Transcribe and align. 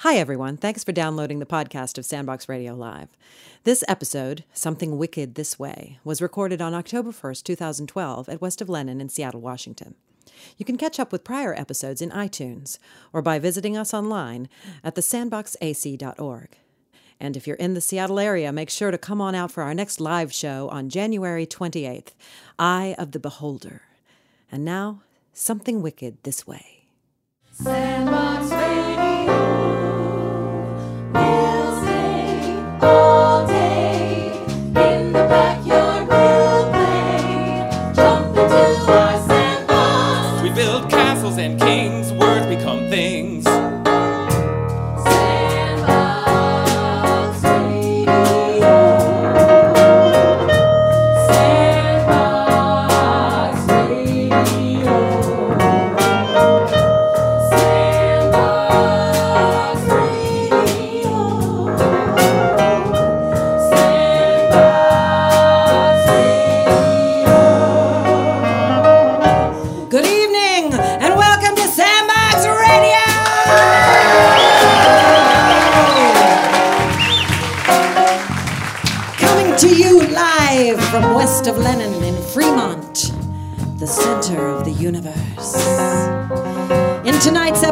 Hi, 0.00 0.16
everyone. 0.16 0.56
Thanks 0.56 0.82
for 0.82 0.92
downloading 0.92 1.40
the 1.40 1.44
podcast 1.44 1.98
of 1.98 2.06
Sandbox 2.06 2.48
Radio 2.48 2.74
Live. 2.74 3.10
This 3.64 3.84
episode, 3.86 4.44
Something 4.54 4.96
Wicked 4.96 5.34
This 5.34 5.58
Way, 5.58 5.98
was 6.04 6.22
recorded 6.22 6.62
on 6.62 6.72
October 6.72 7.10
1st, 7.10 7.42
2012, 7.42 8.30
at 8.30 8.40
West 8.40 8.62
of 8.62 8.70
Lenin 8.70 9.02
in 9.02 9.10
Seattle, 9.10 9.42
Washington. 9.42 9.96
You 10.56 10.64
can 10.64 10.78
catch 10.78 10.98
up 10.98 11.12
with 11.12 11.22
prior 11.22 11.54
episodes 11.54 12.00
in 12.00 12.08
iTunes 12.12 12.78
or 13.12 13.20
by 13.20 13.38
visiting 13.38 13.76
us 13.76 13.92
online 13.92 14.48
at 14.82 14.94
thesandboxac.org. 14.94 16.48
And 17.20 17.36
if 17.36 17.46
you're 17.46 17.56
in 17.56 17.74
the 17.74 17.82
Seattle 17.82 18.18
area, 18.18 18.54
make 18.54 18.70
sure 18.70 18.90
to 18.90 18.96
come 18.96 19.20
on 19.20 19.34
out 19.34 19.52
for 19.52 19.62
our 19.62 19.74
next 19.74 20.00
live 20.00 20.32
show 20.32 20.70
on 20.70 20.88
January 20.88 21.46
28th, 21.46 22.12
Eye 22.58 22.94
of 22.96 23.12
the 23.12 23.20
Beholder. 23.20 23.82
And 24.50 24.64
now, 24.64 25.02
Something 25.34 25.82
Wicked 25.82 26.16
This 26.22 26.46
Way. 26.46 26.84
Sandbox 27.52 28.50
and 41.40 41.58
kings, 41.58 41.99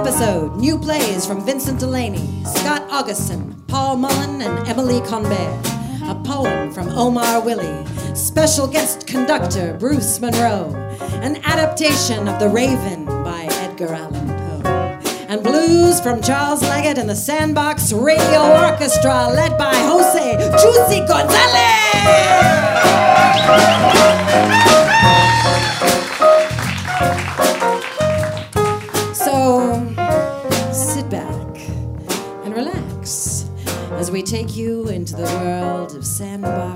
episode, 0.08 0.56
new 0.56 0.78
plays 0.78 1.26
from 1.26 1.44
Vincent 1.44 1.78
Delaney, 1.78 2.42
Scot 2.42 2.82
Augustson, 2.88 3.54
Paul 3.68 3.98
Mullen, 3.98 4.40
and 4.40 4.66
Emily 4.66 5.00
Conbere. 5.02 5.60
A 6.08 6.14
poem 6.24 6.72
from 6.72 6.88
Omar 6.88 7.42
Willey. 7.42 7.84
Special 8.14 8.66
guest 8.66 9.06
conductor 9.06 9.76
Bruce 9.78 10.18
Monroe. 10.18 10.74
An 11.20 11.36
adaptation 11.44 12.26
of 12.26 12.40
The 12.40 12.48
Raven 12.48 13.04
by 13.04 13.48
Edgar 13.50 13.92
Allan 13.92 14.28
Poe. 14.28 14.70
And 15.28 15.42
blues 15.42 16.00
from 16.00 16.22
Charles 16.22 16.62
Leggett 16.62 16.96
and 16.96 17.10
the 17.10 17.14
Sandbox 17.14 17.92
Radio 17.92 18.40
Orchestra, 18.64 19.28
led 19.28 19.58
by 19.58 19.74
Jose 19.74 20.38
Juicy 20.62 21.00
Gonzalez. 21.06 21.68
We 34.18 34.22
take 34.24 34.56
you 34.56 34.88
into 34.88 35.14
the 35.14 35.22
world 35.22 35.94
of 35.94 36.04
Sandbox 36.04 36.67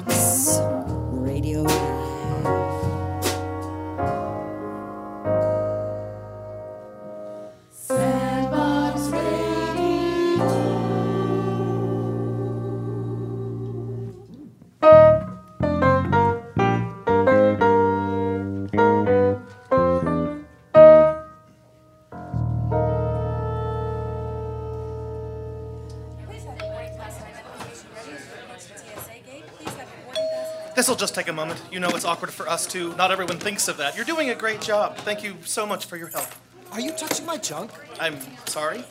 This'll 30.92 31.06
just 31.06 31.14
take 31.14 31.28
a 31.28 31.32
moment. 31.32 31.58
You 31.72 31.80
know 31.80 31.88
it's 31.88 32.04
awkward 32.04 32.30
for 32.34 32.47
us 32.47 32.66
too. 32.66 32.94
Not 32.97 33.10
everyone 33.10 33.38
thinks 33.38 33.66
of 33.66 33.78
that. 33.78 33.97
You're 33.97 34.04
doing 34.04 34.28
a 34.28 34.34
great 34.34 34.60
job. 34.60 34.94
Thank 34.98 35.25
you 35.25 35.36
so 35.42 35.64
much 35.64 35.86
for 35.86 35.97
your 35.97 36.08
help. 36.08 36.26
Are 36.70 36.80
you 36.82 36.91
touching 36.92 37.25
my 37.25 37.38
junk? 37.38 37.70
I'm 37.98 38.19
sorry. 38.44 38.84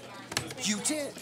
You 0.64 0.78
did. 0.78 1.14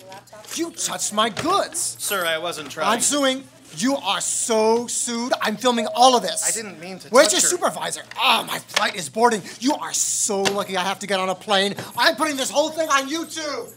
You 0.56 0.72
touched 0.72 1.12
my 1.12 1.28
goods. 1.32 1.98
Sir, 2.00 2.26
I 2.26 2.38
wasn't 2.38 2.72
trying. 2.72 2.88
I'm 2.88 3.02
suing. 3.02 3.44
You 3.76 3.98
are 3.98 4.22
so 4.22 4.88
sued. 4.88 5.34
I'm 5.42 5.58
filming 5.58 5.86
all 5.88 6.16
of 6.16 6.24
this. 6.24 6.48
I 6.48 6.52
didn't 6.52 6.80
mean 6.80 6.98
to 7.00 7.10
Where's 7.10 7.28
touch 7.28 7.44
your 7.44 7.52
your- 7.52 7.60
supervisor? 7.60 8.04
Ah, 8.16 8.46
my 8.48 8.60
flight 8.60 8.96
is 8.96 9.10
boarding. 9.10 9.42
You 9.60 9.74
are 9.76 9.92
so 9.92 10.44
lucky 10.44 10.78
I 10.78 10.84
have 10.84 11.00
to 11.00 11.08
get 11.08 11.20
on 11.20 11.28
a 11.28 11.36
plane. 11.36 11.76
I'm 11.98 12.16
putting 12.16 12.38
this 12.38 12.50
whole 12.50 12.70
thing 12.70 12.88
on 12.88 13.10
YouTube. 13.10 13.68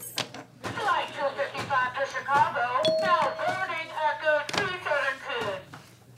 Flight 0.61 1.09
255 1.19 1.99
to 1.99 2.13
Chicago, 2.13 2.81
now 3.01 3.33
boarding 3.45 3.89
Echo 4.07 4.41
272. 4.55 5.59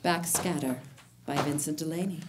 Backscatter 0.06 0.78
by 1.26 1.36
Vincent 1.38 1.80
Delaney. 1.80 2.20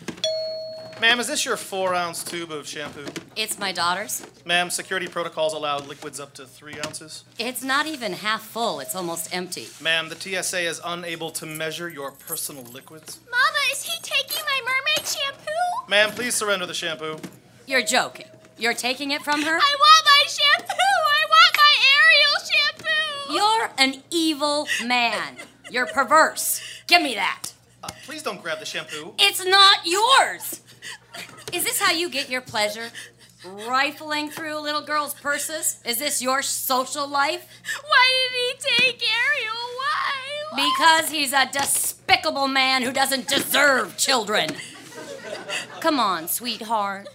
Ma'am, 0.99 1.21
is 1.21 1.27
this 1.27 1.45
your 1.45 1.59
four 1.59 1.95
ounce 1.95 2.25
tube 2.25 2.51
of 2.51 2.67
shampoo? 2.67 3.05
It's 3.37 3.59
my 3.59 3.71
daughter's. 3.71 4.27
Ma'am, 4.47 4.71
security 4.71 5.07
protocols 5.07 5.53
allow 5.53 5.81
liquids 5.81 6.19
up 6.19 6.33
to 6.37 6.47
three 6.47 6.77
ounces. 6.87 7.25
It's 7.39 7.63
not 7.63 7.85
even 7.85 8.15
half 8.15 8.41
full, 8.41 8.81
it's 8.81 8.95
almost 8.95 9.35
empty. 9.37 9.67
Ma'am, 9.83 10.09
the 10.09 10.15
TSA 10.17 10.61
is 10.61 10.81
unable 10.87 11.31
to 11.33 11.45
measure 11.45 11.91
your 11.91 12.13
personal 12.13 12.63
liquids. 12.63 13.21
Mama, 13.31 13.59
is 13.71 13.83
he 13.83 13.93
taking 14.01 14.43
my 14.43 14.61
mermaid 14.65 15.07
shampoo? 15.07 15.91
Ma'am, 15.91 16.13
please 16.13 16.35
surrender 16.35 16.65
the 16.65 16.73
shampoo. 16.73 17.19
You're 17.67 17.85
joking. 17.85 18.29
You're 18.57 18.73
taking 18.73 19.11
it 19.11 19.21
from 19.21 19.43
her? 19.43 19.55
I 19.55 19.77
want 19.79 20.07
my 20.07 20.25
shampoo! 20.27 20.73
I 20.73 21.27
want 21.29 21.57
my 21.59 21.75
Ariel 22.01 22.87
shampoo! 22.89 23.35
You're 23.35 23.71
an 23.77 24.03
evil 24.11 24.67
man. 24.87 25.37
You're 25.71 25.85
perverse. 25.85 26.63
Give 26.87 27.03
me 27.03 27.15
that. 27.17 27.53
Uh, 27.87 27.91
please 28.05 28.23
don't 28.23 28.43
grab 28.43 28.59
the 28.59 28.65
shampoo. 28.65 29.15
It's 29.19 29.45
not 29.45 29.79
yours. 29.85 30.61
Is 31.53 31.65
this 31.65 31.81
how 31.81 31.93
you 31.93 32.11
get 32.11 32.29
your 32.29 32.41
pleasure? 32.41 32.91
Rifling 33.45 34.31
through 34.31 34.59
little 34.59 34.83
girls' 34.83 35.15
purses? 35.15 35.81
Is 35.85 35.99
this 35.99 36.21
your 36.21 36.43
social 36.43 37.07
life? 37.07 37.47
Why 37.87 38.29
did 38.33 38.69
he 38.73 38.77
take 38.77 39.03
Ariel? 39.03 39.55
Why? 39.55 40.13
Why? 40.51 40.73
Because 40.77 41.11
he's 41.11 41.33
a 41.33 41.49
despicable 41.53 42.49
man 42.49 42.83
who 42.83 42.93
doesn't 42.93 43.29
deserve 43.29 43.97
children. 43.97 44.51
Come 45.81 46.01
on, 46.01 46.27
sweetheart. 46.27 47.09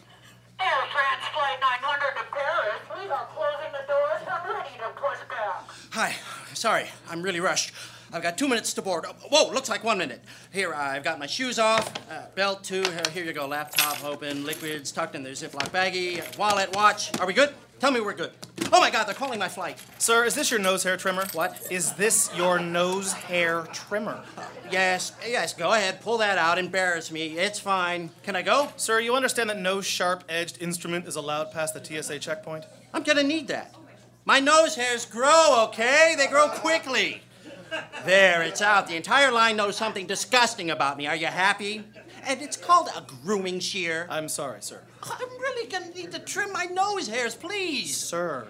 Air 0.60 0.68
France 0.94 1.26
Flight 1.34 1.58
900 1.60 2.16
to 2.16 2.24
Paris. 2.32 2.82
We 3.04 3.12
are 3.12 3.26
closing 3.36 3.72
the 3.74 3.86
doors. 3.88 4.22
I'm 4.32 4.56
ready 4.56 4.70
to 4.78 4.90
push 4.96 5.20
back. 5.30 5.68
Hi, 5.92 6.16
sorry, 6.54 6.86
I'm 7.10 7.22
really 7.22 7.42
rushed. 7.42 7.74
I've 8.14 8.22
got 8.22 8.38
two 8.38 8.48
minutes 8.50 8.74
to 8.74 8.82
board. 8.82 9.06
Whoa, 9.06 9.52
looks 9.52 9.70
like 9.70 9.86
one 9.86 9.98
minute. 9.98 10.22
Here, 10.52 10.74
I've 10.74 11.04
got 11.04 11.18
my 11.18 11.28
shoes 11.28 11.58
off, 11.58 11.94
uh, 12.12 12.26
belt 12.36 12.62
too. 12.64 12.82
Here, 12.82 13.04
here 13.14 13.24
you 13.24 13.32
go, 13.32 13.48
laptop 13.48 14.04
open, 14.04 14.46
liquids 14.46 14.92
tucked 14.92 15.16
in 15.16 15.24
the 15.24 15.30
Ziploc 15.30 15.70
baggie, 15.70 16.38
wallet, 16.38 16.76
watch. 16.76 17.18
Are 17.22 17.26
we 17.26 17.34
good? 17.34 17.54
Tell 17.80 17.90
me 17.90 18.02
we're 18.02 18.14
good. 18.14 18.32
Oh 18.74 18.80
my 18.82 18.92
God, 18.92 19.06
they're 19.06 19.16
calling 19.16 19.40
my 19.40 19.48
flight. 19.48 19.82
Sir, 19.98 20.26
is 20.26 20.36
this 20.36 20.52
your 20.52 20.60
nose 20.60 20.84
hair 20.84 20.98
trimmer? 20.98 21.26
What? 21.34 21.68
Is 21.72 21.94
this 21.94 22.30
your 22.36 22.60
nose 22.60 23.14
hair 23.14 23.64
trimmer? 23.72 24.24
Yes, 24.70 25.14
yes, 25.26 25.54
go 25.54 25.72
ahead, 25.72 26.02
pull 26.02 26.18
that 26.18 26.38
out, 26.38 26.60
embarrass 26.60 27.12
me. 27.12 27.40
It's 27.40 27.60
fine. 27.60 28.12
Can 28.24 28.36
I 28.36 28.42
go? 28.42 28.74
Sir, 28.76 29.00
you 29.00 29.16
understand 29.16 29.50
that 29.50 29.58
no 29.58 29.80
sharp 29.80 30.26
edged 30.28 30.62
instrument 30.62 31.08
is 31.08 31.16
allowed 31.16 31.52
past 31.54 31.74
the 31.74 31.84
TSA 31.84 32.20
checkpoint? 32.20 32.66
I'm 32.94 33.04
gonna 33.04 33.24
need 33.24 33.48
that. 33.48 33.74
My 34.26 34.40
nose 34.40 34.76
hairs 34.76 35.06
grow, 35.06 35.66
okay? 35.70 36.14
They 36.18 36.28
grow 36.28 36.50
quickly. 36.50 37.22
There, 38.06 38.42
it's 38.42 38.62
out. 38.62 38.88
The 38.88 38.96
entire 38.96 39.32
line 39.32 39.56
knows 39.56 39.76
something 39.78 40.06
disgusting 40.06 40.72
about 40.72 40.98
me. 40.98 41.08
Are 41.08 41.16
you 41.16 41.28
happy? 41.28 41.84
And 42.24 42.42
it's 42.42 42.58
called 42.58 42.90
a 42.96 43.02
grooming 43.24 43.60
shear. 43.60 44.08
I'm 44.10 44.28
sorry, 44.28 44.62
sir. 44.62 44.82
I'm 45.04 45.30
really 45.40 45.70
gonna 45.70 45.90
need 45.92 46.12
to 46.12 46.20
trim 46.20 46.52
my 46.52 46.66
nose 46.66 47.08
hairs, 47.08 47.36
please. 47.36 47.96
Sir. 47.96 48.48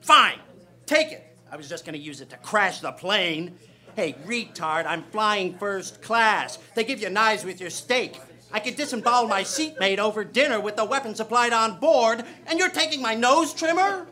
Fine, 0.00 0.38
take 0.86 1.12
it. 1.12 1.36
I 1.50 1.56
was 1.56 1.68
just 1.68 1.84
gonna 1.84 1.98
use 1.98 2.20
it 2.20 2.30
to 2.30 2.36
crash 2.38 2.80
the 2.80 2.92
plane. 2.92 3.56
Hey, 3.96 4.16
retard, 4.26 4.86
I'm 4.86 5.04
flying 5.04 5.56
first 5.56 6.02
class. 6.02 6.58
They 6.74 6.84
give 6.84 7.00
you 7.00 7.10
knives 7.10 7.44
with 7.44 7.60
your 7.60 7.70
steak. 7.70 8.20
I 8.52 8.60
could 8.60 8.76
disembowel 8.76 9.28
my 9.28 9.42
seatmate 9.42 9.98
over 9.98 10.24
dinner 10.24 10.60
with 10.60 10.76
the 10.76 10.84
weapon 10.84 11.14
supplied 11.14 11.52
on 11.52 11.78
board, 11.78 12.24
and 12.46 12.58
you're 12.58 12.70
taking 12.70 13.00
my 13.00 13.14
nose 13.14 13.54
trimmer? 13.54 14.06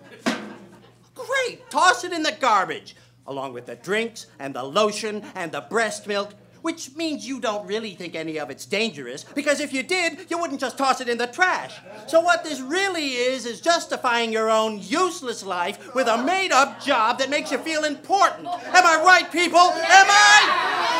Great! 1.15 1.69
Toss 1.71 2.05
it 2.05 2.13
in 2.13 2.23
the 2.23 2.33
garbage, 2.33 2.97
along 3.27 3.53
with 3.53 3.67
the 3.67 3.77
drinks 3.77 4.27
and 4.39 4.55
the 4.55 4.63
lotion 4.63 5.25
and 5.35 5.53
the 5.53 5.61
breast 5.63 6.07
milk. 6.07 6.35
Which 6.63 6.95
means 6.95 7.27
you 7.27 7.41
don't 7.41 7.67
really 7.67 7.97
think 7.97 8.15
any 8.15 8.39
of 8.39 8.49
it's 8.49 8.67
dangerous, 8.67 9.25
because 9.25 9.59
if 9.59 9.73
you 9.73 9.83
did, 9.83 10.31
you 10.31 10.39
wouldn't 10.39 10.61
just 10.61 10.79
toss 10.79 11.01
it 11.01 11.09
in 11.09 11.19
the 11.19 11.27
trash. 11.27 11.81
So, 12.07 12.21
what 12.21 12.45
this 12.45 12.61
really 12.61 13.15
is, 13.15 13.47
is 13.47 13.61
justifying 13.61 14.33
your 14.33 14.49
own 14.49 14.79
useless 14.81 15.43
life 15.43 15.93
with 15.93 16.07
a 16.07 16.23
made 16.23 16.53
up 16.53 16.81
job 16.81 17.19
that 17.19 17.31
makes 17.31 17.51
you 17.51 17.59
feel 17.59 17.83
important. 17.83 18.47
Am 18.47 18.87
I 18.87 19.03
right, 19.05 19.29
people? 19.33 19.59
Am 19.59 20.07
I? 20.09 20.93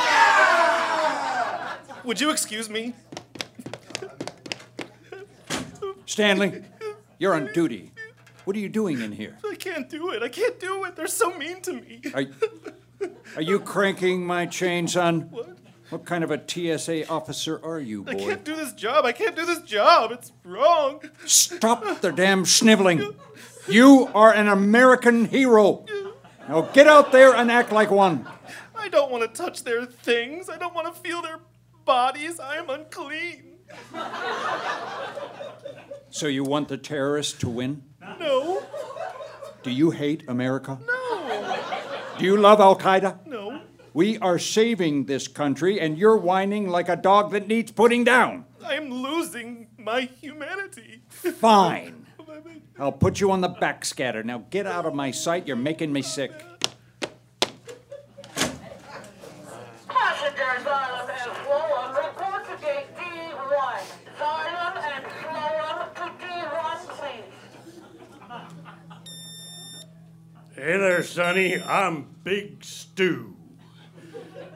Would 2.05 2.21
you 2.21 2.31
excuse 2.31 2.69
me? 2.69 2.95
Stanley, 6.07 6.65
you're 7.21 7.35
on 7.35 7.51
duty. 7.55 7.92
What 8.45 8.57
are 8.57 8.59
you 8.61 8.69
doing 8.69 9.01
in 9.01 9.13
here? 9.13 9.39
I 9.49 9.55
can't 9.55 9.89
do 9.89 10.11
it. 10.11 10.23
I 10.23 10.29
can't 10.29 10.59
do 10.59 10.85
it. 10.85 10.97
They're 10.97 11.07
so 11.07 11.37
mean 11.37 11.61
to 11.63 11.73
me. 11.75 12.03
Are, 12.15 12.25
are 13.37 13.43
you 13.43 13.61
cranking 13.61 14.27
my 14.27 14.47
chain, 14.47 14.89
son? 14.89 15.29
What? 15.31 15.59
What 15.91 16.07
kind 16.07 16.25
of 16.25 16.31
a 16.31 16.41
TSA 16.45 17.07
officer 17.09 17.61
are 17.63 17.79
you, 17.79 18.05
boy? 18.05 18.13
I 18.13 18.15
can't 18.15 18.45
do 18.45 18.57
this 18.57 18.73
job. 18.73 19.05
I 19.05 19.13
can't 19.13 19.37
do 19.37 19.45
this 19.45 19.61
job. 19.61 20.11
It's 20.11 20.33
wrong. 20.43 21.03
Stop 21.27 22.01
the 22.01 22.11
damn 22.11 22.47
sniveling. 22.47 23.15
You 23.69 24.09
are 24.15 24.33
an 24.33 24.49
American 24.49 25.27
hero. 25.27 25.85
Now 26.49 26.63
get 26.63 26.87
out 26.87 27.13
there 27.13 27.35
and 27.35 27.51
act 27.51 27.73
like 27.73 27.91
one. 27.91 28.27
I 28.75 28.89
don't 28.89 29.13
want 29.13 29.23
to 29.23 29.43
touch 29.43 29.65
their 29.65 29.85
things. 29.85 30.49
I 30.49 30.57
don't 30.57 30.75
want 30.75 30.93
to 30.93 30.99
feel 30.99 31.21
their 31.21 31.41
bodies. 31.85 32.41
I 32.41 32.57
am 32.57 32.71
unclean. 32.71 33.59
So 36.09 36.27
you 36.27 36.43
want 36.43 36.69
the 36.69 36.79
terrorists 36.79 37.39
to 37.41 37.51
win? 37.51 37.83
No. 38.19 38.63
Do 39.63 39.71
you 39.71 39.91
hate 39.91 40.25
America? 40.29 40.79
No. 40.87 41.57
Do 42.19 42.25
you 42.25 42.37
love 42.37 42.61
Al 42.61 42.79
Qaeda? 42.79 43.27
No. 43.27 43.61
We 43.95 44.19
are 44.19 44.39
saving 44.39 45.05
this 45.05 45.29
country, 45.29 45.79
and 45.81 45.99
you're 45.99 46.17
whining 46.17 46.69
like 46.69 46.89
a 46.89 46.97
dog 46.97 47.33
that 47.33 47.47
needs 47.47 47.71
putting 47.71 48.05
down. 48.05 48.47
I 48.65 48.75
am 48.75 48.91
losing 48.91 49.69
my 49.79 50.03
humanity. 50.03 51.03
Fine. 51.09 52.07
I'll 52.79 52.93
put 52.93 53.21
you 53.21 53.31
on 53.31 53.41
the 53.43 53.51
backscatter. 53.51 54.25
Now 54.25 54.45
get 54.51 54.67
out 54.67 54.87
of 54.87 54.95
my 54.95 55.11
sight. 55.11 55.47
You're 55.47 55.57
making 55.57 55.93
me 55.93 56.01
sick. 56.03 56.33
Passengers 59.89 60.65
Xylem 60.65 61.11
and 61.11 61.33
Phloem 61.45 61.97
report 61.97 62.45
to 62.47 62.57
gate 62.65 62.87
D1. 62.97 63.83
Xylem 64.19 64.77
and 64.77 65.05
Phloem 65.05 65.95
to 65.95 66.25
D1, 66.25 66.79
please. 66.99 67.33
Hey 70.63 70.79
there, 70.79 71.03
Sonny. 71.03 71.61
I'm 71.61 72.07
Big 72.23 72.63
Stew. 72.63 73.35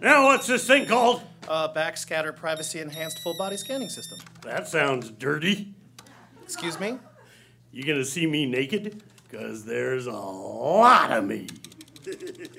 Now, 0.00 0.26
what's 0.26 0.46
this 0.46 0.64
thing 0.64 0.86
called? 0.86 1.20
Uh, 1.48 1.74
backscatter 1.74 2.34
privacy 2.36 2.78
enhanced 2.78 3.18
full 3.24 3.36
body 3.36 3.56
scanning 3.56 3.88
system. 3.88 4.20
That 4.42 4.68
sounds 4.68 5.10
dirty. 5.10 5.74
Excuse 6.44 6.78
me? 6.78 7.00
You 7.72 7.82
gonna 7.82 8.04
see 8.04 8.24
me 8.24 8.46
naked? 8.46 9.02
Because 9.28 9.64
there's 9.64 10.06
a 10.06 10.12
lot 10.12 11.10
of 11.10 11.24
me. 11.24 11.48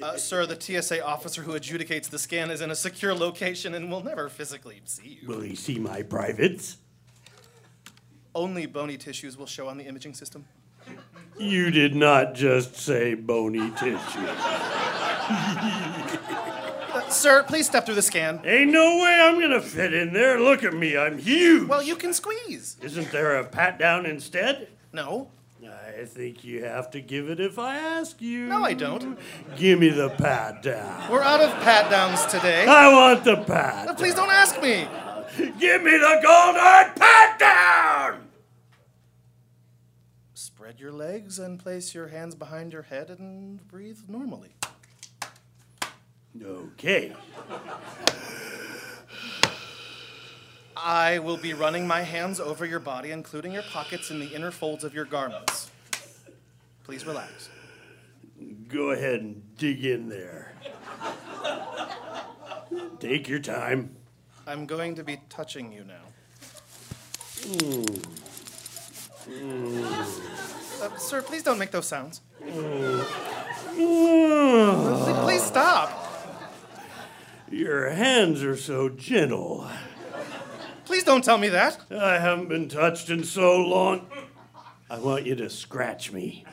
Uh, 0.01 0.17
sir, 0.17 0.45
the 0.45 0.59
TSA 0.59 1.01
officer 1.01 1.41
who 1.41 1.53
adjudicates 1.53 2.09
the 2.09 2.19
scan 2.19 2.51
is 2.51 2.59
in 2.59 2.69
a 2.69 2.75
secure 2.75 3.15
location 3.15 3.75
and 3.75 3.89
will 3.89 4.03
never 4.03 4.27
physically 4.27 4.81
see 4.83 5.19
you. 5.21 5.27
Will 5.29 5.39
he 5.39 5.55
see 5.55 5.79
my 5.79 6.01
privates? 6.01 6.79
Only 8.35 8.65
bony 8.65 8.97
tissues 8.97 9.37
will 9.37 9.45
show 9.45 9.69
on 9.69 9.77
the 9.77 9.85
imaging 9.85 10.15
system. 10.15 10.43
You 11.37 11.69
did 11.71 11.95
not 11.95 12.33
just 12.33 12.75
say 12.75 13.13
bony 13.13 13.69
tissue. 13.71 14.27
Uh, 16.89 17.09
sir, 17.09 17.43
please 17.43 17.67
step 17.67 17.85
through 17.85 17.95
the 17.95 18.01
scan. 18.01 18.41
Ain't 18.43 18.71
no 18.71 18.97
way 18.97 19.19
I'm 19.21 19.39
gonna 19.39 19.61
fit 19.61 19.93
in 19.93 20.13
there. 20.13 20.39
Look 20.39 20.63
at 20.63 20.73
me, 20.73 20.97
I'm 20.97 21.17
huge. 21.17 21.67
Well, 21.67 21.83
you 21.83 21.95
can 21.95 22.13
squeeze. 22.13 22.77
Isn't 22.81 23.11
there 23.11 23.37
a 23.37 23.43
pat 23.43 23.77
down 23.77 24.05
instead? 24.05 24.69
No. 24.91 25.29
I 25.97 26.05
think 26.05 26.43
you 26.43 26.63
have 26.63 26.91
to 26.91 27.01
give 27.01 27.27
it 27.27 27.39
if 27.39 27.57
I 27.57 27.77
ask 27.77 28.21
you. 28.21 28.45
No, 28.45 28.63
I 28.63 28.73
don't. 28.73 29.17
Give 29.55 29.79
me 29.79 29.89
the 29.89 30.09
pat 30.09 30.61
down. 30.61 31.09
We're 31.11 31.23
out 31.23 31.41
of 31.41 31.51
pat 31.63 31.89
downs 31.89 32.23
today. 32.27 32.67
I 32.67 32.93
want 32.93 33.23
the 33.23 33.37
pat. 33.37 33.87
Uh, 33.87 33.93
please 33.95 34.13
don't 34.13 34.29
ask 34.29 34.61
me. 34.61 34.87
Give 35.59 35.81
me 35.81 35.97
the 35.97 36.19
golden 36.23 36.93
pat 36.95 37.39
down! 37.39 38.26
Spread 40.67 40.81
your 40.81 40.91
legs 40.91 41.39
and 41.39 41.57
place 41.57 41.95
your 41.95 42.09
hands 42.09 42.35
behind 42.35 42.73
your 42.73 42.81
head 42.81 43.09
and 43.09 43.65
breathe 43.69 43.99
normally. 44.09 44.49
Okay. 46.43 47.13
I 50.75 51.19
will 51.19 51.37
be 51.37 51.53
running 51.53 51.87
my 51.87 52.01
hands 52.01 52.41
over 52.41 52.65
your 52.65 52.81
body, 52.81 53.11
including 53.11 53.53
your 53.53 53.63
pockets 53.63 54.11
and 54.11 54.21
the 54.21 54.35
inner 54.35 54.51
folds 54.51 54.83
of 54.83 54.93
your 54.93 55.05
garments. 55.05 55.71
Please 56.83 57.05
relax. 57.05 57.47
Go 58.67 58.91
ahead 58.91 59.21
and 59.21 59.41
dig 59.57 59.85
in 59.85 60.09
there. 60.09 60.53
Take 62.99 63.29
your 63.29 63.39
time. 63.39 63.95
I'm 64.45 64.65
going 64.65 64.95
to 64.95 65.03
be 65.05 65.21
touching 65.29 65.71
you 65.71 65.85
now. 65.85 66.03
Mm. 67.55 68.17
Mm. 69.29 70.56
Uh, 70.81 70.95
sir, 70.97 71.21
please 71.21 71.43
don't 71.43 71.57
make 71.57 71.71
those 71.71 71.87
sounds. 71.87 72.21
Please, 72.39 73.05
please 75.23 75.43
stop. 75.43 76.03
Your 77.49 77.89
hands 77.89 78.43
are 78.43 78.55
so 78.55 78.89
gentle. 78.89 79.69
Please 80.85 81.03
don't 81.03 81.23
tell 81.23 81.37
me 81.37 81.49
that. 81.49 81.79
I 81.91 82.19
haven't 82.19 82.49
been 82.49 82.69
touched 82.69 83.09
in 83.09 83.23
so 83.23 83.57
long. 83.57 84.07
I 84.89 84.99
want 84.99 85.25
you 85.25 85.35
to 85.35 85.49
scratch 85.49 86.11
me. 86.11 86.45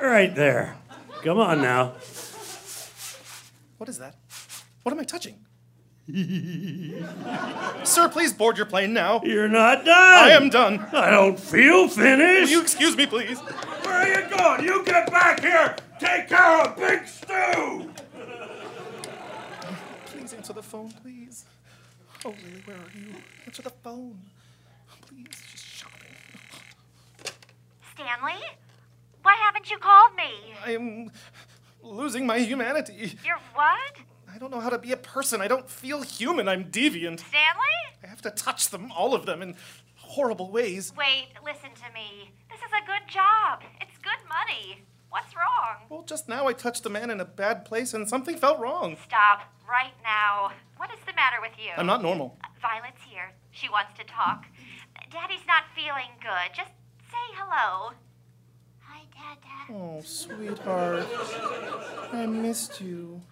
Right 0.00 0.34
there. 0.34 0.76
Come 1.22 1.38
on 1.38 1.60
now. 1.60 1.94
What 3.78 3.88
is 3.88 3.98
that? 3.98 4.14
What 4.82 4.92
am 4.92 5.00
I 5.00 5.04
touching? 5.04 5.41
Sir, 7.84 8.08
please 8.08 8.32
board 8.32 8.56
your 8.56 8.66
plane 8.66 8.92
now. 8.92 9.20
You're 9.24 9.48
not 9.48 9.84
done. 9.84 9.94
I 9.96 10.30
am 10.30 10.48
done. 10.50 10.80
I 10.92 11.10
don't 11.10 11.38
feel 11.38 11.82
Will 11.82 11.88
finished. 11.88 12.50
you 12.50 12.60
excuse 12.60 12.96
me, 12.96 13.06
please? 13.06 13.38
Where 13.38 13.94
are 13.94 14.08
you 14.08 14.28
going? 14.36 14.64
You 14.64 14.84
get 14.84 15.10
back 15.10 15.40
here. 15.40 15.76
Take 16.00 16.28
care 16.28 16.60
of 16.62 16.76
Big 16.76 17.06
Stew. 17.06 17.90
Please 20.06 20.32
answer 20.34 20.52
the 20.52 20.62
phone, 20.62 20.90
please. 21.02 21.44
Oh, 22.24 22.30
Lily, 22.30 22.62
where 22.64 22.76
are 22.76 22.92
you? 22.98 23.14
Answer 23.46 23.62
the 23.62 23.70
phone. 23.70 24.18
Please, 25.06 25.26
she's 25.50 25.60
shopping. 25.60 26.08
Stanley? 27.94 28.40
Why 29.22 29.34
haven't 29.36 29.70
you 29.70 29.78
called 29.78 30.16
me? 30.16 30.32
I 30.64 30.72
am 30.72 31.12
losing 31.82 32.26
my 32.26 32.38
humanity. 32.38 33.16
You're 33.24 33.38
what? 33.54 33.96
I 34.34 34.38
don't 34.38 34.50
know 34.50 34.60
how 34.60 34.70
to 34.70 34.78
be 34.78 34.92
a 34.92 34.96
person. 34.96 35.42
I 35.42 35.48
don't 35.48 35.68
feel 35.68 36.00
human. 36.02 36.48
I'm 36.48 36.64
deviant. 36.70 37.20
Stanley? 37.20 37.78
I 38.02 38.06
have 38.06 38.22
to 38.22 38.30
touch 38.30 38.70
them, 38.70 38.90
all 38.92 39.14
of 39.14 39.26
them, 39.26 39.42
in 39.42 39.54
horrible 39.96 40.50
ways. 40.50 40.92
Wait, 40.96 41.28
listen 41.44 41.70
to 41.74 41.92
me. 41.92 42.30
This 42.50 42.60
is 42.60 42.72
a 42.72 42.86
good 42.86 43.06
job. 43.08 43.60
It's 43.80 43.98
good 43.98 44.26
money. 44.28 44.82
What's 45.10 45.34
wrong? 45.36 45.84
Well, 45.90 46.02
just 46.02 46.28
now 46.28 46.46
I 46.46 46.54
touched 46.54 46.86
a 46.86 46.90
man 46.90 47.10
in 47.10 47.20
a 47.20 47.26
bad 47.26 47.66
place 47.66 47.92
and 47.92 48.08
something 48.08 48.36
felt 48.38 48.58
wrong. 48.58 48.96
Stop 49.04 49.42
right 49.68 49.92
now. 50.02 50.52
What 50.78 50.90
is 50.90 51.00
the 51.06 51.12
matter 51.12 51.36
with 51.42 51.52
you? 51.58 51.72
I'm 51.76 51.86
not 51.86 52.00
normal. 52.02 52.38
Uh, 52.42 52.48
Violet's 52.62 53.02
here. 53.06 53.32
She 53.50 53.68
wants 53.68 53.92
to 53.98 54.04
talk. 54.04 54.46
Daddy's 55.10 55.46
not 55.46 55.64
feeling 55.76 56.08
good. 56.22 56.56
Just 56.56 56.70
say 57.10 57.26
hello. 57.36 57.92
Hi, 58.80 59.02
Dada. 59.12 59.78
Oh, 59.78 60.00
sweetheart. 60.02 61.06
I 62.12 62.24
missed 62.26 62.80
you. 62.80 63.20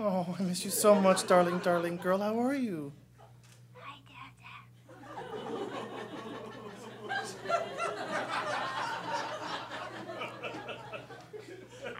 Oh, 0.00 0.34
I 0.38 0.42
miss 0.42 0.64
you 0.64 0.72
so 0.72 0.96
much, 0.96 1.24
darling, 1.26 1.58
darling 1.60 1.98
girl. 1.98 2.18
How 2.18 2.36
are 2.40 2.54
you? 2.54 2.92
Hi, 3.76 3.96
Dada. 4.08 4.50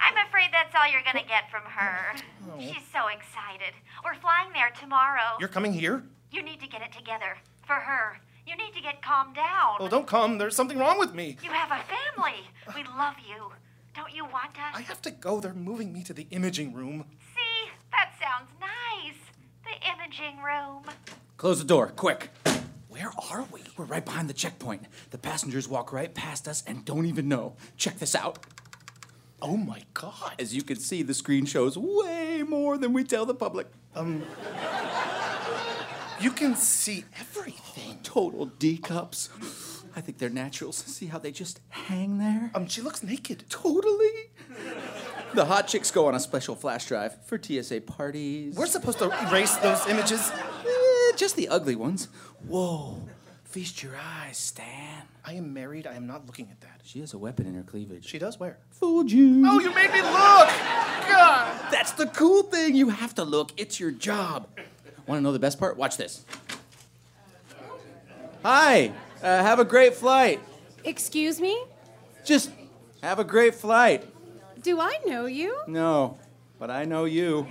I'm 0.03 0.27
afraid 0.27 0.49
that's 0.51 0.75
all 0.75 0.91
you're 0.91 1.05
gonna 1.05 1.25
get 1.25 1.49
from 1.53 1.63
her. 1.63 2.17
Oh. 2.53 2.59
She's 2.59 2.83
so 2.93 3.07
excited. 3.07 3.75
We're 4.05 4.17
flying 4.17 4.53
there 4.53 4.73
tomorrow. 4.81 5.37
You're 5.39 5.49
coming 5.49 5.73
here? 5.73 6.03
You 6.33 6.43
need 6.43 6.61
to 6.63 6.67
get 6.67 6.83
it 6.83 6.91
together. 6.93 7.39
For 7.65 7.75
her. 7.75 8.19
You 8.45 8.57
need 8.57 8.75
to 8.75 8.83
get 8.83 9.03
calmed 9.03 9.37
down. 9.37 9.77
Oh, 9.79 9.89
don't 9.89 10.09
come. 10.09 10.39
There's 10.39 10.57
something 10.57 10.79
wrong 10.79 10.99
with 10.99 11.15
me. 11.15 11.37
You 11.45 11.51
have 11.51 11.71
a 11.71 11.81
family. 11.85 12.51
We 12.75 12.83
love 12.99 13.15
you. 13.27 13.53
Don't 13.95 14.13
you 14.13 14.25
want 14.25 14.59
us? 14.59 14.75
I 14.75 14.81
have 14.81 15.01
to 15.03 15.13
go. 15.13 15.39
They're 15.39 15.55
moving 15.55 15.93
me 15.93 16.03
to 16.03 16.13
the 16.13 16.27
imaging 16.33 16.73
room. 16.73 17.05
See? 17.95 18.01
That 18.01 18.13
sounds 18.21 18.51
nice. 18.61 19.17
The 19.65 19.71
imaging 19.89 20.43
room. 20.43 20.85
Close 21.37 21.59
the 21.59 21.65
door, 21.65 21.89
quick. 21.89 22.31
Where 22.89 23.11
are 23.31 23.45
we? 23.53 23.63
We're 23.77 23.87
right 23.87 24.05
behind 24.05 24.29
the 24.29 24.35
checkpoint. 24.35 24.83
The 25.11 25.19
passengers 25.19 25.69
walk 25.69 25.93
right 25.93 26.15
past 26.15 26.47
us 26.47 26.63
and 26.67 26.85
don't 26.85 27.07
even 27.07 27.29
know. 27.29 27.57
Check 27.77 27.99
this 27.99 28.15
out. 28.15 28.39
Oh 29.43 29.57
my 29.57 29.83
god. 29.95 30.35
As 30.39 30.55
you 30.55 30.63
can 30.63 30.77
see, 30.77 31.03
the 31.03 31.15
screen 31.15 31.45
shows 31.45 31.77
way 31.77 32.43
more 32.47 32.79
than 32.79 32.93
we 32.93 33.03
tell 33.05 33.27
the 33.27 33.35
public. 33.35 33.67
Um, 33.95 34.23
you 36.21 36.31
can 36.31 36.55
see 36.55 37.05
everything. 37.19 37.99
Total 38.03 38.47
D 38.47 38.79
cups. 38.79 39.29
I 39.97 40.01
think 40.01 40.19
they're 40.19 40.31
naturals. 40.31 40.77
See 40.77 41.07
how 41.07 41.19
they 41.19 41.33
just 41.33 41.61
hang 41.69 42.19
there? 42.19 42.51
Um, 42.55 42.67
she 42.69 42.81
looks 42.81 43.03
naked. 43.03 43.45
Totally. 43.49 44.31
The 45.35 45.45
hot 45.45 45.67
chicks 45.67 45.91
go 45.91 46.07
on 46.07 46.15
a 46.15 46.21
special 46.21 46.55
flash 46.55 46.87
drive 46.87 47.17
for 47.27 47.41
TSA 47.43 47.81
parties. 47.81 48.55
We're 48.55 48.67
supposed 48.67 49.01
to 49.01 49.07
erase 49.29 49.57
those 49.57 49.85
images. 49.89 50.31
Eh, 50.31 51.17
just 51.17 51.35
the 51.35 51.49
ugly 51.49 51.75
ones. 51.75 52.07
Whoa. 52.47 53.03
Feast 53.43 53.83
your 53.83 53.95
eyes, 53.97 54.37
Stan. 54.37 55.03
I 55.25 55.33
am 55.33 55.53
married. 55.53 55.89
I 55.89 55.95
am 55.95 56.07
not 56.07 56.27
looking 56.27 56.51
at 56.53 56.61
that. 56.61 56.83
She 56.85 57.01
has 57.01 57.15
a 57.15 57.19
weapon 57.19 57.47
in 57.47 57.55
her 57.55 57.65
cleavage. 57.65 58.07
She 58.07 58.21
does 58.21 58.39
where? 58.39 58.59
Fooled 58.71 59.11
you. 59.11 59.43
Oh, 59.45 59.59
you 59.59 59.75
made 59.75 59.91
me 59.91 60.03
look! 60.03 60.49
God! 61.09 61.73
That's 61.73 61.93
the 61.93 62.07
cool 62.07 62.45
thing. 62.45 62.77
You 62.77 62.91
have 62.91 63.17
to 63.17 63.25
look. 63.25 63.51
It's 63.57 63.81
your 63.81 63.91
job. 63.91 64.47
Want 65.09 65.19
to 65.19 65.23
know 65.23 65.33
the 65.33 65.41
best 65.41 65.59
part? 65.59 65.77
Watch 65.77 65.97
this. 65.97 66.25
Hi. 68.45 68.93
Uh, 69.21 69.43
have 69.43 69.59
a 69.59 69.65
great 69.65 69.95
flight. 69.95 70.39
Excuse 70.85 71.41
me? 71.41 71.61
Just 72.25 72.53
have 73.03 73.19
a 73.19 73.25
great 73.25 73.57
flight. 73.57 74.05
Do 74.65 74.81
I 74.81 74.99
know 75.05 75.27
you? 75.27 75.61
No, 75.67 76.17
but 76.59 76.71
I 76.71 76.87
know 76.87 77.05
you. 77.05 77.47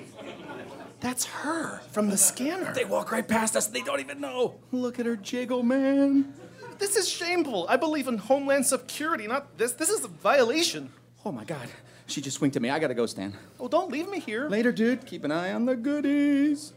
That's 1.00 1.26
her 1.26 1.78
from 1.92 2.10
the 2.10 2.18
scanner. 2.18 2.74
They 2.74 2.86
walk 2.86 3.12
right 3.12 3.28
past 3.28 3.56
us. 3.56 3.68
They 3.68 3.82
don't 3.82 4.00
even 4.00 4.20
know. 4.20 4.56
Look 4.72 5.00
at 5.00 5.06
her 5.06 5.16
jiggle, 5.16 5.62
man. 5.62 6.34
This 6.80 6.96
is 6.98 7.08
shameful. 7.08 7.68
I 7.70 7.78
believe 7.78 8.08
in 8.08 8.18
Homeland 8.18 8.66
Security, 8.66 9.28
not 9.28 9.60
this. 9.60 9.74
This 9.74 9.90
is 9.90 10.04
a 10.04 10.08
violation. 10.08 10.92
Oh 11.24 11.32
my 11.32 11.44
God. 11.44 11.70
She 12.08 12.20
just 12.20 12.42
winked 12.42 12.56
at 12.56 12.64
me. 12.64 12.72
I 12.72 12.80
gotta 12.80 12.96
go, 12.96 13.06
Stan. 13.06 13.38
Oh, 13.60 13.68
don't 13.68 13.92
leave 13.92 14.10
me 14.10 14.20
here. 14.20 14.50
Later, 14.50 14.72
dude. 14.72 15.06
Keep 15.06 15.24
an 15.24 15.32
eye 15.32 15.54
on 15.54 15.66
the 15.66 15.76
goodies. 15.76 16.74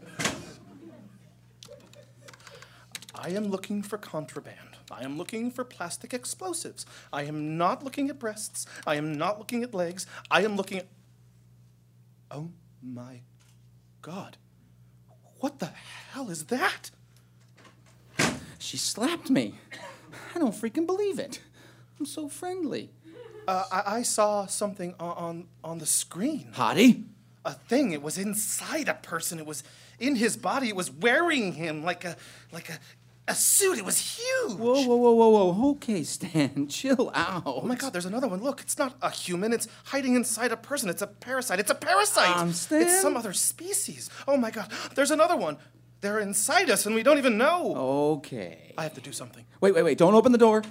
I 3.15 3.29
am 3.29 3.45
looking 3.45 3.81
for 3.81 3.97
contraband. 3.97 4.66
I 4.91 5.03
am 5.03 5.17
looking 5.17 5.51
for 5.51 5.63
plastic 5.63 6.13
explosives. 6.13 6.85
I 7.11 7.23
am 7.23 7.57
not 7.57 7.83
looking 7.83 8.09
at 8.09 8.19
breasts. 8.19 8.65
I 8.85 8.95
am 8.95 9.17
not 9.17 9.37
looking 9.37 9.63
at 9.63 9.73
legs. 9.73 10.05
I 10.31 10.43
am 10.43 10.55
looking 10.55 10.79
at. 10.79 10.87
Oh 12.31 12.49
my 12.81 13.21
God. 14.01 14.37
What 15.39 15.59
the 15.59 15.69
hell 16.11 16.29
is 16.29 16.45
that? 16.45 16.91
She 18.59 18.77
slapped 18.77 19.29
me. 19.29 19.55
I 20.35 20.39
don't 20.39 20.53
freaking 20.53 20.85
believe 20.85 21.19
it. 21.19 21.41
I'm 21.99 22.05
so 22.05 22.27
friendly. 22.27 22.91
Uh, 23.47 23.63
I, 23.71 23.83
I 23.97 24.01
saw 24.01 24.45
something 24.45 24.93
on, 24.99 25.17
on, 25.17 25.47
on 25.63 25.77
the 25.79 25.85
screen. 25.85 26.49
Hottie? 26.53 27.05
A 27.45 27.53
thing. 27.53 27.93
It 27.93 28.01
was 28.01 28.17
inside 28.17 28.89
a 28.89 28.93
person. 28.95 29.39
It 29.39 29.45
was 29.45 29.63
in 29.99 30.15
his 30.15 30.35
body. 30.35 30.67
It 30.67 30.75
was 30.75 30.91
wearing 30.91 31.53
him 31.53 31.83
like 31.83 32.03
a 32.03 32.17
like 32.51 32.69
a, 32.69 32.79
a 33.27 33.35
suit. 33.35 33.77
It 33.77 33.85
was 33.85 33.97
huge. 33.97 34.57
Whoa, 34.57 34.81
whoa, 34.81 34.95
whoa, 34.95 35.11
whoa, 35.11 35.51
whoa. 35.51 35.69
Okay, 35.71 36.03
Stan, 36.03 36.67
chill 36.69 37.11
out. 37.13 37.43
Oh 37.45 37.61
my 37.61 37.75
god, 37.75 37.93
there's 37.93 38.05
another 38.05 38.27
one. 38.27 38.41
Look, 38.41 38.61
it's 38.61 38.77
not 38.77 38.95
a 39.01 39.09
human. 39.09 39.53
It's 39.53 39.67
hiding 39.85 40.15
inside 40.15 40.51
a 40.51 40.57
person. 40.57 40.89
It's 40.89 41.01
a 41.01 41.07
parasite. 41.07 41.59
It's 41.59 41.71
a 41.71 41.75
parasite. 41.75 42.35
Um, 42.37 42.53
Stan? 42.53 42.83
It's 42.83 43.01
some 43.01 43.17
other 43.17 43.33
species. 43.33 44.09
Oh 44.27 44.37
my 44.37 44.51
god, 44.51 44.71
there's 44.95 45.11
another 45.11 45.35
one. 45.35 45.57
They're 46.01 46.19
inside 46.19 46.69
us 46.69 46.85
and 46.85 46.93
we 46.93 47.01
don't 47.01 47.17
even 47.17 47.37
know. 47.37 47.75
Okay. 48.17 48.73
I 48.77 48.83
have 48.83 48.93
to 48.93 49.01
do 49.01 49.11
something. 49.11 49.45
Wait, 49.61 49.73
wait, 49.73 49.83
wait. 49.83 49.97
Don't 49.97 50.13
open 50.13 50.31
the 50.31 50.37
door. 50.37 50.63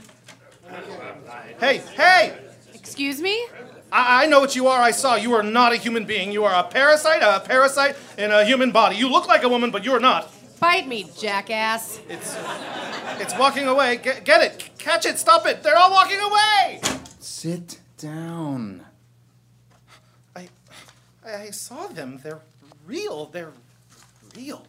Hey, 1.59 1.79
hey! 1.97 2.39
Excuse 2.75 3.21
me? 3.21 3.47
I, 3.91 4.25
I 4.25 4.27
know 4.27 4.39
what 4.41 4.55
you 4.55 4.69
are. 4.69 4.81
I 4.81 4.93
saw. 4.93 5.17
You 5.17 5.35
are 5.35 5.43
not 5.43 5.73
a 5.73 5.77
human 5.77 6.05
being. 6.05 6.31
You 6.31 6.45
are 6.45 6.55
a 6.55 6.69
parasite, 6.69 7.23
a 7.23 7.41
parasite 7.41 7.97
in 8.17 8.31
a 8.31 8.45
human 8.45 8.71
body. 8.71 8.97
You 8.97 9.09
look 9.09 9.27
like 9.27 9.43
a 9.43 9.49
woman, 9.49 9.71
but 9.71 9.85
you're 9.85 10.01
not. 10.01 10.33
Bite 10.61 10.89
me, 10.89 11.09
jackass. 11.19 12.01
It's 12.09 12.37
it's 13.21 13.37
walking 13.39 13.67
away. 13.69 13.99
Get, 13.99 14.25
get 14.25 14.43
it. 14.43 14.63
C- 14.63 14.71
Catch 14.79 15.07
it. 15.07 15.19
Stop 15.19 15.47
it. 15.47 15.63
They're 15.63 15.77
all 15.77 15.91
walking 15.91 16.19
away. 16.21 16.81
Sit 17.21 17.81
down. 17.99 18.83
I 20.35 20.49
I 21.27 21.51
saw 21.51 21.87
them. 21.89 22.21
They're 22.23 22.41
real. 22.87 23.27
They're 23.27 23.53
real. 24.37 24.67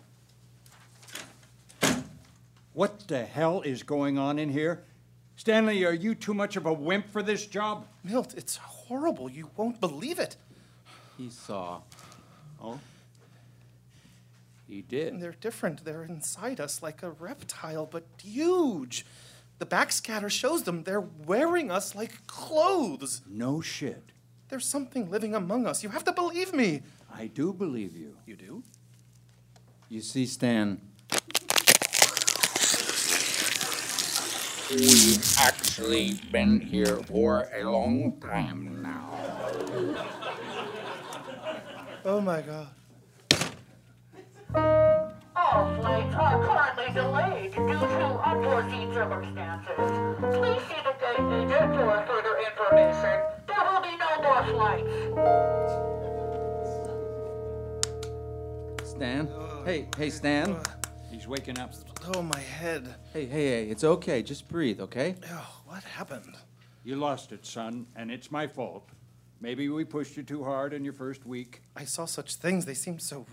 What 2.73 3.07
the 3.07 3.25
hell 3.25 3.61
is 3.61 3.83
going 3.83 4.17
on 4.17 4.37
in 4.37 4.49
here? 4.49 4.83
Stanley, 5.35 5.85
are 5.85 5.93
you 5.93 6.13
too 6.15 6.33
much 6.33 6.55
of 6.57 6.65
a 6.65 6.73
wimp 6.73 7.11
for 7.11 7.23
this 7.23 7.45
job? 7.45 7.85
Milt, 8.03 8.33
it's 8.35 8.57
horrible. 8.57 9.29
You 9.29 9.49
won't 9.55 9.79
believe 9.79 10.19
it. 10.19 10.35
He 11.17 11.29
saw. 11.29 11.81
Oh? 12.61 12.79
He 14.67 14.81
did. 14.81 15.21
They're 15.21 15.35
different. 15.39 15.85
They're 15.85 16.03
inside 16.03 16.59
us 16.59 16.83
like 16.83 17.01
a 17.01 17.09
reptile, 17.09 17.85
but 17.85 18.03
huge. 18.21 19.05
The 19.59 19.65
backscatter 19.65 20.29
shows 20.29 20.63
them 20.63 20.83
they're 20.83 21.01
wearing 21.01 21.71
us 21.71 21.95
like 21.95 22.27
clothes. 22.27 23.21
No 23.27 23.61
shit. 23.61 24.11
There's 24.49 24.65
something 24.65 25.09
living 25.09 25.33
among 25.33 25.65
us. 25.65 25.83
You 25.83 25.89
have 25.89 26.03
to 26.03 26.11
believe 26.11 26.53
me. 26.53 26.81
I 27.13 27.27
do 27.27 27.53
believe 27.53 27.95
you. 27.95 28.17
You 28.25 28.35
do? 28.35 28.63
You 29.89 30.01
see, 30.01 30.25
Stan, 30.25 30.81
We've 34.69 35.37
actually 35.39 36.19
been 36.29 36.59
here 36.59 36.97
for 37.03 37.47
a 37.55 37.63
long 37.63 38.19
time 38.19 38.81
now. 38.81 39.17
Oh 42.03 42.19
my 42.19 42.41
god. 42.41 42.67
All 44.55 45.75
flights 45.75 46.15
are 46.15 46.43
currently 46.45 46.93
delayed 46.93 47.51
due 47.51 47.79
to 47.79 48.19
unforeseen 48.25 48.93
circumstances. 48.93 49.77
Please 50.37 50.61
see 50.67 50.81
the 50.83 50.93
gate 50.99 51.19
agent 51.43 51.75
for 51.75 52.05
further 52.07 52.37
information. 52.39 53.15
There 53.47 53.63
will 53.65 53.81
be 53.81 53.97
no 53.97 54.21
more 54.23 54.43
flights. 54.53 54.89
Stan. 58.89 59.29
Hey, 59.65 59.87
hey, 59.97 60.09
Stan. 60.09 60.57
He's 61.11 61.27
waking 61.27 61.59
up. 61.59 61.73
Oh, 62.15 62.21
my 62.21 62.39
head. 62.39 62.95
Hey, 63.11 63.25
hey, 63.25 63.47
hey. 63.47 63.69
It's 63.69 63.83
okay. 63.83 64.23
Just 64.23 64.47
breathe, 64.47 64.79
okay? 64.79 65.15
Oh, 65.29 65.61
what 65.65 65.83
happened? 65.83 66.35
You 66.83 66.95
lost 66.95 67.33
it, 67.33 67.45
son, 67.45 67.85
and 67.97 68.09
it's 68.09 68.31
my 68.31 68.47
fault. 68.47 68.89
Maybe 69.41 69.67
we 69.69 69.83
pushed 69.83 70.15
you 70.17 70.23
too 70.23 70.43
hard 70.43 70.73
in 70.73 70.83
your 70.83 70.93
first 70.93 71.25
week. 71.25 71.61
I 71.75 71.83
saw 71.83 72.05
such 72.05 72.35
things. 72.35 72.65
They 72.65 72.73
seemed 72.73 73.01
so 73.01 73.25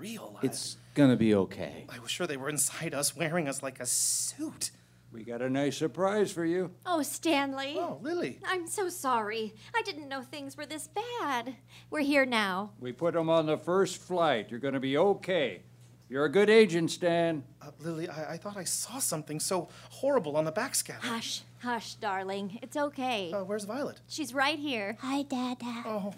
real. 0.00 0.38
I- 0.42 0.46
It's 0.46 0.76
gonna 0.94 1.16
be 1.16 1.34
okay. 1.34 1.84
I 1.88 1.98
was 1.98 2.10
sure 2.10 2.26
they 2.26 2.36
were 2.36 2.48
inside 2.48 2.94
us, 2.94 3.14
wearing 3.14 3.46
us 3.48 3.62
like 3.62 3.78
a 3.80 3.86
suit. 3.86 4.70
We 5.12 5.24
got 5.24 5.42
a 5.42 5.50
nice 5.50 5.76
surprise 5.76 6.30
for 6.30 6.44
you. 6.44 6.70
Oh, 6.86 7.02
Stanley. 7.02 7.74
Oh, 7.76 7.98
Lily. 8.00 8.38
I'm 8.46 8.68
so 8.68 8.88
sorry. 8.88 9.54
I 9.74 9.82
didn't 9.82 10.08
know 10.08 10.22
things 10.22 10.56
were 10.56 10.66
this 10.66 10.88
bad. 10.88 11.56
We're 11.90 12.00
here 12.02 12.24
now. 12.24 12.70
We 12.78 12.92
put 12.92 13.16
him 13.16 13.28
on 13.28 13.46
the 13.46 13.58
first 13.58 13.96
flight. 14.00 14.50
You're 14.50 14.60
going 14.60 14.74
to 14.74 14.80
be 14.80 14.96
okay. 14.96 15.62
You're 16.08 16.26
a 16.26 16.30
good 16.30 16.48
agent, 16.48 16.92
Stan. 16.92 17.42
Uh, 17.60 17.70
Lily, 17.80 18.08
I-, 18.08 18.34
I 18.34 18.36
thought 18.36 18.56
I 18.56 18.62
saw 18.62 18.98
something 19.00 19.40
so 19.40 19.68
horrible 19.90 20.36
on 20.36 20.44
the 20.44 20.52
backscatter. 20.52 21.00
Hush, 21.02 21.42
hush, 21.58 21.94
darling. 21.94 22.60
It's 22.62 22.76
okay. 22.76 23.32
Uh, 23.32 23.42
where's 23.42 23.64
Violet? 23.64 24.00
She's 24.06 24.32
right 24.32 24.60
here. 24.60 24.96
Hi, 25.00 25.22
Dada. 25.22 25.82
Oh, 25.86 26.14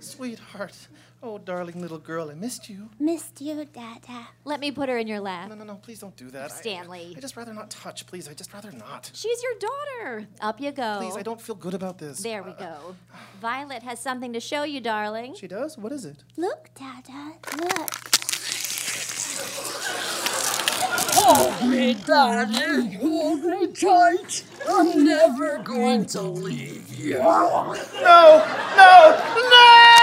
sweetheart. 0.00 0.88
Oh, 1.26 1.38
darling 1.38 1.80
little 1.80 1.96
girl, 1.96 2.30
I 2.30 2.34
missed 2.34 2.68
you. 2.68 2.90
Missed 3.00 3.40
you, 3.40 3.64
Dada. 3.72 4.28
Let 4.44 4.60
me 4.60 4.70
put 4.70 4.90
her 4.90 4.98
in 4.98 5.06
your 5.06 5.20
lap. 5.20 5.48
No, 5.48 5.54
no, 5.54 5.64
no, 5.64 5.76
please 5.76 5.98
don't 5.98 6.14
do 6.16 6.28
that. 6.32 6.52
Stanley. 6.52 7.14
I, 7.16 7.20
just 7.20 7.34
rather 7.34 7.54
not 7.54 7.70
touch, 7.70 8.06
please. 8.06 8.28
I 8.28 8.34
just 8.34 8.52
rather 8.52 8.70
not. 8.72 9.10
She's 9.14 9.42
your 9.42 9.54
daughter. 9.58 10.26
Up 10.42 10.60
you 10.60 10.70
go. 10.70 10.98
Please, 11.00 11.16
I 11.16 11.22
don't 11.22 11.40
feel 11.40 11.54
good 11.54 11.72
about 11.72 11.96
this. 11.96 12.22
There 12.22 12.42
we 12.42 12.50
uh, 12.50 12.56
go. 12.56 12.96
Uh, 13.10 13.16
Violet 13.40 13.82
has 13.84 14.00
something 14.00 14.34
to 14.34 14.40
show 14.40 14.64
you, 14.64 14.82
darling. 14.82 15.34
She 15.34 15.48
does? 15.48 15.78
What 15.78 15.92
is 15.92 16.04
it? 16.04 16.22
Look, 16.36 16.68
Dada. 16.74 17.32
Look. 17.56 17.90
Hold 21.16 21.70
me, 21.70 21.94
darling. 21.94 22.92
Hold 23.00 23.44
me 23.44 23.68
tight. 23.68 24.44
I'm 24.68 25.02
never 25.02 25.62
going 25.62 26.04
to 26.04 26.20
leave 26.20 26.94
you. 26.94 27.14
No! 27.14 27.72
No! 28.02 28.46
No! 28.66 29.93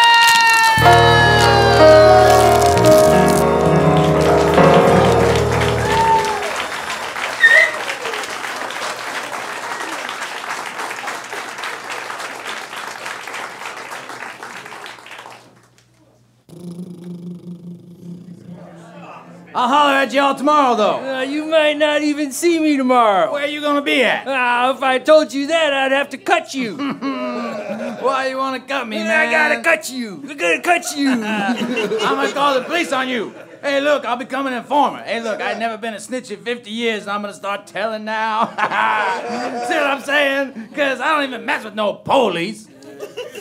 I'll 19.54 19.68
holler 19.68 19.94
at 19.94 20.14
y'all 20.14 20.34
tomorrow, 20.34 20.76
though. 20.76 21.18
Uh, 21.18 21.22
you 21.22 21.46
might 21.46 21.78
not 21.78 22.02
even 22.02 22.32
see 22.32 22.58
me 22.58 22.78
tomorrow. 22.78 23.32
Where 23.34 23.46
you 23.46 23.62
gonna 23.62 23.82
be 23.82 24.04
at? 24.04 24.28
Ah, 24.28 24.74
if 24.74 24.82
I 24.82 24.98
told 24.98 25.34
you 25.34 25.48
that, 25.48 25.74
I'd 25.74 25.92
have 25.92 26.10
to 26.10 26.18
cut 26.18 26.56
you. 26.56 26.78
Why 28.06 28.28
you 28.28 28.38
wanna 28.38 28.60
cut 28.62 28.88
me, 28.88 29.00
I 29.00 29.04
man? 29.04 29.28
I 29.28 29.32
gotta 29.32 29.62
cut 29.62 29.90
you. 29.92 30.24
I 30.28 30.34
gotta 30.34 30.62
cut 30.62 30.98
you. 30.98 31.12
I'm 31.12 32.16
gonna 32.16 32.32
call 32.32 32.60
the 32.60 32.66
police 32.66 32.92
on 32.92 33.08
you. 33.08 33.34
Hey, 33.62 33.80
look, 33.80 34.06
I'll 34.06 34.18
become 34.18 34.48
an 34.48 34.54
informer. 34.54 35.04
Hey, 35.04 35.22
look, 35.22 35.40
I've 35.40 35.60
never 35.60 35.78
been 35.78 35.94
a 35.94 36.00
snitch 36.00 36.32
in 36.32 36.44
50 36.44 36.72
years, 36.72 37.04
and 37.04 37.12
I'm 37.12 37.22
gonna 37.22 37.34
start 37.34 37.68
telling 37.68 38.04
now. 38.04 38.48
See 39.68 39.76
what 39.76 39.88
I'm 39.88 40.02
saying? 40.02 40.68
Because 40.70 41.00
I 41.00 41.14
don't 41.14 41.30
even 41.30 41.46
mess 41.46 41.64
with 41.64 41.76
no 41.76 41.94
police. 41.94 42.68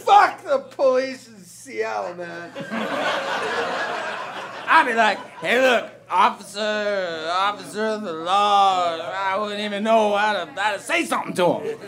Fuck 0.05 0.45
the 0.45 0.59
police 0.59 1.27
in 1.29 1.39
Seattle, 1.43 2.17
man. 2.17 2.53
I'd 4.67 4.85
be 4.87 4.95
like, 4.95 5.19
hey, 5.39 5.61
look, 5.61 5.91
officer, 6.11 7.29
officer 7.31 7.85
of 7.85 8.03
the 8.03 8.13
law. 8.13 8.99
I 9.01 9.39
wouldn't 9.39 9.61
even 9.61 9.85
know 9.85 10.17
how 10.17 10.45
to, 10.45 10.61
how 10.61 10.73
to 10.73 10.81
say 10.81 11.05
something 11.05 11.35
to 11.35 11.45
him. 11.45 11.79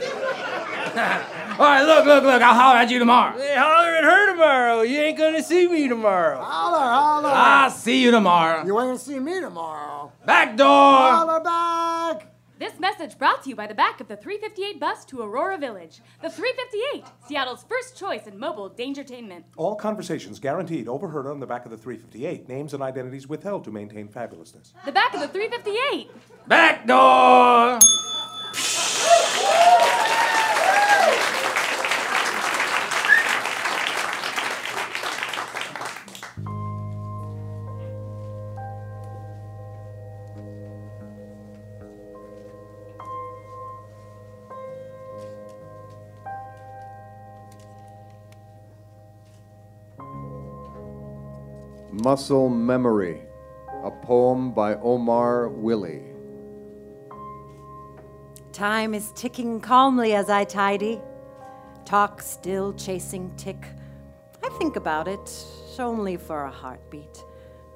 All 1.58 1.66
right, 1.66 1.82
look, 1.82 2.06
look, 2.06 2.24
look, 2.24 2.42
I'll 2.42 2.54
holler 2.54 2.78
at 2.78 2.90
you 2.90 2.98
tomorrow. 2.98 3.36
Hey, 3.36 3.54
holler 3.56 3.90
at 3.90 4.04
her 4.04 4.32
tomorrow. 4.32 4.82
You 4.82 5.00
ain't 5.00 5.18
gonna 5.18 5.42
see 5.42 5.68
me 5.68 5.88
tomorrow. 5.88 6.40
Holler, 6.40 6.78
holler. 6.78 7.30
I'll 7.30 7.70
see 7.70 8.02
you 8.02 8.10
tomorrow. 8.10 8.64
You 8.64 8.78
ain't 8.78 8.88
gonna 8.88 8.98
see 8.98 9.18
me 9.18 9.40
tomorrow. 9.40 10.12
Back 10.24 10.56
door. 10.56 10.66
Holler 10.66 11.40
back. 11.40 12.31
This 12.62 12.78
message 12.78 13.18
brought 13.18 13.42
to 13.42 13.48
you 13.48 13.56
by 13.56 13.66
the 13.66 13.74
back 13.74 14.00
of 14.00 14.06
the 14.06 14.16
358 14.16 14.78
bus 14.78 15.04
to 15.06 15.20
Aurora 15.20 15.58
Village. 15.58 16.00
The 16.22 16.30
358, 16.30 17.04
Seattle's 17.26 17.64
first 17.64 17.98
choice 17.98 18.28
in 18.28 18.38
mobile 18.38 18.70
dangertainment. 18.70 19.42
All 19.56 19.74
conversations 19.74 20.38
guaranteed 20.38 20.86
overheard 20.86 21.26
on 21.26 21.40
the 21.40 21.46
back 21.48 21.64
of 21.64 21.72
the 21.72 21.76
358. 21.76 22.48
Names 22.48 22.72
and 22.72 22.80
identities 22.80 23.26
withheld 23.26 23.64
to 23.64 23.72
maintain 23.72 24.06
fabulousness. 24.06 24.74
The 24.84 24.92
back 24.92 25.12
of 25.12 25.18
the 25.18 25.26
358. 25.26 26.08
Back 26.46 26.86
door. 26.86 27.80
Muscle 52.02 52.48
Memory, 52.48 53.22
a 53.84 53.90
poem 53.92 54.50
by 54.50 54.74
Omar 54.74 55.48
Willey. 55.48 56.02
Time 58.52 58.92
is 58.92 59.12
ticking 59.12 59.60
calmly 59.60 60.12
as 60.12 60.28
I 60.28 60.42
tidy. 60.42 61.00
Talk 61.84 62.20
still 62.20 62.72
chasing 62.72 63.32
tick. 63.36 63.64
I 64.42 64.48
think 64.58 64.74
about 64.74 65.06
it, 65.06 65.46
only 65.78 66.16
for 66.16 66.42
a 66.42 66.50
heartbeat. 66.50 67.22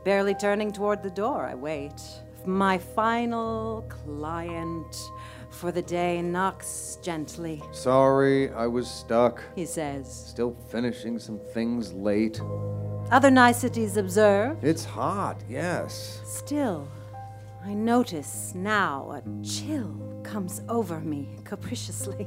Barely 0.05 0.35
turning 0.35 0.73
toward 0.73 1.05
the 1.05 1.11
door, 1.11 1.47
I 1.47 1.55
wait. 1.55 2.03
My 2.45 2.79
final 2.79 3.83
client 3.89 4.97
for 5.51 5.71
the 5.71 5.83
day 5.83 6.21
knocks 6.21 6.99
gently. 7.01 7.63
Sorry, 7.71 8.51
I 8.51 8.67
was 8.67 8.91
stuck. 8.91 9.41
He 9.55 9.67
says. 9.67 10.13
Still 10.13 10.57
finishing 10.69 11.21
some 11.21 11.39
things 11.39 11.93
late. 11.93 12.41
Other 13.11 13.31
niceties 13.31 13.97
observed. 13.97 14.65
It's 14.65 14.85
hot, 14.85 15.41
yes. 15.49 16.21
Still, 16.25 16.89
I 17.65 17.73
notice 17.73 18.53
now 18.55 19.13
a 19.13 19.45
chill 19.45 20.21
comes 20.25 20.61
over 20.69 20.99
me 21.01 21.39
capriciously. 21.45 22.27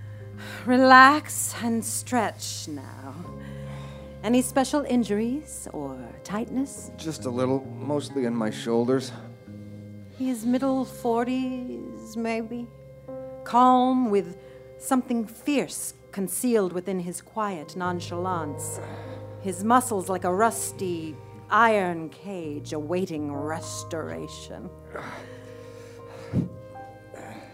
Relax 0.66 1.54
and 1.62 1.84
stretch 1.84 2.68
now. 2.68 3.14
Any 4.24 4.40
special 4.40 4.82
injuries 4.88 5.68
or 5.74 5.98
tightness? 6.24 6.90
Just 6.96 7.26
a 7.26 7.30
little, 7.30 7.62
mostly 7.76 8.24
in 8.24 8.34
my 8.34 8.50
shoulders. 8.50 9.12
He's 10.16 10.46
middle 10.46 10.86
40s, 10.86 12.16
maybe. 12.16 12.66
Calm 13.44 14.08
with 14.08 14.38
something 14.78 15.26
fierce 15.26 15.92
concealed 16.12 16.72
within 16.72 16.98
his 16.98 17.20
quiet 17.20 17.76
nonchalance. 17.76 18.80
His 19.48 19.64
muscles 19.64 20.10
like 20.10 20.24
a 20.24 20.34
rusty 20.34 21.16
iron 21.48 22.10
cage 22.10 22.74
awaiting 22.74 23.32
restoration. 23.32 24.68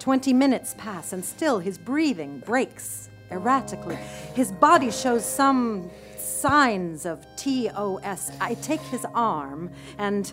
Twenty 0.00 0.32
minutes 0.32 0.74
pass, 0.76 1.12
and 1.12 1.24
still 1.24 1.60
his 1.60 1.78
breathing 1.78 2.42
breaks 2.44 3.10
erratically. 3.30 3.94
His 4.34 4.50
body 4.50 4.90
shows 4.90 5.24
some 5.24 5.88
signs 6.16 7.06
of 7.06 7.24
TOS. 7.36 8.32
I 8.40 8.54
take 8.54 8.80
his 8.80 9.06
arm 9.14 9.70
and 9.96 10.32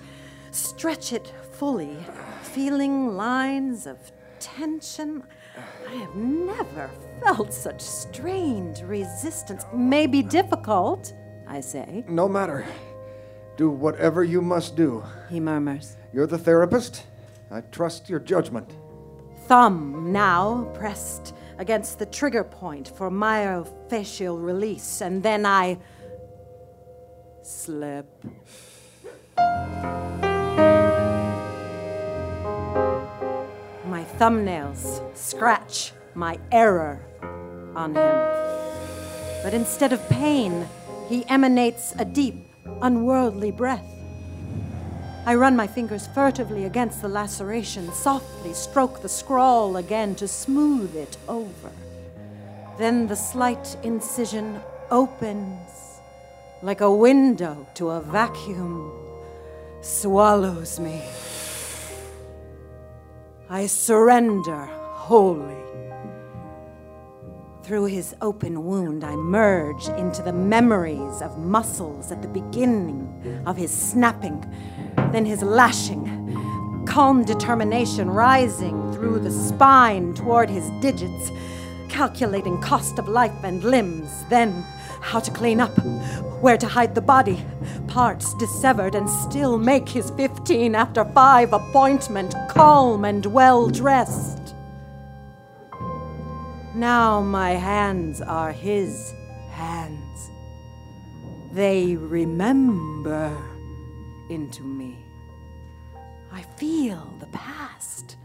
stretch 0.50 1.13
it 1.13 1.32
fully, 1.52 1.95
feeling 2.41 3.15
lines 3.15 3.86
of 3.86 4.00
tension. 4.39 5.24
I 5.88 5.93
have 5.93 6.15
never 6.15 6.89
felt 7.21 7.54
such 7.54 7.82
strained 7.82 8.80
resistance. 8.88 9.63
May 9.71 10.08
be 10.08 10.24
difficult, 10.24 11.13
I 11.52 11.60
say. 11.60 12.06
No 12.08 12.30
matter. 12.30 12.66
Do 13.58 13.70
whatever 13.70 14.24
you 14.24 14.42
must 14.42 14.78
do. 14.78 15.04
He 15.30 15.42
murmurs. 15.42 15.98
You're 16.14 16.26
the 16.26 16.38
therapist. 16.38 17.04
I 17.52 17.60
trust 17.60 18.10
your 18.10 18.22
judgment. 18.22 18.74
Thumb 19.48 20.14
now 20.14 20.72
pressed 20.74 21.36
against 21.58 22.00
the 22.00 22.06
trigger 22.06 22.46
point 22.46 22.88
for 22.88 23.12
myofascial 23.12 24.42
release, 24.42 25.02
and 25.02 25.22
then 25.22 25.46
I 25.46 25.78
slip. 27.44 28.08
My 33.86 34.06
thumbnails 34.18 35.02
scratch 35.18 35.92
my 36.16 36.40
error 36.50 37.06
on 37.76 37.94
him. 37.94 38.32
But 39.44 39.54
instead 39.54 39.92
of 39.92 40.08
pain, 40.08 40.66
he 41.12 41.26
emanates 41.28 41.93
a 42.00 42.06
deep, 42.06 42.47
unworldly 42.82 43.52
breath. 43.52 43.86
I 45.26 45.36
run 45.36 45.58
my 45.58 45.67
fingers 45.67 46.08
furtively 46.08 46.63
against 46.63 47.02
the 47.02 47.10
laceration, 47.10 47.91
softly 47.91 48.54
stroke 48.54 49.02
the 49.02 49.10
scrawl 49.10 49.76
again 49.76 50.15
to 50.15 50.28
smooth 50.28 50.95
it 50.95 51.17
over. 51.28 51.71
Then 52.78 53.08
the 53.08 53.17
slight 53.17 53.76
incision 53.84 54.62
opens 54.89 56.00
like 56.62 56.80
a 56.80 56.95
window 56.95 57.67
to 57.74 57.89
a 57.89 58.00
vacuum, 58.00 58.89
swallows 59.82 60.80
me. 60.80 61.02
I 63.50 63.67
surrender 63.67 64.65
wholly. 64.65 65.71
Through 67.63 67.86
his 67.86 68.15
open 68.21 68.65
wound, 68.65 69.04
I 69.04 69.15
merge 69.15 69.88
into 69.89 70.24
the 70.24 70.34
memories 70.34 71.21
of 71.21 71.38
muscles 71.38 72.12
at 72.12 72.24
the 72.24 72.28
beginning 72.28 73.43
of 73.45 73.56
his 73.56 73.71
snapping, 73.71 74.43
then 75.12 75.26
his 75.26 75.43
lashing, 75.43 76.86
calm 76.88 77.24
determination 77.24 78.10
rising 78.10 78.91
through 78.93 79.19
the 79.19 79.30
spine 79.30 80.15
toward 80.15 80.50
his 80.50 80.67
digits, 80.82 81.32
calculating 81.88 82.60
cost 82.62 82.97
of 82.97 83.08
life 83.08 83.43
and 83.43 83.63
limbs, 83.63 84.10
then 84.30 84.65
how 85.00 85.19
to 85.19 85.30
clean 85.30 85.62
up, 85.62 85.78
where 86.41 86.58
to 86.58 86.67
hide 86.67 86.95
the 86.95 87.02
body, 87.02 87.45
parts 87.88 88.34
dissevered, 88.36 88.95
and 88.95 89.08
still 89.08 89.60
make 89.60 89.88
his 89.88 90.10
15 90.12 90.74
after 90.74 91.06
5 91.06 91.54
appointment 91.54 92.34
calm 92.50 93.06
and 93.06 93.28
well 93.28 93.69
dressed. 93.69 94.41
Now 96.74 97.20
my 97.20 97.52
hands 97.52 98.22
are 98.22 98.54
his 98.54 99.14
hands. 99.50 100.32
They 101.52 101.98
remember 101.98 103.36
into 104.30 104.64
me. 104.64 104.98
I 106.32 106.44
feel 106.56 107.14
the 107.20 107.26
past, 107.28 108.16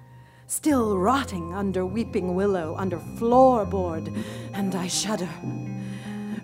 still 0.47 0.97
rotting 0.97 1.55
under 1.55 1.85
weeping 1.85 2.37
willow, 2.37 2.77
under 2.79 2.99
floorboard, 3.19 4.17
and 4.53 4.77
I 4.77 4.87
shudder. 4.87 5.29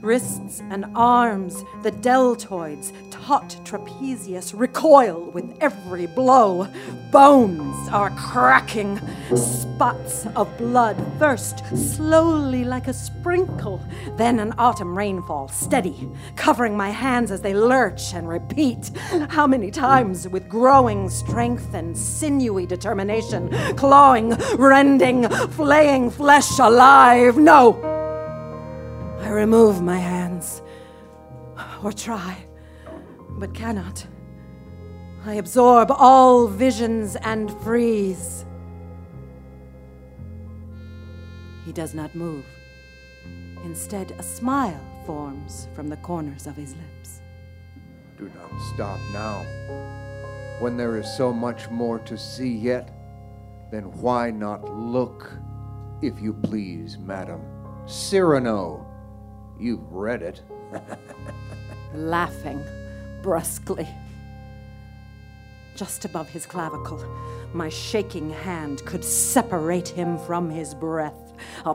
Wrists 0.00 0.60
and 0.70 0.86
arms, 0.96 1.62
the 1.84 1.92
deltoids, 1.92 2.92
hot 3.22 3.56
trapezius 3.62 4.52
recoil 4.52 5.30
with 5.30 5.56
every 5.60 6.06
blow. 6.06 6.66
Bones 7.12 7.88
are 7.88 8.10
cracking. 8.10 9.00
Spots 9.36 10.26
of 10.34 10.58
blood 10.58 10.96
thirst 11.20 11.64
slowly 11.76 12.64
like 12.64 12.88
a 12.88 12.92
sprinkle. 12.92 13.80
Then 14.16 14.40
an 14.40 14.52
autumn 14.58 14.98
rainfall, 14.98 15.46
steady, 15.48 16.08
covering 16.34 16.76
my 16.76 16.90
hands 16.90 17.30
as 17.30 17.40
they 17.40 17.54
lurch 17.54 18.12
and 18.12 18.28
repeat. 18.28 18.90
How 19.28 19.46
many 19.46 19.70
times, 19.70 20.26
with 20.26 20.48
growing 20.48 21.08
strength 21.08 21.74
and 21.74 21.96
sinewy 21.96 22.66
determination, 22.66 23.50
clawing, 23.76 24.30
rending, 24.56 25.28
flaying 25.28 26.10
flesh 26.10 26.58
alive? 26.58 27.38
No! 27.38 27.80
I 29.20 29.28
remove 29.28 29.80
my 29.80 29.98
hands, 29.98 30.60
or 31.84 31.92
try, 31.92 32.36
but 33.42 33.52
cannot. 33.54 34.06
I 35.26 35.34
absorb 35.34 35.90
all 35.90 36.46
visions 36.46 37.16
and 37.16 37.50
freeze. 37.62 38.44
He 41.64 41.72
does 41.72 41.92
not 41.92 42.14
move. 42.14 42.44
Instead, 43.64 44.12
a 44.12 44.22
smile 44.22 44.80
forms 45.06 45.66
from 45.74 45.88
the 45.88 45.96
corners 45.96 46.46
of 46.46 46.54
his 46.54 46.76
lips. 46.76 47.20
Do 48.16 48.30
not 48.32 48.60
stop 48.74 49.00
now. 49.12 49.44
When 50.60 50.76
there 50.76 50.96
is 50.96 51.12
so 51.12 51.32
much 51.32 51.68
more 51.68 51.98
to 51.98 52.16
see 52.16 52.54
yet, 52.54 52.94
then 53.72 53.90
why 54.00 54.30
not 54.30 54.72
look, 54.72 55.32
if 56.00 56.20
you 56.20 56.32
please, 56.32 56.96
madam? 56.96 57.40
Cyrano. 57.86 58.86
You've 59.58 59.90
read 59.90 60.22
it. 60.22 60.42
laughing 61.94 62.64
brusquely. 63.22 63.88
Just 65.74 66.04
above 66.04 66.28
his 66.28 66.44
clavicle, 66.44 67.02
my 67.54 67.68
shaking 67.68 68.30
hand 68.30 68.84
could 68.84 69.04
separate 69.04 69.88
him 69.88 70.18
from 70.18 70.50
his 70.50 70.74
breath. 70.74 71.32
A 71.64 71.74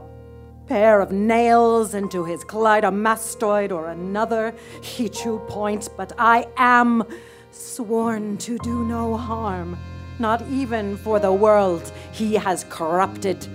pair 0.68 1.02
of 1.02 1.12
nails 1.12 1.94
into 1.94 2.26
his 2.26 2.44
cleidomastoid 2.44 3.72
or 3.72 3.88
another 3.88 4.54
Hichu 4.82 5.48
point, 5.48 5.90
but 5.98 6.12
I 6.20 6.48
am 6.58 7.04
sworn 7.52 8.38
to 8.40 8.60
do 8.60 8.84
no 8.86 9.18
harm, 9.18 9.78
not 10.20 10.42
even 10.50 10.98
for 10.98 11.20
the 11.20 11.32
world 11.32 11.92
he 12.12 12.36
has 12.36 12.66
corrupted. 12.70 13.48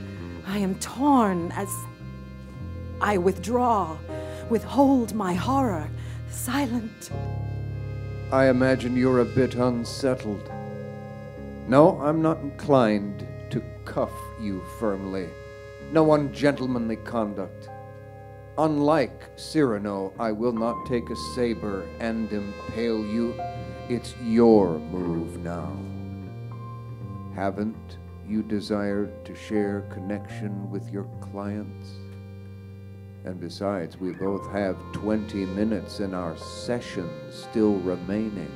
I 0.47 0.59
am 0.59 0.75
torn 0.77 1.53
as 1.53 1.69
I 3.01 3.19
withdraw, 3.19 3.97
withhold 4.49 5.15
my 5.15 5.35
horror, 5.35 5.89
silent. 6.31 7.11
I 8.33 8.49
imagine 8.49 8.97
you're 8.97 9.21
a 9.21 9.27
bit 9.27 9.57
unsettled. 9.57 10.51
No, 11.68 12.01
I'm 12.01 12.23
not 12.23 12.38
inclined 12.38 13.29
to 13.51 13.62
cuff 13.85 14.11
you 14.40 14.62
firmly. 14.81 15.29
No 15.92 16.14
ungentlemanly 16.14 16.97
conduct. 16.97 17.68
Unlike 18.57 19.33
Cyrano, 19.37 20.14
I 20.18 20.33
will 20.33 20.55
not 20.55 20.87
take 20.87 21.11
a 21.11 21.16
saber 21.35 21.87
and 22.01 22.33
impale 22.33 23.05
you. 23.05 23.38
It's 23.90 24.14
your 24.23 24.79
move 24.79 25.45
now. 25.45 25.77
Haven't 27.35 27.99
you 28.27 28.42
desired 28.42 29.27
to 29.27 29.35
share 29.35 29.83
connection 29.92 30.71
with 30.71 30.90
your 30.90 31.05
clients? 31.21 32.02
And 33.25 33.41
besides, 33.41 33.97
we 33.97 34.13
both 34.13 34.51
have 34.51 34.77
20 34.93 35.47
minutes 35.47 36.01
in 36.01 36.13
our 36.13 36.37
session 36.37 37.09
still 37.31 37.75
remaining. 37.75 38.51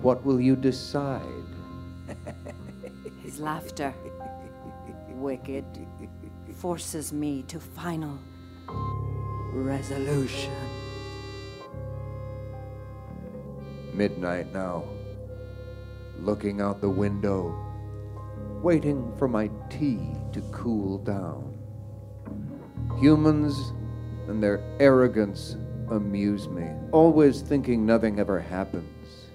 What 0.00 0.24
will 0.24 0.40
you 0.40 0.56
decide? 0.56 1.20
His 3.22 3.38
laughter, 3.38 3.92
wicked, 5.10 5.64
forces 6.56 7.12
me 7.12 7.42
to 7.48 7.60
final 7.60 8.18
resolution. 9.52 10.52
Midnight 13.92 14.52
now. 14.52 14.84
Looking 16.18 16.60
out 16.60 16.80
the 16.80 16.88
window, 16.88 17.54
waiting 18.62 19.12
for 19.18 19.28
my 19.28 19.50
tea 19.68 20.14
to 20.32 20.40
cool 20.52 20.98
down. 20.98 21.51
Humans 22.98 23.72
and 24.28 24.42
their 24.42 24.62
arrogance 24.78 25.56
amuse 25.90 26.48
me, 26.48 26.68
always 26.92 27.42
thinking 27.42 27.84
nothing 27.84 28.20
ever 28.20 28.40
happens, 28.40 29.26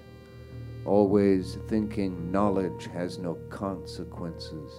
always 0.84 1.58
thinking 1.68 2.32
knowledge 2.32 2.86
has 2.92 3.18
no 3.18 3.34
consequences. 3.50 4.72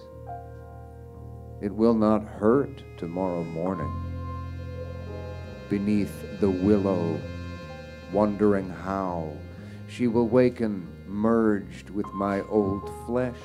It 1.62 1.74
will 1.74 1.94
not 1.94 2.24
hurt 2.24 2.82
tomorrow 2.96 3.44
morning. 3.44 3.92
Beneath 5.68 6.40
the 6.40 6.50
willow, 6.50 7.20
wondering 8.12 8.68
how 8.68 9.32
she 9.88 10.06
will 10.06 10.28
waken 10.28 10.86
merged 11.06 11.90
with 11.90 12.06
my 12.12 12.40
old 12.42 12.90
flesh, 13.06 13.38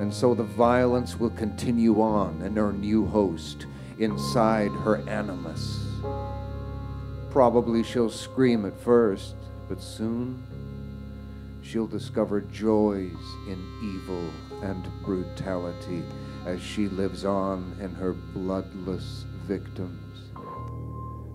and 0.00 0.12
so 0.12 0.34
the 0.34 0.42
violence 0.42 1.20
will 1.20 1.30
continue 1.30 2.00
on 2.00 2.42
and 2.42 2.58
earn 2.58 2.80
new 2.80 3.06
host 3.06 3.66
inside 3.98 4.70
her 4.70 4.96
animus. 5.08 5.86
Probably 7.30 7.82
she'll 7.82 8.10
scream 8.10 8.64
at 8.64 8.78
first, 8.80 9.34
but 9.68 9.80
soon 9.80 10.42
she'll 11.62 11.86
discover 11.86 12.40
joys 12.40 13.12
in 13.48 13.58
evil 13.82 14.30
and 14.62 14.86
brutality 15.04 16.02
as 16.46 16.62
she 16.62 16.88
lives 16.88 17.24
on 17.24 17.76
in 17.80 17.94
her 17.94 18.12
bloodless 18.12 19.24
victims. 19.46 20.30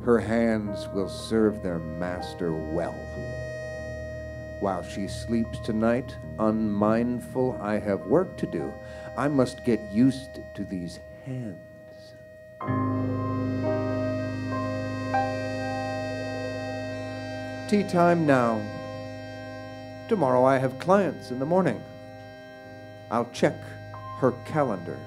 Her 0.04 0.20
hands 0.20 0.88
will 0.94 1.10
serve 1.10 1.62
their 1.62 1.80
master 1.80 2.54
well. 2.54 2.96
While 4.62 4.84
she 4.84 5.08
sleeps 5.08 5.60
tonight, 5.60 6.16
unmindful 6.38 7.60
I 7.62 7.80
have 7.80 8.08
work 8.08 8.38
to 8.38 8.48
do, 8.48 8.74
I 9.18 9.28
must 9.28 9.66
get 9.66 9.80
used 9.92 10.40
to 10.56 10.64
these 10.66 11.00
hands. 11.26 11.69
Tea 17.70 17.84
time 17.84 18.26
now. 18.26 18.60
Tomorrow 20.08 20.44
I 20.44 20.58
have 20.58 20.80
clients 20.80 21.30
in 21.30 21.38
the 21.38 21.46
morning. 21.46 21.80
I'll 23.12 23.30
check 23.32 23.54
her 24.18 24.32
calendar. 24.48 24.98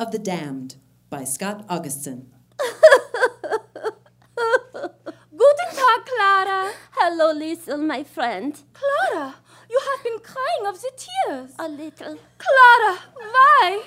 Of 0.00 0.12
the 0.12 0.18
Damned 0.18 0.76
by 1.10 1.24
Scot 1.24 1.66
Augustson. 1.68 2.32
Guten 4.34 5.70
Tag, 5.74 6.00
Clara. 6.06 6.72
Hello, 6.92 7.34
Liesel, 7.34 7.86
my 7.86 8.02
friend. 8.02 8.58
Clara, 8.72 9.34
you 9.68 9.78
have 9.90 10.02
been 10.02 10.18
crying 10.20 10.66
of 10.66 10.80
the 10.80 10.90
tears. 10.96 11.50
A 11.58 11.68
little. 11.68 12.16
Clara, 12.38 12.98
why? 13.14 13.82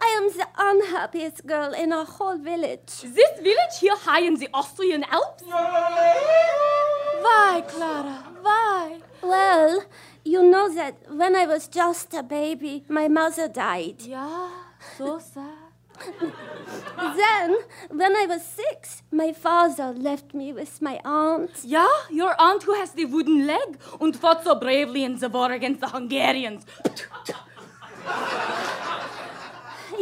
I 0.00 0.06
am 0.06 0.28
the 0.32 0.48
unhappiest 0.56 1.46
girl 1.46 1.74
in 1.74 1.92
our 1.92 2.06
whole 2.06 2.38
village. 2.38 3.02
This 3.02 3.38
village 3.38 3.80
here 3.80 3.96
high 3.96 4.22
in 4.22 4.36
the 4.36 4.48
Austrian 4.54 5.04
Alps? 5.04 5.42
Why, 7.20 7.62
Clara? 7.68 8.24
Why? 8.40 9.00
Well, 9.22 9.84
you 10.24 10.42
know 10.42 10.74
that 10.74 10.94
when 11.10 11.36
I 11.36 11.44
was 11.44 11.68
just 11.68 12.14
a 12.14 12.22
baby, 12.22 12.84
my 12.88 13.08
mother 13.08 13.46
died. 13.46 14.00
Yeah, 14.00 14.48
so 14.96 15.18
sad. 15.18 15.49
Then, 17.16 17.56
when 17.90 18.16
I 18.16 18.26
was 18.26 18.44
six, 18.44 19.02
my 19.10 19.32
father 19.32 19.92
left 19.92 20.34
me 20.34 20.52
with 20.52 20.80
my 20.80 21.00
aunt. 21.04 21.50
Yeah, 21.64 21.88
your 22.10 22.34
aunt 22.38 22.62
who 22.62 22.74
has 22.74 22.92
the 22.92 23.06
wooden 23.06 23.46
leg 23.46 23.78
and 24.00 24.16
fought 24.16 24.44
so 24.44 24.54
bravely 24.54 25.04
in 25.04 25.18
the 25.18 25.28
war 25.28 25.52
against 25.52 25.80
the 25.80 25.88
Hungarians. 25.88 26.64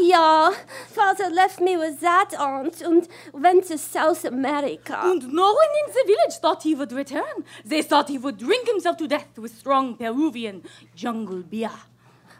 Ja, 0.00 0.52
father 0.86 1.28
left 1.28 1.60
me 1.60 1.76
with 1.76 2.00
that 2.00 2.32
aunt 2.38 2.80
and 2.82 3.08
went 3.32 3.66
to 3.66 3.76
South 3.76 4.24
America. 4.24 4.96
And 5.02 5.32
no 5.32 5.52
one 5.52 5.72
in 5.86 5.92
the 5.92 6.04
village 6.06 6.36
thought 6.40 6.62
he 6.62 6.74
would 6.74 6.92
return. 6.92 7.44
They 7.64 7.82
thought 7.82 8.08
he 8.08 8.18
would 8.18 8.38
drink 8.38 8.68
himself 8.68 8.96
to 8.98 9.08
death 9.08 9.36
with 9.38 9.58
strong 9.58 9.96
Peruvian 9.96 10.62
jungle 10.94 11.42
beer. 11.42 11.72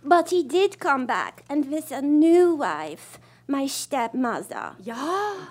But 0.05 0.31
he 0.31 0.44
did 0.44 0.79
come 0.79 1.07
back, 1.07 1.44
and 1.49 1.71
with 1.71 1.90
a 1.90 2.01
new 2.01 2.55
wife, 2.55 3.18
my 3.48 3.66
stepmother. 3.66 4.76
Yeah, 4.78 5.46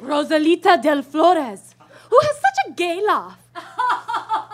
Rosalita 0.00 0.80
del 0.80 1.02
Flores, 1.02 1.74
who 2.08 2.18
has 2.18 2.36
such 2.36 2.68
a 2.68 2.72
gay 2.72 3.02
laugh. 3.06 3.38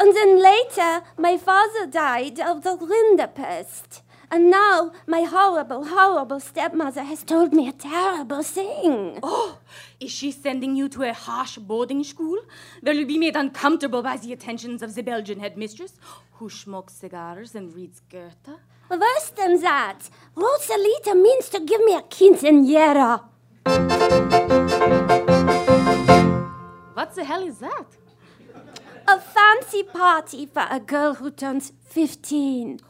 And 0.00 0.14
then 0.14 0.40
later, 0.40 1.02
my 1.16 1.36
father 1.36 1.86
died 1.86 2.38
of 2.40 2.62
the 2.62 2.76
rinderpest. 2.76 4.02
And 4.30 4.50
now, 4.50 4.92
my 5.06 5.22
horrible, 5.22 5.86
horrible 5.86 6.38
stepmother 6.38 7.02
has 7.02 7.24
told 7.24 7.52
me 7.52 7.66
a 7.68 7.72
terrible 7.72 8.42
thing. 8.42 9.18
Oh, 9.22 9.58
is 9.98 10.10
she 10.10 10.30
sending 10.30 10.76
you 10.76 10.88
to 10.90 11.02
a 11.02 11.12
harsh 11.12 11.56
boarding 11.56 12.04
school 12.04 12.38
where 12.80 12.94
you'll 12.94 13.08
be 13.08 13.18
made 13.18 13.36
uncomfortable 13.36 14.02
by 14.02 14.18
the 14.18 14.32
attentions 14.32 14.82
of 14.82 14.94
the 14.94 15.02
Belgian 15.02 15.40
headmistress 15.40 15.94
who 16.34 16.48
smokes 16.48 16.92
cigars 16.92 17.54
and 17.54 17.74
reads 17.74 18.00
Goethe? 18.08 18.56
Worse 18.90 19.30
than 19.36 19.60
that, 19.60 20.08
Rosalita 20.34 21.14
means 21.14 21.50
to 21.50 21.60
give 21.60 21.84
me 21.84 21.94
a 21.94 22.00
quinceanera. 22.00 23.22
What 26.94 27.14
the 27.14 27.24
hell 27.24 27.46
is 27.46 27.58
that? 27.58 27.86
A 29.06 29.20
fancy 29.20 29.82
party 29.82 30.46
for 30.46 30.66
a 30.70 30.80
girl 30.80 31.14
who 31.14 31.30
turns 31.30 31.72
15. 31.84 32.80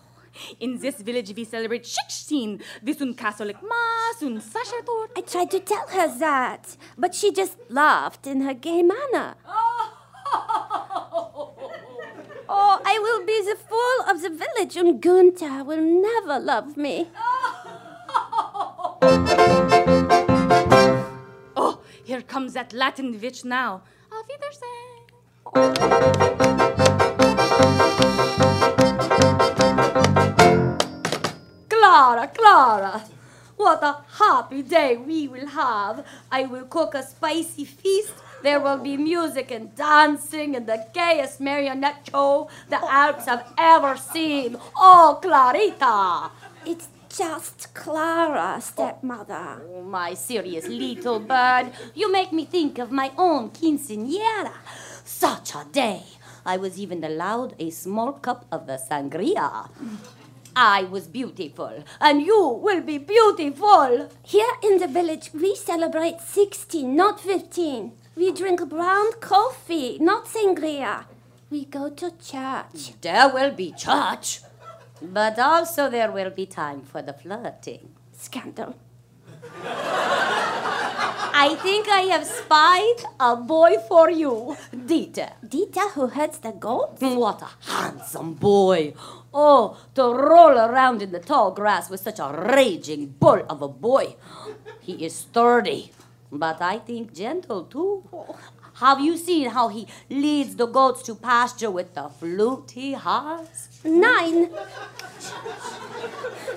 In 0.60 0.78
this 0.78 1.00
village, 1.00 1.34
we 1.36 1.44
celebrate 1.44 1.84
16 1.84 2.60
with 2.84 3.02
un 3.02 3.14
Catholic 3.14 3.56
mass, 3.60 4.22
un 4.22 4.40
sacerdote. 4.40 5.10
I 5.16 5.22
tried 5.22 5.50
to 5.50 5.58
tell 5.58 5.86
her 5.88 6.16
that, 6.18 6.76
but 6.96 7.14
she 7.14 7.32
just 7.32 7.56
laughed 7.68 8.24
in 8.26 8.42
her 8.42 8.54
gay 8.54 8.82
manner. 8.82 9.34
Oh, 9.46 9.57
Oh, 12.48 12.80
I 12.84 12.98
will 12.98 13.26
be 13.26 13.42
the 13.44 13.56
fool 13.56 14.10
of 14.10 14.22
the 14.22 14.30
village, 14.30 14.76
and 14.76 15.00
Gunther 15.02 15.64
will 15.64 15.82
never 15.82 16.38
love 16.38 16.76
me. 16.76 17.08
Oh, 21.60 21.80
here 22.04 22.22
comes 22.22 22.54
that 22.54 22.72
Latin 22.72 23.20
witch 23.20 23.44
now. 23.44 23.82
Auf 24.12 24.26
Wiedersehen. 24.28 25.98
Clara, 31.68 32.28
Clara, 32.28 33.04
what 33.56 33.82
a 33.82 33.96
happy 34.18 34.62
day 34.62 34.96
we 34.96 35.26
will 35.28 35.48
have. 35.48 36.04
I 36.30 36.46
will 36.46 36.64
cook 36.64 36.94
a 36.94 37.02
spicy 37.02 37.64
feast. 37.64 38.14
There 38.42 38.60
will 38.60 38.78
be 38.78 38.96
music 38.96 39.50
and 39.50 39.74
dancing 39.74 40.54
and 40.54 40.66
the 40.66 40.86
gayest 40.92 41.40
marionette 41.40 42.08
show 42.10 42.48
the 42.68 42.78
Alps 42.82 43.26
have 43.26 43.52
ever 43.58 43.96
seen. 43.96 44.56
Oh, 44.76 45.18
Clarita! 45.20 46.30
It's 46.64 46.88
just 47.08 47.74
Clara, 47.74 48.60
stepmother. 48.60 49.62
Oh, 49.74 49.82
my 49.82 50.14
serious 50.14 50.68
little 50.68 51.18
bird, 51.18 51.72
you 51.94 52.12
make 52.12 52.32
me 52.32 52.44
think 52.44 52.78
of 52.78 52.92
my 52.92 53.10
own 53.18 53.50
quinceanera. 53.50 54.52
Such 55.04 55.54
a 55.54 55.66
day! 55.72 56.02
I 56.46 56.56
was 56.56 56.78
even 56.78 57.02
allowed 57.02 57.54
a 57.58 57.70
small 57.70 58.12
cup 58.12 58.46
of 58.52 58.66
the 58.66 58.78
sangria. 58.78 59.68
I 60.56 60.84
was 60.84 61.06
beautiful, 61.06 61.84
and 62.00 62.22
you 62.22 62.48
will 62.48 62.80
be 62.80 62.98
beautiful. 62.98 64.08
Here 64.22 64.54
in 64.62 64.78
the 64.78 64.88
village, 64.88 65.30
we 65.32 65.54
celebrate 65.54 66.20
16, 66.20 66.96
not 66.96 67.20
15. 67.20 67.92
We 68.18 68.32
drink 68.32 68.68
brown 68.68 69.12
coffee, 69.20 69.96
not 70.00 70.24
sangria. 70.26 71.04
We 71.50 71.66
go 71.66 71.88
to 71.90 72.10
church. 72.18 73.00
There 73.00 73.28
will 73.28 73.52
be 73.52 73.70
church, 73.70 74.40
but 75.00 75.38
also 75.38 75.88
there 75.88 76.10
will 76.10 76.30
be 76.30 76.44
time 76.44 76.82
for 76.82 77.00
the 77.00 77.12
flirting. 77.12 77.90
Scandal. 78.10 78.74
I 81.40 81.56
think 81.62 81.86
I 81.88 82.00
have 82.10 82.26
spied 82.26 83.04
a 83.20 83.36
boy 83.36 83.76
for 83.86 84.10
you, 84.10 84.56
Dieter. 84.74 85.34
Dieter 85.46 85.88
who 85.92 86.08
herds 86.08 86.38
the 86.38 86.50
goats? 86.50 87.00
What 87.00 87.42
a 87.42 87.70
handsome 87.70 88.34
boy. 88.34 88.94
Oh, 89.32 89.78
to 89.94 90.02
roll 90.02 90.58
around 90.58 91.02
in 91.02 91.12
the 91.12 91.20
tall 91.20 91.52
grass 91.52 91.88
with 91.88 92.00
such 92.00 92.18
a 92.18 92.32
raging 92.32 93.14
bull 93.20 93.46
of 93.48 93.62
a 93.62 93.68
boy. 93.68 94.16
He 94.80 95.04
is 95.04 95.14
sturdy, 95.14 95.92
but 96.30 96.60
I 96.60 96.78
think 96.78 97.14
gentle 97.14 97.64
too. 97.64 98.04
Have 98.74 99.00
you 99.00 99.16
seen 99.16 99.50
how 99.50 99.68
he 99.68 99.88
leads 100.08 100.54
the 100.54 100.66
goats 100.66 101.02
to 101.02 101.16
pasture 101.16 101.70
with 101.70 101.94
the 101.94 102.08
flute 102.08 102.70
he 102.72 102.92
has? 102.92 103.80
Nine. 103.84 104.50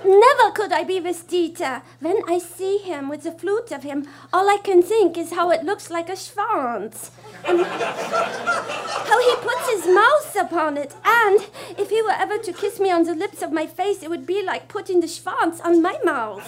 Never 0.06 0.52
could 0.54 0.72
I 0.72 0.84
be 0.84 1.00
with 1.00 1.28
Dieter. 1.28 1.82
When 2.00 2.18
I 2.28 2.38
see 2.38 2.78
him 2.78 3.10
with 3.10 3.24
the 3.24 3.32
flute 3.32 3.72
of 3.72 3.82
him, 3.84 4.08
all 4.32 4.48
I 4.48 4.58
can 4.58 4.84
think 4.84 5.18
is 5.18 5.32
how 5.32 5.50
it 5.50 5.64
looks 5.64 5.90
like 5.90 6.10
a 6.10 6.16
schwanz. 6.16 7.10
And 7.46 7.62
how 7.66 9.20
he 9.20 9.36
puts 9.42 9.70
his 9.70 9.88
mouth 9.88 10.36
upon 10.40 10.78
it. 10.78 10.94
And 11.04 11.40
if 11.78 11.90
he 11.90 12.02
were 12.02 12.12
ever 12.12 12.38
to 12.38 12.54
kiss 12.54 12.80
me 12.80 12.92
on 12.92 13.04
the 13.04 13.14
lips 13.16 13.42
of 13.42 13.52
my 13.52 13.68
face, 13.68 14.04
it 14.04 14.10
would 14.10 14.26
be 14.26 14.44
like 14.44 14.68
putting 14.68 15.02
the 15.02 15.08
schwanz 15.08 15.60
on 15.64 15.82
my 15.82 15.98
mouth. 16.04 16.46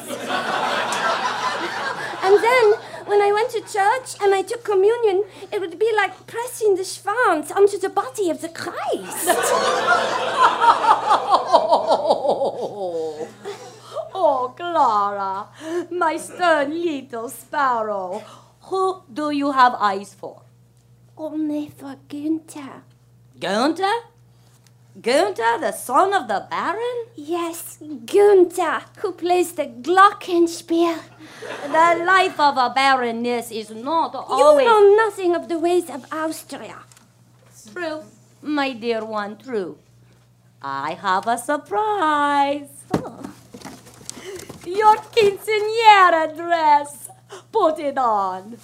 and 2.24 2.44
then, 2.44 2.74
when 3.06 3.22
I 3.22 3.32
went 3.34 3.52
to 3.52 3.62
church 3.62 4.16
and 4.22 4.34
I 4.34 4.42
took 4.42 4.64
communion, 4.64 5.26
it 5.52 5.60
would 5.60 5.78
be 5.78 5.92
like 5.96 6.26
pressing 6.28 6.76
the 6.76 6.84
schwanz 6.84 7.52
onto 7.52 7.78
the 7.78 7.90
body 7.90 8.30
of 8.30 8.42
the 8.42 8.50
Christ. 8.50 9.30
Oh, 14.16 14.54
Clara, 14.56 15.48
my 15.92 16.18
stern 16.18 16.72
little 16.82 17.30
sparrow. 17.30 18.24
Who 18.62 19.04
do 19.12 19.32
you 19.32 19.52
have 19.52 19.76
eyes 19.80 20.14
for? 20.14 20.44
Only 21.18 21.70
for 21.70 21.96
Günther. 22.10 22.82
Gunther? 23.40 23.94
Gunther, 25.00 25.60
the 25.60 25.72
son 25.72 26.14
of 26.14 26.28
the 26.28 26.46
Baron? 26.50 27.06
Yes, 27.16 27.78
Günther, 27.82 28.84
who 28.98 29.12
plays 29.14 29.54
the 29.54 29.66
glockenspiel. 29.66 31.00
The 31.64 32.04
life 32.06 32.40
of 32.40 32.58
a 32.58 32.72
baroness 32.74 33.52
is 33.52 33.72
not 33.72 34.14
always. 34.16 34.66
You 34.66 34.70
know 34.70 34.96
nothing 34.96 35.36
of 35.36 35.50
the 35.50 35.60
ways 35.60 35.90
of 35.90 36.06
Austria. 36.12 36.80
true, 37.72 38.02
my 38.42 38.74
dear 38.74 39.04
one, 39.04 39.38
true. 39.38 39.78
I 40.62 40.94
have 40.94 41.28
a 41.28 41.38
surprise. 41.38 42.70
Oh. 42.94 43.20
Your 44.66 44.96
quinceanera 44.96 46.36
dress. 46.36 47.10
Put 47.52 47.80
it 47.80 47.98
on. 47.98 48.58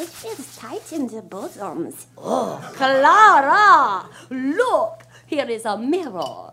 It 0.00 0.06
feels 0.06 0.56
tight 0.56 0.92
in 0.92 1.08
the 1.08 1.22
bosoms. 1.22 2.06
Oh, 2.16 2.60
Clara, 2.74 4.08
look, 4.30 5.02
here 5.26 5.50
is 5.50 5.64
a 5.64 5.76
mirror. 5.76 6.52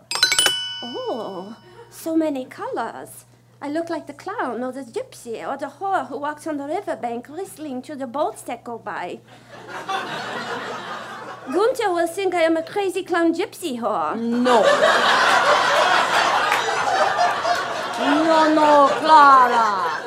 Oh, 0.82 1.56
so 1.88 2.16
many 2.16 2.44
colors. 2.46 3.24
I 3.62 3.68
look 3.68 3.88
like 3.88 4.08
the 4.08 4.14
clown 4.14 4.64
or 4.64 4.72
the 4.72 4.82
gypsy 4.82 5.46
or 5.46 5.56
the 5.56 5.66
whore 5.66 6.08
who 6.08 6.18
walks 6.18 6.48
on 6.48 6.56
the 6.56 6.66
riverbank 6.66 7.28
whistling 7.28 7.82
to 7.82 7.94
the 7.94 8.08
boats 8.08 8.42
that 8.42 8.64
go 8.64 8.78
by. 8.78 9.20
Gunther 11.46 11.92
will 11.92 12.08
think 12.08 12.34
I 12.34 12.42
am 12.42 12.56
a 12.56 12.64
crazy 12.64 13.04
clown 13.04 13.32
gypsy 13.32 13.78
whore. 13.78 14.16
No. 14.18 14.62
No, 18.00 18.54
no, 18.54 18.88
Clara. 18.98 20.05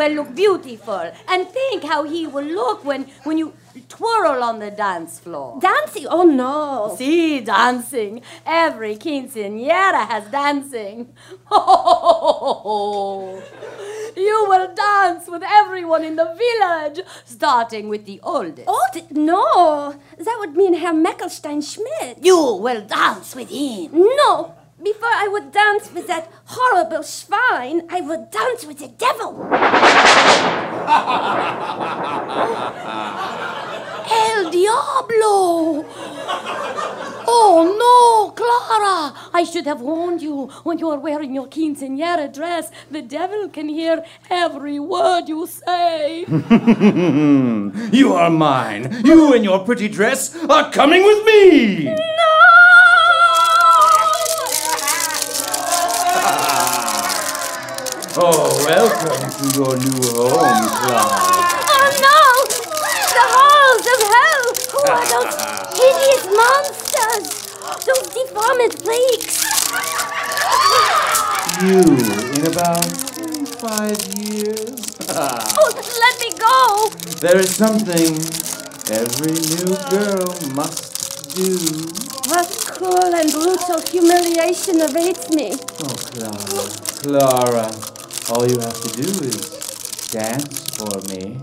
Will 0.00 0.12
look 0.14 0.34
beautiful. 0.34 1.12
And 1.28 1.46
think 1.46 1.84
how 1.84 2.04
he 2.04 2.26
will 2.26 2.46
look 2.46 2.86
when, 2.86 3.02
when 3.24 3.36
you 3.36 3.52
twirl 3.90 4.42
on 4.42 4.58
the 4.58 4.70
dance 4.70 5.20
floor. 5.20 5.58
Dancing? 5.60 6.06
Oh 6.08 6.22
no. 6.22 6.94
See, 6.96 7.40
dancing. 7.40 8.22
Every 8.46 8.96
quinceanera 8.96 10.08
has 10.08 10.24
dancing. 10.30 11.12
Oh, 11.50 13.42
You 14.16 14.46
will 14.48 14.74
dance 14.74 15.28
with 15.28 15.42
everyone 15.46 16.04
in 16.04 16.16
the 16.16 16.34
village, 16.44 17.06
starting 17.26 17.90
with 17.90 18.06
the 18.06 18.20
oldest. 18.22 18.68
Old? 18.68 19.10
No. 19.10 20.00
That 20.16 20.36
would 20.40 20.56
mean 20.56 20.72
Herr 20.74 20.94
Meckelstein 20.94 21.60
Schmidt. 21.62 22.24
You 22.24 22.54
will 22.54 22.80
dance 22.80 23.36
with 23.36 23.50
him. 23.50 23.90
No. 23.92 24.54
Before 24.82 25.12
I 25.12 25.28
would 25.28 25.52
dance 25.52 25.92
with 25.92 26.06
that 26.06 26.32
horrible 26.46 27.02
swine, 27.02 27.82
I 27.90 28.00
would 28.00 28.30
dance 28.30 28.64
with 28.64 28.78
the 28.78 28.88
devil. 28.88 29.46
El 34.10 34.50
Diablo! 34.50 35.84
Oh 37.32 37.76
no, 37.76 38.32
Clara! 38.32 39.12
I 39.34 39.44
should 39.44 39.66
have 39.66 39.82
warned 39.82 40.22
you 40.22 40.46
when 40.62 40.78
you 40.78 40.88
are 40.88 40.98
wearing 40.98 41.34
your 41.34 41.46
quinceañera 41.46 42.32
dress. 42.32 42.70
The 42.90 43.02
devil 43.02 43.50
can 43.50 43.68
hear 43.68 44.02
every 44.30 44.80
word 44.80 45.28
you 45.28 45.46
say. 45.46 46.24
you 47.92 48.14
are 48.14 48.30
mine. 48.30 49.04
You 49.04 49.34
and 49.34 49.44
your 49.44 49.58
pretty 49.58 49.88
dress 49.88 50.34
are 50.48 50.72
coming 50.72 51.04
with 51.04 51.24
me. 51.26 52.19
Oh, 58.22 58.52
welcome 58.66 59.16
to 59.32 59.44
your 59.56 59.76
new 59.80 59.96
home, 60.12 60.68
Clara. 60.76 61.24
Oh 61.72 61.88
no! 62.04 62.20
The 63.16 63.24
halls 63.32 63.86
of 63.88 64.00
hell! 64.12 64.44
Who 64.72 64.80
are 64.92 65.06
those 65.08 65.40
hideous 65.80 66.28
monsters? 66.28 67.48
Those 67.88 68.12
deformed 68.12 68.76
freaks! 68.84 69.40
You, 71.64 71.80
in 72.36 72.44
about 72.52 72.92
five 73.56 73.96
years. 74.20 74.84
Oh, 75.08 75.72
let 75.72 76.14
me 76.20 76.30
go! 76.36 76.90
there 77.20 77.38
is 77.38 77.56
something 77.56 78.20
every 78.92 79.32
new 79.32 79.72
girl 79.88 80.28
must 80.52 81.32
do. 81.34 81.56
What 82.28 82.48
cruel 82.68 83.14
and 83.14 83.32
brutal 83.32 83.80
humiliation 83.80 84.82
awaits 84.82 85.30
me. 85.30 85.52
Oh, 85.80 85.96
Clara, 86.12 86.68
Clara, 87.00 87.99
all 88.30 88.46
you 88.48 88.58
have 88.60 88.80
to 88.80 89.02
do 89.02 89.08
is 89.24 90.08
dance 90.12 90.70
for 90.76 91.00
me. 91.12 91.40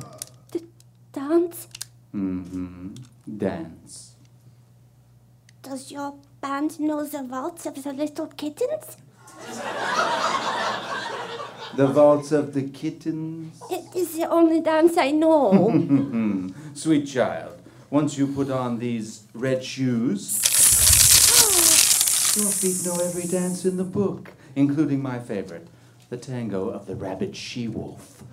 Dance? 1.12 1.68
Mm-hmm. 2.16 2.94
Dance. 3.38 4.16
Does 5.62 5.92
your 5.92 6.16
band 6.40 6.80
know 6.80 7.06
the 7.06 7.24
waltz 7.24 7.66
of 7.66 7.84
the 7.84 7.92
little 7.92 8.28
kittens? 8.28 8.96
The 11.76 11.88
waltz 11.88 12.32
of 12.32 12.54
the 12.54 12.64
kittens. 12.64 13.62
It 13.70 13.94
is 13.94 14.16
the 14.16 14.30
only 14.30 14.62
dance 14.62 14.98
I 14.98 15.12
know. 15.12 16.50
Sweet 16.74 17.06
child, 17.06 17.62
once 17.90 18.18
you 18.18 18.28
put 18.28 18.50
on 18.50 18.80
these 18.80 19.24
red 19.34 19.62
shoes, 19.62 20.38
your 22.38 22.48
feet 22.50 22.86
know 22.86 22.96
every 23.04 23.30
dance 23.30 23.66
in 23.66 23.76
the 23.76 23.84
book, 23.84 24.32
including 24.56 25.02
my 25.02 25.20
favorite, 25.20 25.68
the 26.10 26.16
tango 26.16 26.70
of 26.70 26.86
the 26.86 26.96
rabid 26.96 27.36
she-wolf. 27.36 28.24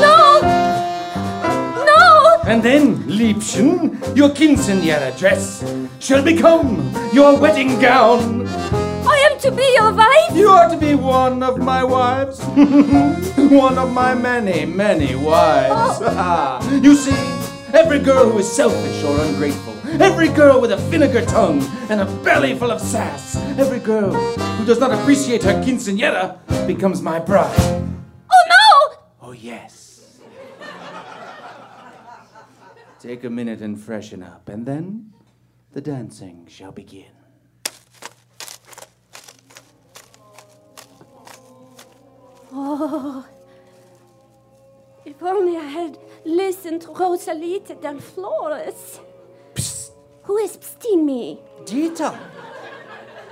no! 0.00 0.40
No! 1.84 2.42
And 2.46 2.62
then, 2.62 2.94
Liebchen, 3.08 4.16
your 4.16 4.28
quinceañera 4.28 5.18
dress 5.18 5.64
shall 5.98 6.22
become 6.22 6.92
your 7.12 7.36
wedding 7.40 7.80
gown. 7.80 8.46
I 8.46 9.28
am 9.32 9.38
to 9.40 9.50
be 9.50 9.74
your 9.74 9.92
wife? 9.92 10.30
You 10.32 10.48
are 10.48 10.68
to 10.70 10.76
be 10.76 10.94
one 10.94 11.42
of 11.42 11.58
my 11.58 11.82
wives. 11.82 12.40
one 13.36 13.78
of 13.78 13.92
my 13.92 14.14
many, 14.14 14.64
many 14.64 15.16
wives. 15.16 15.98
Oh. 16.02 16.80
you 16.84 16.94
see, 16.94 17.16
every 17.74 17.98
girl 17.98 18.30
who 18.30 18.38
is 18.38 18.50
selfish 18.50 19.02
or 19.02 19.20
ungrateful, 19.24 19.75
every 20.00 20.28
girl 20.28 20.60
with 20.60 20.72
a 20.72 20.76
vinegar 20.76 21.24
tongue 21.24 21.62
and 21.88 22.00
a 22.00 22.06
belly 22.22 22.54
full 22.58 22.70
of 22.70 22.80
sass, 22.80 23.36
every 23.58 23.78
girl 23.78 24.12
who 24.12 24.64
does 24.64 24.78
not 24.78 24.92
appreciate 24.92 25.42
her 25.42 25.54
quinceañera 25.62 26.38
becomes 26.66 27.02
my 27.02 27.18
bride. 27.18 27.54
Oh 27.58 28.44
no! 28.48 28.98
Oh, 29.22 29.32
yes. 29.32 30.18
Take 33.00 33.24
a 33.24 33.30
minute 33.30 33.60
and 33.60 33.78
freshen 33.80 34.22
up, 34.22 34.48
and 34.48 34.66
then 34.66 35.12
the 35.72 35.80
dancing 35.80 36.46
shall 36.48 36.72
begin. 36.72 37.12
Oh. 42.52 43.26
If 45.04 45.22
only 45.22 45.56
I 45.56 45.62
had 45.62 45.98
listened 46.24 46.82
to 46.82 46.88
Rosalita 46.88 47.80
del 47.80 48.00
Flores. 48.00 48.98
Who 50.26 50.38
is 50.38 50.56
psting 50.56 51.04
me? 51.04 51.38
Dieter. 51.64 52.18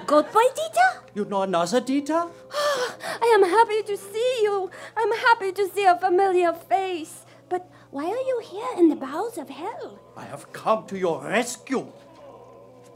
Good 0.06 0.30
boy, 0.32 0.46
Dieter? 0.54 0.90
You 1.14 1.24
know 1.24 1.42
another 1.42 1.80
Dieter? 1.80 2.30
Ah, 2.52 2.96
I 3.20 3.26
am 3.34 3.42
happy 3.48 3.82
to 3.82 3.96
see 3.96 4.38
you. 4.42 4.70
I'm 4.96 5.12
happy 5.12 5.50
to 5.52 5.68
see 5.68 5.84
a 5.84 5.98
familiar 5.98 6.52
face. 6.52 7.24
But 7.48 7.68
why 7.90 8.04
are 8.04 8.26
you 8.30 8.40
here 8.44 8.78
in 8.78 8.88
the 8.90 8.96
bowels 8.96 9.38
of 9.38 9.48
hell? 9.48 9.98
I 10.16 10.24
have 10.24 10.52
come 10.52 10.86
to 10.86 10.96
your 10.96 11.22
rescue. 11.24 11.86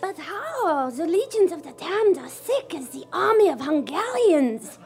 But 0.00 0.16
how? 0.16 0.90
The 0.90 1.06
legions 1.06 1.50
of 1.50 1.64
the 1.64 1.72
damned 1.72 2.18
are 2.18 2.28
thick 2.28 2.74
as 2.74 2.90
the 2.90 3.04
army 3.12 3.48
of 3.48 3.60
Hungarians. 3.60 4.78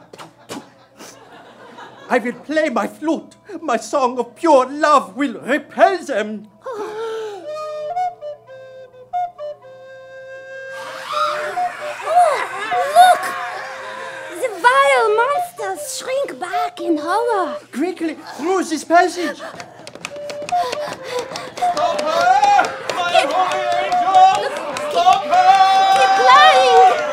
I 2.09 2.17
will 2.17 2.33
play 2.33 2.69
my 2.69 2.87
flute. 2.87 3.35
My 3.61 3.77
song 3.77 4.17
of 4.17 4.35
pure 4.35 4.65
love 4.65 5.15
will 5.15 5.39
repel 5.39 6.03
them. 6.03 6.47
Oh, 6.65 7.12
shrink 15.93 16.39
back 16.39 16.81
in 16.81 16.97
horror. 16.97 17.55
Quickly, 17.71 18.17
through 18.37 18.63
this 18.63 18.83
passage. 18.83 19.37
Stop 19.37 19.61
her! 22.01 22.63
My 22.95 23.13
holy 23.29 23.61
angel! 23.77 24.49
Stop 24.89 25.23
her! 25.33 25.53
Keep 25.99 26.11
playing! 26.25 27.12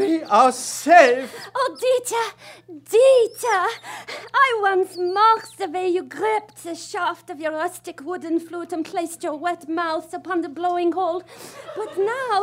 We 0.00 0.22
are 0.22 0.50
safe. 0.50 1.30
Oh, 1.54 1.76
Dieter, 1.78 2.32
Dieter, 2.90 3.66
I 4.32 4.58
once 4.62 4.96
mocked 4.96 5.58
the 5.58 5.68
way 5.68 5.88
you 5.88 6.04
gripped 6.04 6.64
the 6.64 6.74
shaft 6.74 7.28
of 7.28 7.38
your 7.38 7.52
rustic 7.52 8.00
wooden 8.02 8.40
flute 8.40 8.72
and 8.72 8.82
placed 8.82 9.22
your 9.22 9.36
wet 9.36 9.68
mouth 9.68 10.14
upon 10.14 10.40
the 10.40 10.48
blowing 10.48 10.92
hole. 10.92 11.22
But 11.76 11.98
now 11.98 12.40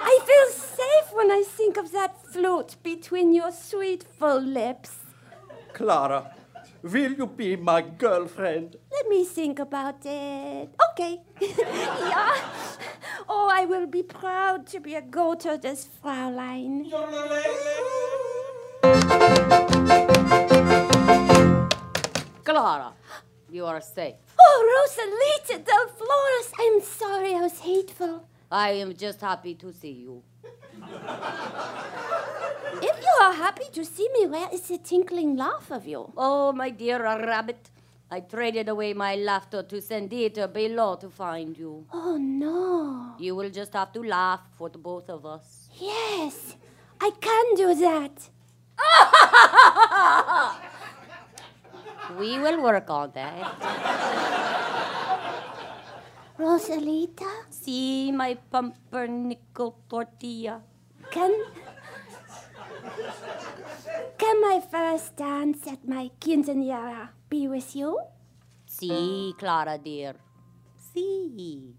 I 0.00 0.20
feel 0.24 0.52
safe 0.54 1.12
when 1.12 1.32
I 1.32 1.42
think 1.44 1.76
of 1.76 1.90
that 1.90 2.24
flute 2.24 2.76
between 2.84 3.34
your 3.34 3.50
sweet 3.50 4.04
full 4.04 4.40
lips. 4.40 4.92
Clara, 5.72 6.35
will 6.86 7.12
you 7.12 7.26
be 7.26 7.56
my 7.56 7.82
girlfriend? 7.82 8.76
Let 8.92 9.08
me 9.08 9.24
think 9.24 9.58
about 9.58 10.04
it. 10.04 10.70
Okay. 10.92 11.20
yeah. 11.40 12.34
Oh, 13.28 13.48
I 13.52 13.64
will 13.66 13.86
be 13.86 14.02
proud 14.02 14.66
to 14.68 14.80
be 14.80 14.94
a 14.94 15.02
Goethe-des 15.02 15.88
Fraulein. 16.00 16.90
Clara, 22.44 22.92
you 23.50 23.66
are 23.66 23.80
safe. 23.80 24.14
Oh, 24.38 24.58
Rosalita 24.72 25.64
del 25.64 25.88
Flores, 25.88 26.52
I'm 26.58 26.80
sorry 26.80 27.34
I 27.34 27.40
was 27.40 27.58
hateful. 27.58 28.28
I 28.50 28.70
am 28.70 28.94
just 28.94 29.20
happy 29.20 29.54
to 29.56 29.72
see 29.72 29.90
you. 29.90 30.22
If 32.82 33.02
you 33.02 33.14
are 33.22 33.32
happy 33.32 33.64
to 33.72 33.84
see 33.84 34.08
me, 34.12 34.26
where 34.26 34.48
is 34.52 34.62
the 34.62 34.78
tinkling 34.78 35.36
laugh 35.36 35.70
of 35.70 35.86
you? 35.86 36.12
Oh, 36.16 36.52
my 36.52 36.70
dear 36.70 37.02
rabbit, 37.02 37.70
I 38.10 38.20
traded 38.20 38.68
away 38.68 38.92
my 38.92 39.16
laughter 39.16 39.62
to 39.62 39.80
send 39.80 40.10
Dieter 40.10 40.52
below 40.52 40.96
to 40.96 41.08
find 41.10 41.56
you. 41.56 41.86
Oh, 41.92 42.16
no. 42.16 43.14
You 43.18 43.34
will 43.34 43.50
just 43.50 43.72
have 43.72 43.92
to 43.92 44.02
laugh 44.02 44.40
for 44.56 44.68
the 44.68 44.78
both 44.78 45.08
of 45.08 45.26
us. 45.26 45.68
Yes, 45.78 46.56
I 47.00 47.10
can 47.20 47.54
do 47.56 47.74
that. 47.74 48.30
We 52.14 52.38
will 52.38 52.62
work 52.62 52.88
on 52.88 53.10
that. 53.14 53.58
Rosalita? 56.38 57.50
See 57.50 58.12
my 58.12 58.34
pumpernickel 58.50 59.74
tortilla. 59.90 60.62
Can. 61.10 61.34
Can 64.18 64.40
my 64.40 64.60
first 64.70 65.16
dance 65.16 65.66
at 65.66 65.86
my 65.86 66.10
quinceañera 66.20 67.10
be 67.28 67.48
with 67.48 67.76
you? 67.76 68.00
See, 68.66 69.34
Clara 69.38 69.78
dear. 69.78 70.14
See. 70.92 71.74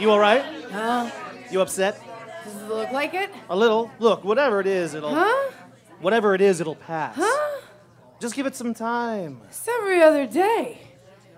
You 0.00 0.10
all 0.10 0.18
right? 0.18 0.42
Huh? 0.70 1.10
You 1.50 1.60
upset? 1.60 2.02
Does 2.42 2.56
it 2.56 2.68
look 2.68 2.90
like 2.90 3.12
it? 3.12 3.28
A 3.50 3.56
little. 3.56 3.90
Look, 3.98 4.24
whatever 4.24 4.58
it 4.58 4.66
is, 4.66 4.94
it'll. 4.94 5.14
Huh? 5.14 5.50
Whatever 6.00 6.34
it 6.34 6.40
is, 6.40 6.58
it'll 6.58 6.74
pass. 6.74 7.16
Huh? 7.18 7.60
Just 8.18 8.34
give 8.34 8.46
it 8.46 8.56
some 8.56 8.72
time. 8.72 9.42
It's 9.48 9.68
every 9.68 10.00
other 10.00 10.26
day. 10.26 10.80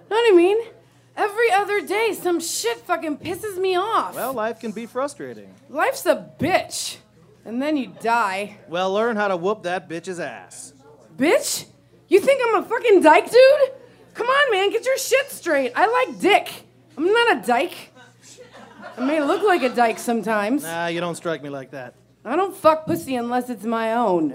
Know 0.09 0.17
what 0.17 0.33
I 0.33 0.37
mean? 0.37 0.59
Every 1.17 1.51
other 1.51 1.81
day, 1.81 2.13
some 2.13 2.39
shit 2.39 2.79
fucking 2.79 3.19
pisses 3.19 3.59
me 3.59 3.75
off. 3.77 4.15
Well, 4.15 4.33
life 4.33 4.61
can 4.61 4.71
be 4.71 4.87
frustrating. 4.87 5.53
Life's 5.69 6.07
a 6.07 6.31
bitch. 6.39 6.99
And 7.45 7.61
then 7.61 7.77
you 7.77 7.93
die. 8.01 8.59
Well, 8.69 8.93
learn 8.93 9.17
how 9.17 9.27
to 9.27 9.37
whoop 9.37 9.65
that 9.65 9.89
bitch's 9.89 10.21
ass. 10.21 10.73
Bitch? 11.17 11.67
You 12.07 12.21
think 12.21 12.41
I'm 12.47 12.63
a 12.63 12.67
fucking 12.69 13.03
dyke, 13.03 13.29
dude? 13.29 13.73
Come 14.15 14.29
on, 14.29 14.53
man, 14.53 14.71
get 14.71 14.85
your 14.85 14.99
shit 14.99 15.31
straight. 15.31 15.73
I 15.75 15.87
like 15.89 16.21
dick. 16.21 16.49
I'm 16.97 17.07
not 17.07 17.39
a 17.39 17.41
dyke. 17.45 17.92
I 18.97 19.05
may 19.05 19.23
look 19.23 19.43
like 19.43 19.63
a 19.63 19.69
dyke 19.69 19.99
sometimes. 19.99 20.63
Nah, 20.63 20.87
you 20.87 21.01
don't 21.01 21.15
strike 21.15 21.43
me 21.43 21.49
like 21.49 21.71
that. 21.71 21.95
I 22.25 22.37
don't 22.37 22.55
fuck 22.57 22.87
pussy 22.87 23.17
unless 23.17 23.51
it's 23.51 23.65
my 23.65 23.95
own. 23.95 24.35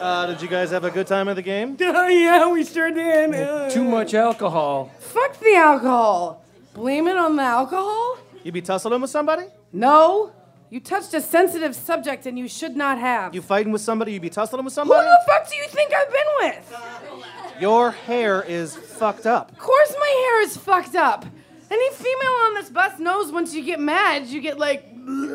Uh, 0.00 0.26
did 0.26 0.40
you 0.40 0.48
guys 0.48 0.70
have 0.70 0.84
a 0.84 0.90
good 0.90 1.06
time 1.06 1.28
at 1.28 1.34
the 1.34 1.42
game? 1.42 1.76
Oh, 1.80 2.06
yeah, 2.06 2.48
we 2.50 2.64
sure 2.64 2.90
did. 2.90 3.34
Uh, 3.34 3.68
Too 3.68 3.82
much 3.84 4.14
alcohol. 4.14 4.90
Fuck 5.00 5.38
the 5.40 5.54
alcohol. 5.56 6.44
Blame 6.74 7.08
it 7.08 7.16
on 7.16 7.34
the 7.36 7.42
alcohol? 7.42 8.18
You 8.44 8.52
be 8.52 8.62
tussling 8.62 9.00
with 9.00 9.10
somebody? 9.10 9.44
No. 9.72 10.32
You 10.70 10.80
touched 10.80 11.14
a 11.14 11.20
sensitive 11.20 11.74
subject 11.74 12.26
and 12.26 12.38
you 12.38 12.46
should 12.46 12.76
not 12.76 12.98
have. 12.98 13.34
You 13.34 13.42
fighting 13.42 13.72
with 13.72 13.80
somebody? 13.80 14.12
You 14.12 14.20
be 14.20 14.30
tussling 14.30 14.64
with 14.64 14.72
somebody? 14.74 15.00
Who 15.00 15.06
somebody? 15.06 15.24
the 15.26 15.32
fuck 15.32 15.50
do 15.50 15.56
you 15.56 15.66
think 15.68 15.92
I've 15.92 16.12
been 16.12 17.20
with? 17.20 17.60
Your 17.60 17.90
hair 17.90 18.42
is 18.42 18.76
fucked 18.76 19.26
up. 19.26 19.50
Of 19.50 19.58
course 19.58 19.94
my 19.98 20.06
hair 20.30 20.42
is 20.42 20.56
fucked 20.56 20.94
up. 20.94 21.24
Any 21.70 21.90
female 21.92 22.36
on 22.46 22.54
this 22.54 22.70
bus 22.70 22.98
knows 22.98 23.30
once 23.30 23.54
you 23.54 23.62
get 23.62 23.80
mad, 23.80 24.26
you 24.26 24.40
get 24.40 24.58
like. 24.58 24.86
you 25.06 25.32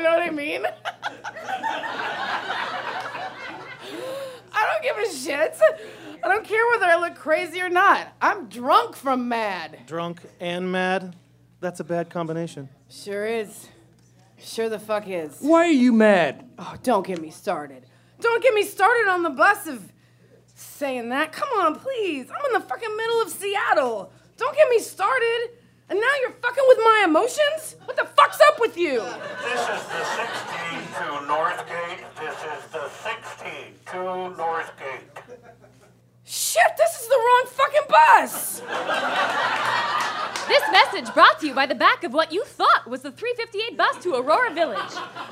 know 0.00 0.10
what 0.10 0.22
I 0.22 0.30
mean? 0.30 0.64
I 4.54 4.80
don't 4.80 4.82
give 4.82 4.96
a 4.96 5.14
shit. 5.14 5.58
I 6.24 6.28
don't 6.28 6.44
care 6.44 6.66
whether 6.68 6.86
I 6.86 6.96
look 7.00 7.16
crazy 7.16 7.60
or 7.60 7.68
not. 7.68 8.08
I'm 8.20 8.48
drunk 8.48 8.96
from 8.96 9.28
mad. 9.28 9.80
Drunk 9.86 10.20
and 10.40 10.70
mad? 10.70 11.16
That's 11.60 11.80
a 11.80 11.84
bad 11.84 12.10
combination. 12.10 12.68
Sure 12.88 13.26
is. 13.26 13.68
Sure 14.38 14.68
the 14.68 14.78
fuck 14.78 15.08
is. 15.08 15.36
Why 15.40 15.66
are 15.66 15.66
you 15.66 15.92
mad? 15.92 16.48
Oh, 16.58 16.74
don't 16.82 17.06
get 17.06 17.20
me 17.20 17.30
started. 17.30 17.86
Don't 18.20 18.42
get 18.42 18.54
me 18.54 18.64
started 18.64 19.08
on 19.08 19.22
the 19.22 19.30
bus 19.30 19.66
of 19.66 19.91
saying 20.62 21.08
that. 21.10 21.32
Come 21.32 21.48
on, 21.58 21.76
please. 21.78 22.30
I'm 22.30 22.44
in 22.46 22.52
the 22.52 22.66
fucking 22.66 22.96
middle 22.96 23.20
of 23.22 23.28
Seattle. 23.30 24.12
Don't 24.36 24.56
get 24.56 24.68
me 24.68 24.78
started. 24.78 25.50
And 25.88 26.00
now 26.00 26.12
you're 26.22 26.30
fucking 26.30 26.64
with 26.68 26.78
my 26.78 27.02
emotions? 27.04 27.76
What 27.84 27.96
the 27.96 28.06
fuck's 28.16 28.40
up 28.48 28.58
with 28.60 28.78
you? 28.78 29.00
This 29.42 29.60
is 29.60 29.82
the 29.92 30.04
16 30.04 30.78
to 30.96 31.04
Northgate. 31.28 32.00
This 32.18 32.36
is 32.36 32.70
the 32.72 32.88
16 32.88 33.52
to 33.86 33.98
Northgate. 34.40 35.61
Shit, 36.24 36.76
this 36.78 37.00
is 37.00 37.08
the 37.08 37.16
wrong 37.16 37.44
fucking 37.46 37.82
bus. 37.88 38.60
This 40.48 40.62
message 40.70 41.12
brought 41.14 41.40
to 41.40 41.46
you 41.46 41.54
by 41.54 41.66
the 41.66 41.74
back 41.74 42.04
of 42.04 42.12
what 42.12 42.32
you 42.32 42.44
thought 42.44 42.88
was 42.88 43.02
the 43.02 43.10
358 43.10 43.76
bus 43.76 44.02
to 44.02 44.14
Aurora 44.14 44.52
Village. 44.52 44.78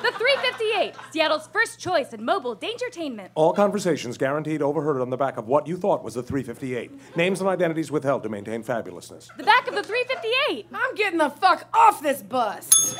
The 0.02 0.12
358, 0.12 0.94
Seattle's 1.12 1.48
first 1.48 1.78
choice 1.78 2.12
in 2.12 2.24
mobile 2.24 2.54
dangertainment. 2.56 3.30
All 3.34 3.52
conversations 3.52 4.16
guaranteed 4.18 4.62
overheard 4.62 5.00
on 5.00 5.10
the 5.10 5.16
back 5.16 5.36
of 5.36 5.46
what 5.46 5.66
you 5.66 5.76
thought 5.76 6.02
was 6.02 6.14
the 6.14 6.22
358. 6.22 7.16
Names 7.16 7.40
and 7.40 7.48
identities 7.48 7.90
withheld 7.90 8.22
to 8.22 8.28
maintain 8.28 8.62
fabulousness. 8.64 9.28
The 9.36 9.44
back 9.44 9.68
of 9.68 9.74
the 9.74 9.82
358. 9.82 10.66
I'm 10.72 10.94
getting 10.94 11.18
the 11.18 11.30
fuck 11.30 11.68
off 11.74 12.02
this 12.02 12.22
bus. 12.22 12.94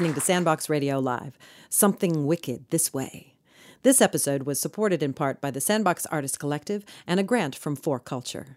Listening 0.00 0.14
to 0.14 0.20
Sandbox 0.22 0.70
Radio 0.70 0.98
Live, 0.98 1.36
Something 1.68 2.24
Wicked 2.24 2.64
This 2.70 2.94
Way. 2.94 3.34
This 3.82 4.00
episode 4.00 4.44
was 4.44 4.58
supported 4.58 5.02
in 5.02 5.12
part 5.12 5.42
by 5.42 5.50
the 5.50 5.60
Sandbox 5.60 6.06
Artist 6.06 6.38
Collective 6.38 6.86
and 7.06 7.20
a 7.20 7.22
grant 7.22 7.54
from 7.54 7.76
4Culture. 7.76 8.56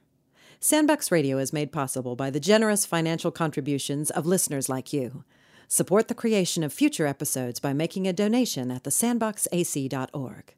Sandbox 0.61 1.11
Radio 1.11 1.39
is 1.39 1.51
made 1.51 1.73
possible 1.73 2.15
by 2.15 2.29
the 2.29 2.39
generous 2.39 2.85
financial 2.85 3.29
contributions 3.29 4.09
of 4.09 4.25
listeners 4.25 4.69
like 4.69 4.93
you. 4.93 5.25
Support 5.67 6.07
the 6.07 6.15
creation 6.15 6.63
of 6.63 6.71
future 6.71 7.07
episodes 7.07 7.59
by 7.59 7.73
making 7.73 8.07
a 8.07 8.13
donation 8.13 8.71
at 8.71 8.83
thesandboxac.org. 8.83 10.55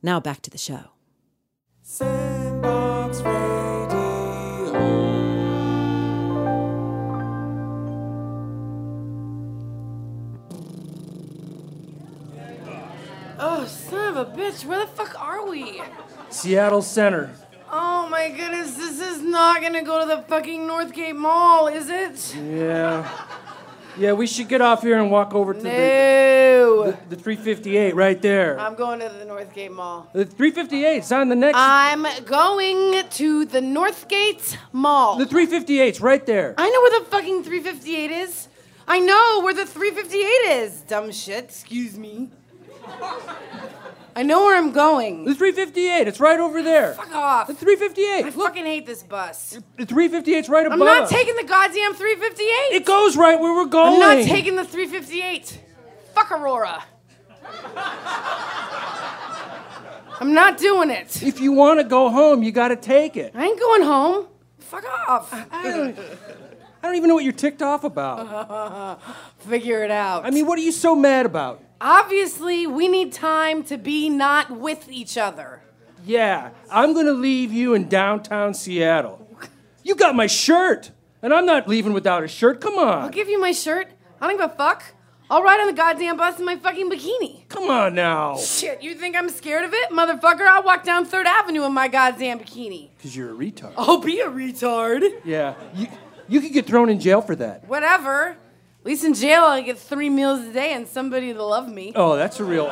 Now 0.00 0.20
back 0.20 0.42
to 0.42 0.50
the 0.50 0.58
show. 0.58 0.90
Sandbox 1.82 3.20
Radio. 3.22 3.59
Oh, 13.42 13.64
son 13.64 14.16
of 14.16 14.28
a 14.28 14.30
bitch, 14.36 14.64
where 14.66 14.80
the 14.80 14.86
fuck 14.86 15.18
are 15.20 15.46
we? 15.48 15.82
Seattle 16.28 16.82
Center. 16.82 17.30
Oh 17.72 18.06
my 18.08 18.28
goodness, 18.28 18.74
this 18.74 19.00
is 19.00 19.22
not 19.22 19.62
gonna 19.62 19.82
go 19.82 20.00
to 20.00 20.06
the 20.06 20.22
fucking 20.22 20.60
Northgate 20.66 21.16
Mall, 21.16 21.68
is 21.68 21.88
it? 21.88 22.34
Yeah. 22.36 23.08
Yeah, 23.96 24.12
we 24.12 24.26
should 24.26 24.48
get 24.48 24.60
off 24.60 24.82
here 24.82 24.98
and 25.00 25.10
walk 25.10 25.34
over 25.34 25.52
to 25.54 25.62
No. 25.62 26.84
the, 26.84 26.92
the 27.08 27.16
the 27.16 27.22
358 27.22 27.94
right 27.94 28.20
there. 28.22 28.58
I'm 28.58 28.74
going 28.74 29.00
to 29.00 29.08
the 29.08 29.24
Northgate 29.24 29.72
Mall. 29.72 30.08
The 30.12 30.24
358 30.24 30.98
is 30.98 31.12
on 31.12 31.28
the 31.28 31.34
next. 31.34 31.58
I'm 31.58 32.02
going 32.24 33.02
to 33.10 33.44
the 33.46 33.60
Northgate 33.60 34.56
Mall. 34.72 35.16
the 35.18 35.26
358's 35.26 36.00
right 36.00 36.24
there. 36.24 36.54
I 36.56 36.70
know 36.70 36.80
where 36.82 37.00
the 37.00 37.06
fucking 37.06 37.42
358 37.42 38.10
is. 38.10 38.48
I 38.86 39.00
know 39.00 39.40
where 39.42 39.54
the 39.54 39.66
358 39.66 40.24
is. 40.62 40.82
Dumb 40.82 41.10
shit. 41.10 41.44
Excuse 41.44 41.98
me. 41.98 42.30
I 44.16 44.22
know 44.22 44.44
where 44.44 44.56
I'm 44.56 44.72
going. 44.72 45.24
The 45.24 45.34
358, 45.34 46.08
it's 46.08 46.20
right 46.20 46.40
over 46.40 46.62
there. 46.62 46.94
Fuck 46.94 47.14
off. 47.14 47.46
The 47.46 47.54
358. 47.54 48.26
I 48.26 48.30
fucking 48.30 48.66
hate 48.66 48.84
this 48.84 49.02
bus. 49.02 49.58
The 49.76 49.86
358's 49.86 50.48
right 50.48 50.66
above. 50.66 50.80
I'm 50.80 50.84
not 50.84 51.08
taking 51.08 51.36
the 51.36 51.44
goddamn 51.44 51.94
358. 51.94 52.44
It 52.76 52.84
goes 52.84 53.16
right 53.16 53.38
where 53.38 53.54
we're 53.54 53.66
going. 53.66 53.94
I'm 53.94 54.18
not 54.18 54.24
taking 54.24 54.56
the 54.56 54.64
358. 54.64 55.60
Fuck 56.14 56.32
Aurora. 56.32 56.82
I'm 60.20 60.34
not 60.34 60.58
doing 60.58 60.90
it. 60.90 61.22
If 61.22 61.40
you 61.40 61.52
want 61.52 61.80
to 61.80 61.84
go 61.84 62.10
home, 62.10 62.42
you 62.42 62.52
got 62.52 62.68
to 62.68 62.76
take 62.76 63.16
it. 63.16 63.32
I 63.34 63.46
ain't 63.46 63.58
going 63.58 63.82
home. 63.82 64.26
Fuck 64.58 64.84
off. 64.84 65.32
I 65.50 65.62
don't, 65.70 65.98
I 66.82 66.86
don't 66.86 66.96
even 66.96 67.08
know 67.08 67.14
what 67.14 67.24
you're 67.24 67.32
ticked 67.32 67.62
off 67.62 67.84
about. 67.84 69.00
Figure 69.38 69.82
it 69.82 69.90
out. 69.90 70.26
I 70.26 70.30
mean, 70.30 70.46
what 70.46 70.58
are 70.58 70.62
you 70.62 70.72
so 70.72 70.94
mad 70.94 71.26
about? 71.26 71.62
Obviously, 71.80 72.66
we 72.66 72.88
need 72.88 73.12
time 73.12 73.62
to 73.64 73.78
be 73.78 74.10
not 74.10 74.50
with 74.50 74.90
each 74.90 75.16
other. 75.16 75.62
Yeah, 76.04 76.50
I'm 76.70 76.92
gonna 76.94 77.12
leave 77.12 77.52
you 77.52 77.74
in 77.74 77.88
downtown 77.88 78.52
Seattle. 78.54 79.26
You 79.82 79.94
got 79.94 80.14
my 80.14 80.26
shirt, 80.26 80.90
and 81.22 81.32
I'm 81.32 81.46
not 81.46 81.68
leaving 81.68 81.92
without 81.94 82.22
a 82.22 82.28
shirt. 82.28 82.60
Come 82.60 82.78
on. 82.78 83.04
I'll 83.04 83.08
give 83.10 83.28
you 83.28 83.40
my 83.40 83.52
shirt. 83.52 83.88
I 84.20 84.26
don't 84.28 84.38
give 84.38 84.50
a 84.50 84.54
fuck. 84.54 84.82
I'll 85.30 85.42
ride 85.42 85.60
on 85.60 85.68
the 85.68 85.72
goddamn 85.72 86.16
bus 86.16 86.38
in 86.38 86.44
my 86.44 86.56
fucking 86.56 86.90
bikini. 86.90 87.48
Come 87.48 87.70
on 87.70 87.94
now. 87.94 88.36
Shit, 88.36 88.82
you 88.82 88.94
think 88.94 89.16
I'm 89.16 89.28
scared 89.28 89.64
of 89.64 89.72
it? 89.72 89.90
Motherfucker, 89.90 90.40
I'll 90.46 90.64
walk 90.64 90.82
down 90.84 91.06
Third 91.06 91.26
Avenue 91.26 91.64
in 91.64 91.72
my 91.72 91.86
goddamn 91.88 92.40
bikini. 92.40 92.90
Because 92.96 93.16
you're 93.16 93.30
a 93.30 93.34
retard. 93.34 93.72
I'll 93.78 94.00
be 94.00 94.20
a 94.20 94.26
retard. 94.28 95.08
Yeah, 95.24 95.54
you, 95.74 95.86
you 96.28 96.40
could 96.40 96.52
get 96.52 96.66
thrown 96.66 96.90
in 96.90 97.00
jail 97.00 97.22
for 97.22 97.36
that. 97.36 97.66
Whatever. 97.68 98.36
At 98.80 98.86
least 98.86 99.04
in 99.04 99.12
jail, 99.12 99.44
I 99.44 99.60
get 99.60 99.78
three 99.78 100.08
meals 100.08 100.40
a 100.40 100.52
day 100.54 100.72
and 100.72 100.88
somebody 100.88 101.34
to 101.34 101.44
love 101.44 101.68
me. 101.68 101.92
Oh, 101.94 102.16
that's 102.16 102.40
a 102.40 102.44
real. 102.44 102.66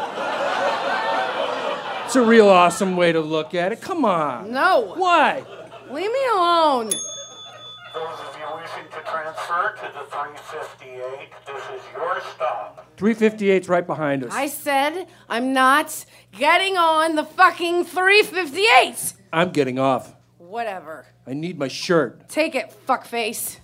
It's 2.07 2.17
a 2.17 2.23
real 2.23 2.49
awesome 2.49 2.97
way 2.97 3.13
to 3.13 3.21
look 3.21 3.55
at 3.55 3.73
it. 3.73 3.83
Come 3.83 4.07
on. 4.07 4.51
No. 4.51 4.95
Why? 4.97 5.45
Leave 5.91 6.11
me 6.11 6.19
alone. 6.33 6.87
Those 6.87 8.21
of 8.21 8.37
you 8.39 8.57
wishing 8.57 8.85
to 8.91 9.01
transfer 9.05 9.75
to 9.77 9.93
the 9.93 10.07
358, 10.11 11.29
this 11.47 11.63
is 11.65 11.83
your 11.95 12.23
stop. 12.35 12.87
358's 12.97 13.69
right 13.69 13.87
behind 13.87 14.25
us. 14.25 14.33
I 14.33 14.47
said 14.47 15.09
I'm 15.29 15.53
not 15.53 16.07
getting 16.33 16.79
on 16.79 17.17
the 17.17 17.25
fucking 17.25 17.85
358. 17.85 19.13
I'm 19.31 19.51
getting 19.51 19.79
off. 19.79 20.15
Whatever. 20.39 21.05
I 21.27 21.35
need 21.35 21.59
my 21.59 21.69
shirt. 21.69 22.31
Take 22.31 22.55
it, 22.55 22.75
fuckface. 22.87 23.59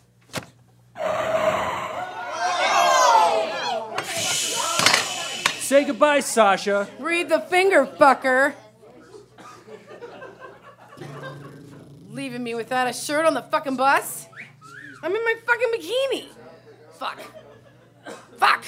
Say 5.74 5.82
goodbye, 5.82 6.20
Sasha. 6.20 6.86
Read 7.00 7.28
the 7.28 7.40
finger, 7.40 7.84
fucker. 7.84 8.54
Leaving 12.10 12.44
me 12.44 12.54
without 12.54 12.86
a 12.86 12.92
shirt 12.92 13.26
on 13.26 13.34
the 13.34 13.42
fucking 13.42 13.74
bus? 13.74 14.28
I'm 15.02 15.12
in 15.12 15.24
my 15.24 15.34
fucking 15.44 15.68
bikini. 15.74 16.26
Fuck. 16.96 17.20
Fuck. 18.36 18.64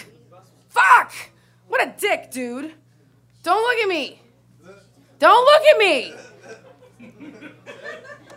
Fuck! 0.68 1.12
What 1.68 1.80
a 1.80 1.94
dick, 1.96 2.32
dude. 2.32 2.74
Don't 3.44 3.62
look 3.62 3.78
at 3.84 3.88
me. 3.88 4.20
Don't 5.20 5.44
look 5.44 5.62
at 5.62 5.78
me. 5.78 6.12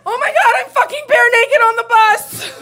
Oh 0.06 0.16
my 0.16 0.28
god, 0.28 0.54
I'm 0.60 0.70
fucking 0.70 1.02
bare 1.08 1.30
naked 1.32 1.60
on 1.60 1.74
the 1.74 1.86
bus. 1.88 2.52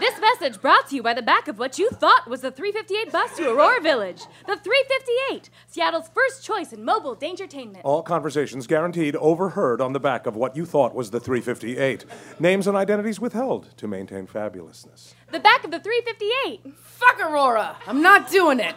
This 0.00 0.20
message 0.20 0.60
brought 0.60 0.88
to 0.90 0.94
you 0.96 1.02
by 1.02 1.12
the 1.12 1.22
back 1.22 1.48
of 1.48 1.58
what 1.58 1.76
you 1.76 1.90
thought 1.90 2.28
was 2.28 2.40
the 2.40 2.52
358 2.52 3.10
bus 3.10 3.36
to 3.36 3.50
Aurora 3.50 3.80
Village. 3.80 4.22
The 4.46 4.56
358, 4.56 5.50
Seattle's 5.66 6.08
first 6.14 6.44
choice 6.44 6.72
in 6.72 6.84
mobile 6.84 7.16
dangertainment. 7.16 7.80
All 7.82 8.02
conversations 8.02 8.68
guaranteed 8.68 9.16
overheard 9.16 9.80
on 9.80 9.92
the 9.92 10.00
back 10.00 10.26
of 10.26 10.36
what 10.36 10.56
you 10.56 10.64
thought 10.64 10.94
was 10.94 11.10
the 11.10 11.18
358. 11.18 12.04
Names 12.38 12.68
and 12.68 12.76
identities 12.76 13.18
withheld 13.18 13.76
to 13.76 13.88
maintain 13.88 14.28
fabulousness. 14.28 15.14
The 15.32 15.40
back 15.40 15.64
of 15.64 15.72
the 15.72 15.80
358. 15.80 16.74
Fuck 16.76 17.20
Aurora. 17.20 17.76
I'm 17.86 18.00
not 18.00 18.30
doing 18.30 18.60
it. 18.60 18.76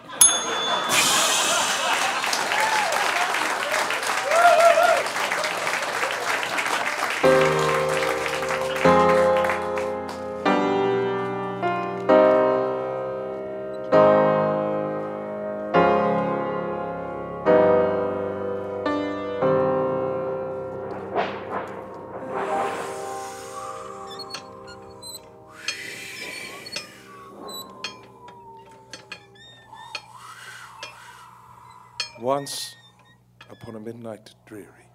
Dreary, 34.52 34.90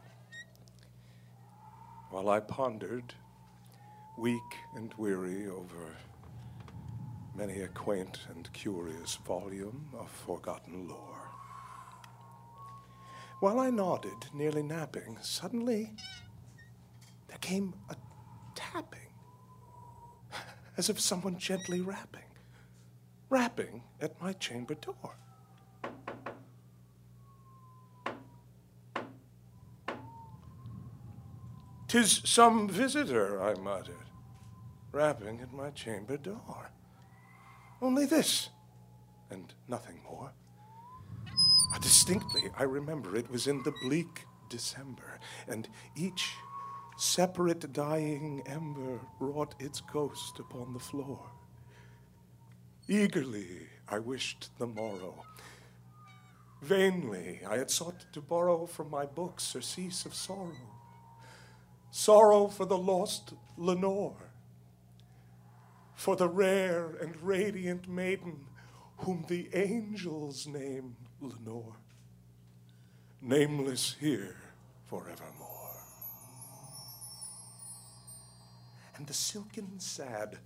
while 2.10 2.28
I 2.28 2.40
pondered, 2.40 3.14
weak 4.18 4.42
and 4.74 4.92
weary, 4.98 5.48
over 5.48 5.96
many 7.34 7.62
a 7.62 7.68
quaint 7.68 8.18
and 8.28 8.52
curious 8.52 9.14
volume 9.26 9.88
of 9.98 10.10
forgotten 10.10 10.86
lore, 10.86 11.30
while 13.40 13.58
I 13.58 13.70
nodded, 13.70 14.26
nearly 14.34 14.62
napping, 14.62 15.16
suddenly 15.22 15.94
there 17.28 17.38
came 17.38 17.72
a 17.88 17.96
tapping, 18.54 19.14
as 20.76 20.90
of 20.90 21.00
someone 21.00 21.38
gently 21.38 21.80
rapping, 21.80 22.28
rapping 23.30 23.84
at 24.02 24.20
my 24.20 24.34
chamber 24.34 24.74
door. 24.74 25.16
Tis 31.96 32.20
some 32.24 32.68
visitor, 32.68 33.42
I 33.42 33.54
muttered, 33.54 34.10
rapping 34.92 35.40
at 35.40 35.54
my 35.54 35.70
chamber 35.70 36.18
door. 36.18 36.70
Only 37.80 38.04
this, 38.04 38.50
and 39.30 39.54
nothing 39.66 40.02
more. 40.04 40.30
Ah, 41.72 41.78
distinctly, 41.80 42.50
I 42.54 42.64
remember 42.64 43.16
it 43.16 43.30
was 43.30 43.46
in 43.46 43.62
the 43.62 43.72
bleak 43.82 44.26
December, 44.50 45.18
and 45.48 45.70
each 45.96 46.34
separate 46.98 47.72
dying 47.72 48.42
ember 48.44 49.00
wrought 49.18 49.54
its 49.58 49.80
ghost 49.80 50.38
upon 50.38 50.74
the 50.74 50.86
floor. 50.90 51.30
Eagerly, 52.88 53.68
I 53.88 54.00
wished 54.00 54.50
the 54.58 54.66
morrow. 54.66 55.24
Vainly, 56.60 57.40
I 57.48 57.56
had 57.56 57.70
sought 57.70 58.04
to 58.12 58.20
borrow 58.20 58.66
from 58.66 58.90
my 58.90 59.06
books 59.06 59.44
surcease 59.44 60.04
of 60.04 60.14
sorrow 60.14 60.75
sorrow 61.96 62.46
for 62.46 62.66
the 62.66 62.76
lost 62.76 63.32
Lenore, 63.56 64.30
for 65.94 66.14
the 66.14 66.28
rare 66.28 66.94
and 67.00 67.16
radiant 67.22 67.88
maiden 67.88 68.38
whom 68.98 69.24
the 69.28 69.48
angels 69.54 70.46
name 70.46 70.94
Lenore, 71.22 71.76
nameless 73.22 73.96
here 73.98 74.36
forevermore. 74.84 75.80
And 78.96 79.06
the 79.06 79.14
silken, 79.14 79.80
sad, 79.80 80.36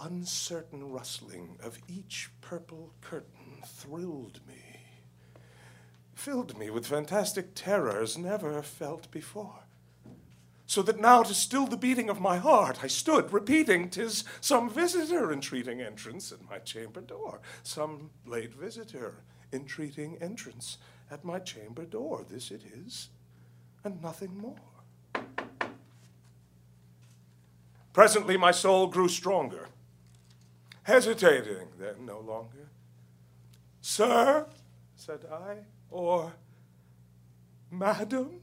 uncertain 0.00 0.90
rustling 0.90 1.56
of 1.62 1.78
each 1.86 2.30
purple 2.40 2.92
curtain 3.00 3.62
thrilled 3.64 4.40
me, 4.48 4.80
filled 6.16 6.58
me 6.58 6.68
with 6.68 6.84
fantastic 6.84 7.54
terrors 7.54 8.18
never 8.18 8.60
felt 8.60 9.08
before 9.12 9.60
so 10.70 10.82
that 10.82 11.00
now 11.00 11.20
to 11.20 11.34
still 11.34 11.66
the 11.66 11.76
beating 11.76 12.08
of 12.08 12.20
my 12.20 12.38
heart 12.38 12.78
I 12.84 12.86
stood, 12.86 13.32
repeating, 13.32 13.90
"'Tis 13.90 14.22
some 14.40 14.70
visitor 14.70 15.32
entreating 15.32 15.80
entrance 15.80 16.30
at 16.30 16.48
my 16.48 16.60
chamber 16.60 17.00
door, 17.00 17.40
some 17.64 18.10
late 18.24 18.54
visitor 18.54 19.24
entreating 19.52 20.16
entrance 20.20 20.78
at 21.10 21.24
my 21.24 21.40
chamber 21.40 21.84
door. 21.84 22.24
This 22.30 22.52
it 22.52 22.62
is, 22.86 23.08
and 23.82 24.00
nothing 24.00 24.38
more. 24.38 24.60
Presently 27.92 28.36
my 28.36 28.52
soul 28.52 28.86
grew 28.86 29.08
stronger, 29.08 29.70
hesitating 30.84 31.66
then 31.80 32.06
no 32.06 32.20
longer. 32.20 32.68
Sir, 33.80 34.46
said 34.94 35.26
I, 35.32 35.64
or 35.90 36.34
Madam, 37.72 38.42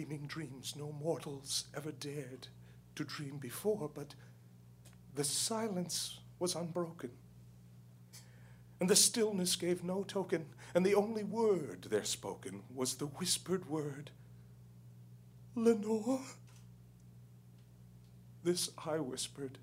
dreaming 0.00 0.26
dreams 0.26 0.74
no 0.78 0.92
mortals 0.92 1.64
ever 1.76 1.92
dared 1.92 2.48
to 2.94 3.04
dream 3.04 3.36
before, 3.36 3.90
but 3.92 4.14
the 5.14 5.24
silence 5.24 6.20
was 6.38 6.54
unbroken. 6.54 7.10
And 8.80 8.88
the 8.88 8.96
stillness 8.96 9.56
gave 9.56 9.84
no 9.84 10.02
token, 10.04 10.46
and 10.74 10.86
the 10.86 10.94
only 10.94 11.22
word 11.22 11.88
there 11.90 12.04
spoken 12.04 12.62
was 12.74 12.94
the 12.94 13.04
whispered 13.06 13.68
word, 13.68 14.10
Lenore. 15.54 16.22
This 18.42 18.70
I 18.86 19.00
whispered, 19.00 19.58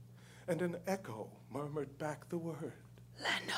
and 0.47 0.61
an 0.61 0.75
echo 0.85 1.29
murmured 1.51 1.97
back 1.97 2.29
the 2.29 2.38
word, 2.38 2.73
Lenore. 3.19 3.55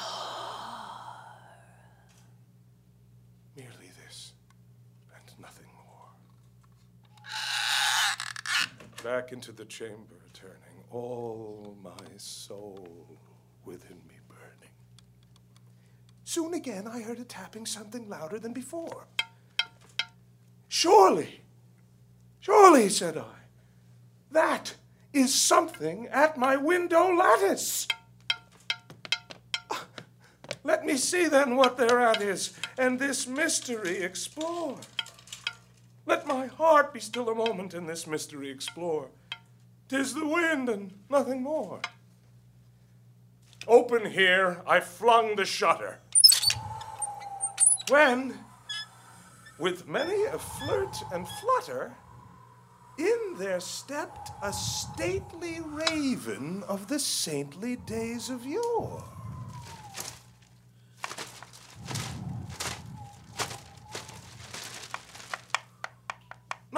Merely 3.58 3.92
this, 4.06 4.32
and 5.14 5.42
nothing 5.42 5.68
more. 5.76 6.08
Back 9.10 9.32
into 9.32 9.52
the 9.52 9.66
chamber 9.66 10.18
turning, 10.34 10.84
all 10.92 11.76
my 11.82 12.08
soul 12.18 13.18
within 13.66 13.98
me 14.08 14.14
burning. 14.28 14.70
Soon 16.26 16.54
again 16.54 16.88
I 16.88 17.02
heard 17.02 17.18
a 17.18 17.24
tapping 17.24 17.66
something 17.66 18.08
louder 18.08 18.38
than 18.38 18.54
before. 18.54 19.08
Surely, 20.68 21.42
surely, 22.40 22.88
said 22.88 23.18
I, 23.18 23.48
that 24.30 24.76
is 25.12 25.34
something 25.34 26.06
at 26.12 26.38
my 26.38 26.56
window 26.56 27.12
lattice. 27.12 27.88
Let 30.64 30.86
me 30.86 30.98
see 30.98 31.28
then 31.28 31.56
what 31.56 31.78
thereat 31.78 32.22
is, 32.22 32.54
and 32.78 33.00
this 33.00 33.26
mystery 33.26 34.04
explore. 34.04 34.78
Let 36.06 36.28
my 36.28 36.48
heart 36.48 36.94
be 36.94 37.00
still 37.00 37.30
a 37.30 37.36
moment 37.36 37.74
and 37.74 37.88
this 37.88 38.08
mystery 38.08 38.50
explore. 38.50 39.10
Tis 39.88 40.14
the 40.14 40.28
wind 40.28 40.70
and 40.70 40.94
nothing 41.10 41.42
more. 41.42 41.82
Open 43.68 44.12
here, 44.12 44.62
I 44.66 44.80
flung 44.80 45.36
the 45.36 45.46
shutter. 45.46 46.00
When, 47.90 48.38
with 49.58 49.88
many 49.88 50.26
a 50.26 50.38
flirt 50.38 50.96
and 51.12 51.28
flutter, 51.28 51.94
in 52.98 53.36
there 53.38 53.60
stepped 53.60 54.32
a 54.44 54.54
stately 54.54 55.60
raven 55.64 56.64
of 56.68 56.88
the 56.88 57.00
saintly 57.00 57.78
days 57.78 58.30
of 58.30 58.46
yore. 58.46 59.09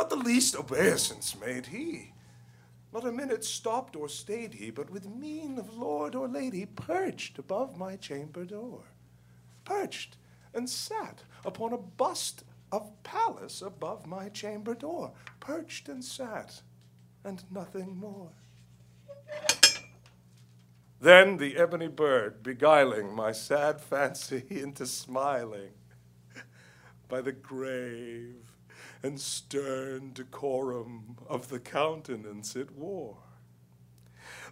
Not 0.01 0.09
the 0.09 0.15
least 0.15 0.55
obeisance 0.55 1.35
made 1.39 1.67
he. 1.67 2.13
Not 2.91 3.05
a 3.05 3.11
minute 3.11 3.43
stopped 3.43 3.95
or 3.95 4.09
stayed 4.09 4.55
he, 4.55 4.71
but 4.71 4.89
with 4.89 5.07
mien 5.07 5.59
of 5.59 5.77
lord 5.77 6.15
or 6.15 6.27
lady 6.27 6.65
perched 6.65 7.37
above 7.37 7.77
my 7.77 7.97
chamber 7.97 8.43
door. 8.43 8.81
Perched 9.63 10.17
and 10.55 10.67
sat 10.67 11.21
upon 11.45 11.71
a 11.71 11.77
bust 11.77 12.43
of 12.71 12.91
Pallas 13.03 13.61
above 13.61 14.07
my 14.07 14.29
chamber 14.29 14.73
door. 14.73 15.11
Perched 15.39 15.87
and 15.87 16.03
sat, 16.03 16.63
and 17.23 17.43
nothing 17.51 17.95
more. 17.95 18.31
Then 20.99 21.37
the 21.37 21.57
ebony 21.57 21.89
bird, 21.89 22.41
beguiling 22.41 23.13
my 23.13 23.33
sad 23.33 23.79
fancy 23.79 24.45
into 24.49 24.87
smiling, 24.87 25.73
by 27.07 27.21
the 27.21 27.33
grave 27.33 28.50
and 29.03 29.19
stern 29.19 30.11
decorum 30.13 31.17
of 31.27 31.49
the 31.49 31.59
countenance 31.59 32.55
it 32.55 32.71
wore. 32.71 33.17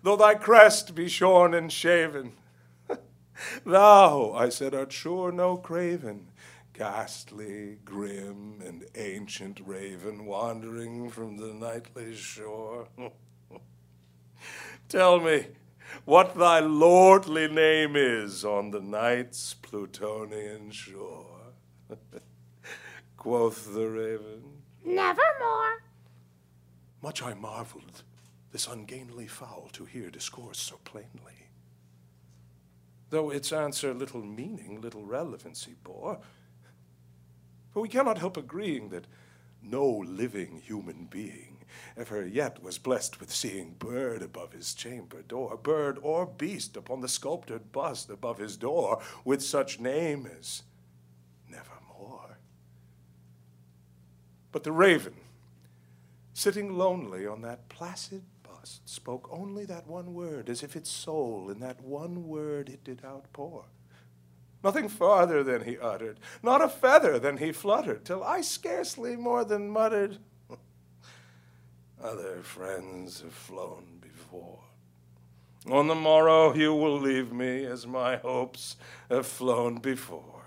Though 0.01 0.15
thy 0.15 0.35
crest 0.35 0.95
be 0.95 1.07
shorn 1.07 1.53
and 1.53 1.71
shaven, 1.71 2.33
thou, 3.65 4.31
I 4.33 4.49
said, 4.49 4.73
art 4.73 4.91
sure 4.91 5.31
no 5.31 5.57
craven, 5.57 6.27
ghastly, 6.73 7.79
grim, 7.83 8.61
and 8.65 8.85
ancient 8.95 9.59
raven 9.65 10.25
wandering 10.25 11.09
from 11.09 11.37
the 11.37 11.53
nightly 11.53 12.15
shore. 12.15 12.87
Tell 14.89 15.19
me, 15.19 15.47
what 16.05 16.37
thy 16.37 16.59
lordly 16.59 17.47
name 17.47 17.95
is 17.95 18.45
on 18.45 18.71
the 18.71 18.79
night's 18.79 19.53
Plutonian 19.53 20.71
shore. 20.71 21.25
Quoth 23.19 23.73
the 23.73 23.85
raven, 23.85 24.43
Nevermore. 24.85 25.83
Much 27.01 27.21
I 27.21 27.33
marveled 27.33 28.03
this 28.53 28.65
ungainly 28.65 29.27
fowl 29.27 29.67
to 29.73 29.83
hear 29.83 30.09
discourse 30.09 30.57
so 30.57 30.79
plainly. 30.85 31.49
Though 33.09 33.29
its 33.29 33.51
answer 33.51 33.93
little 33.93 34.23
meaning, 34.23 34.79
little 34.79 35.03
relevancy 35.03 35.75
bore. 35.83 36.21
For 37.73 37.81
we 37.81 37.89
cannot 37.89 38.19
help 38.19 38.37
agreeing 38.37 38.87
that 38.89 39.05
no 39.61 39.85
living 39.85 40.61
human 40.61 41.03
being 41.11 41.57
ever 41.97 42.25
yet 42.25 42.63
was 42.63 42.77
blessed 42.77 43.19
with 43.19 43.33
seeing 43.33 43.73
bird 43.73 44.21
above 44.21 44.53
his 44.53 44.73
chamber 44.73 45.21
door, 45.23 45.57
bird 45.57 45.99
or 46.01 46.25
beast 46.25 46.77
upon 46.77 47.01
the 47.01 47.09
sculptured 47.09 47.73
bust 47.73 48.09
above 48.09 48.37
his 48.37 48.55
door, 48.55 49.01
with 49.25 49.43
such 49.43 49.77
name 49.77 50.25
as 50.39 50.63
Nevermore. 51.49 52.37
But 54.51 54.63
the 54.63 54.71
raven, 54.71 55.15
sitting 56.33 56.77
lonely 56.77 57.27
on 57.27 57.41
that 57.41 57.69
placid 57.69 58.23
bust, 58.43 58.87
spoke 58.89 59.29
only 59.31 59.65
that 59.65 59.87
one 59.87 60.13
word, 60.13 60.49
as 60.49 60.63
if 60.63 60.75
its 60.75 60.89
soul 60.89 61.49
in 61.49 61.59
that 61.59 61.81
one 61.81 62.27
word 62.27 62.69
it 62.69 62.83
did 62.83 63.01
outpour. 63.05 63.65
Nothing 64.63 64.89
farther 64.89 65.43
than 65.43 65.63
he 65.63 65.77
uttered, 65.77 66.19
not 66.43 66.61
a 66.61 66.67
feather 66.67 67.17
than 67.19 67.37
he 67.37 67.51
fluttered, 67.51 68.03
till 68.03 68.23
I 68.23 68.41
scarcely 68.41 69.15
more 69.15 69.45
than 69.45 69.69
muttered, 69.69 70.17
Other 72.03 72.41
friends 72.41 73.21
have 73.21 73.33
flown 73.33 73.99
before. 74.01 74.59
On 75.69 75.87
the 75.87 75.95
morrow 75.95 76.53
you 76.53 76.73
will 76.73 76.99
leave 76.99 77.31
me 77.31 77.65
as 77.65 77.85
my 77.85 78.15
hopes 78.15 78.77
have 79.09 79.27
flown 79.27 79.79
before. 79.79 80.45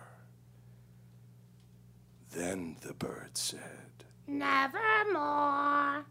Then 2.31 2.77
the 2.81 2.95
bird 2.95 3.37
said, 3.37 3.82
Nevermore. 4.27 6.05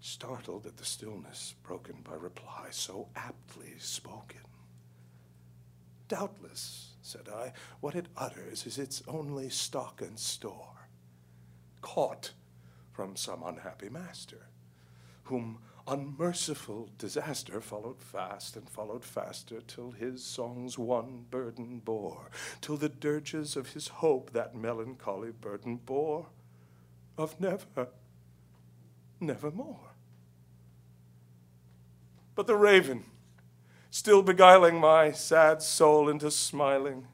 startled 0.00 0.64
at 0.64 0.76
the 0.76 0.84
stillness 0.84 1.54
broken 1.62 1.96
by 2.02 2.14
reply 2.14 2.68
so 2.70 3.08
aptly 3.16 3.74
spoken. 3.78 4.40
Doubtless, 6.06 6.94
said 7.02 7.28
I, 7.28 7.52
what 7.80 7.94
it 7.94 8.06
utters 8.16 8.64
is 8.64 8.78
its 8.78 9.02
only 9.08 9.50
stock 9.50 10.00
and 10.00 10.18
store, 10.18 10.88
caught 11.82 12.32
from 12.92 13.16
some 13.16 13.42
unhappy 13.42 13.88
master, 13.88 14.48
whom 15.24 15.58
unmerciful 15.86 16.90
disaster 16.96 17.60
followed 17.60 18.00
fast 18.00 18.56
and 18.56 18.70
followed 18.70 19.04
faster 19.04 19.60
till 19.60 19.90
his 19.90 20.24
song's 20.24 20.78
one 20.78 21.26
burden 21.28 21.80
bore, 21.80 22.30
till 22.60 22.76
the 22.76 22.88
dirges 22.88 23.56
of 23.56 23.72
his 23.72 23.88
hope 23.88 24.30
that 24.32 24.54
melancholy 24.54 25.32
burden 25.32 25.76
bore 25.76 26.28
of 27.18 27.38
never, 27.40 27.88
nevermore. 29.20 29.90
But 32.34 32.46
the 32.46 32.56
raven, 32.56 33.04
still 33.90 34.22
beguiling 34.22 34.78
my 34.78 35.10
sad 35.10 35.60
soul 35.60 36.08
into 36.08 36.30
smiling, 36.30 37.08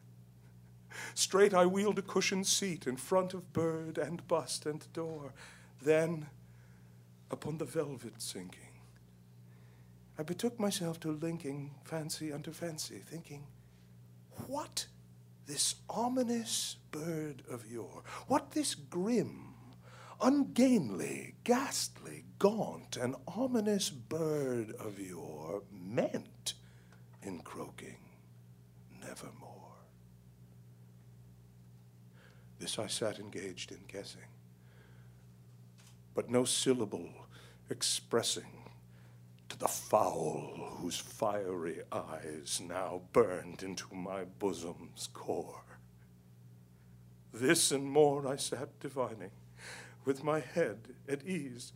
straight 1.15 1.55
I 1.55 1.65
wheeled 1.65 1.99
a 1.99 2.03
cushioned 2.03 2.47
seat 2.47 2.87
in 2.87 2.97
front 2.97 3.33
of 3.33 3.53
bird 3.53 3.97
and 3.97 4.27
bust 4.29 4.67
and 4.67 4.87
door. 4.93 5.33
Then, 5.83 6.27
upon 7.31 7.59
the 7.59 7.65
velvet 7.65 8.21
sinking, 8.21 8.61
I 10.19 10.23
betook 10.23 10.61
myself 10.61 11.01
to 11.01 11.11
linking 11.11 11.73
fancy 11.85 12.33
unto 12.33 12.53
fancy, 12.53 12.99
thinking, 12.99 13.47
what 14.47 14.87
this 15.47 15.77
ominous 15.89 16.77
bird 16.91 17.43
of 17.51 17.71
yore, 17.71 18.03
what 18.29 18.53
this 18.53 18.75
grim, 18.75 19.54
ungainly, 20.21 21.35
ghastly, 21.45 22.25
gaunt, 22.39 22.97
an 22.97 23.15
ominous 23.27 23.91
bird 23.91 24.73
of 24.79 24.99
yore 24.99 25.63
meant 25.73 26.55
in 27.23 27.41
croaking 27.41 27.99
nevermore. 29.01 29.51
This 32.59 32.79
I 32.79 32.87
sat 32.87 33.19
engaged 33.19 33.73
in 33.73 33.81
guessing, 33.89 34.29
but 36.15 36.31
no 36.31 36.45
syllable 36.45 37.11
expressing 37.71 38.71
to 39.49 39.59
the 39.59 39.69
fowl 39.69 40.77
whose 40.79 40.99
fiery 40.99 41.81
eyes 41.93 42.61
now 42.67 43.03
burned 43.13 43.63
into 43.63 43.95
my 43.95 44.25
bosom's 44.25 45.09
core. 45.13 45.63
This 47.33 47.73
and 47.73 47.85
more 47.85 48.29
I 48.29 48.37
sat 48.37 48.79
divining, 48.81 49.31
with 50.05 50.25
my 50.25 50.41
head 50.41 50.89
at 51.09 51.25
ease, 51.27 51.73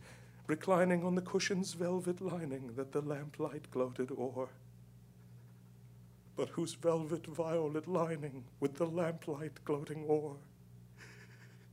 reclining 0.47 1.03
on 1.03 1.15
the 1.15 1.21
cushion's 1.21 1.73
velvet 1.73 2.21
lining 2.21 2.73
that 2.75 2.91
the 2.91 3.01
lamplight 3.01 3.69
gloated 3.71 4.11
o'er, 4.11 4.49
but 6.35 6.49
whose 6.49 6.73
velvet 6.73 7.25
violet 7.25 7.87
lining 7.87 8.43
with 8.59 8.75
the 8.75 8.87
lamplight 8.87 9.63
gloating 9.65 10.05
o'er 10.09 10.35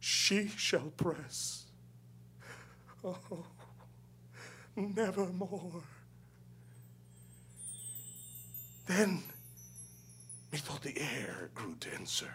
she 0.06 0.48
shall 0.56 0.92
press. 0.96 1.64
Oh, 3.02 3.44
nevermore. 4.76 5.82
Then, 8.86 9.22
methought 10.52 10.82
the 10.82 10.96
air 10.96 11.50
grew 11.54 11.74
denser, 11.80 12.32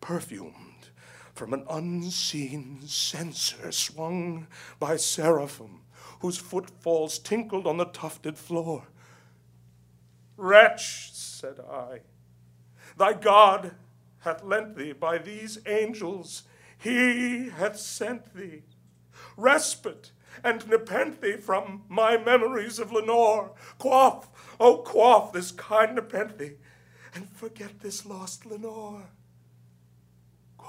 perfumed 0.00 0.88
from 1.34 1.52
an 1.52 1.64
unseen 1.68 2.80
censer 2.86 3.72
swung 3.72 4.46
by 4.78 4.96
seraphim, 4.96 5.80
whose 6.20 6.36
footfalls 6.36 7.18
tinkled 7.18 7.66
on 7.66 7.78
the 7.78 7.86
tufted 7.86 8.36
floor. 8.36 8.84
Wretch, 10.36 11.12
said 11.12 11.60
I, 11.60 12.00
thy 12.96 13.14
God 13.14 13.72
hath 14.20 14.44
lent 14.44 14.76
thee 14.76 14.92
by 14.92 15.18
these 15.18 15.58
angels, 15.66 16.44
he 16.78 17.48
hath 17.48 17.78
sent 17.78 18.34
thee 18.34 18.62
respite 19.36 20.12
and 20.42 20.66
nepenthe 20.68 21.42
from 21.42 21.82
my 21.88 22.16
memories 22.16 22.78
of 22.78 22.92
Lenore. 22.92 23.52
Quaff, 23.78 24.28
oh, 24.58 24.78
quaff 24.78 25.32
this 25.32 25.52
kind 25.52 25.94
nepenthe, 25.94 26.56
and 27.14 27.28
forget 27.30 27.80
this 27.80 28.06
lost 28.06 28.46
Lenore. 28.46 29.10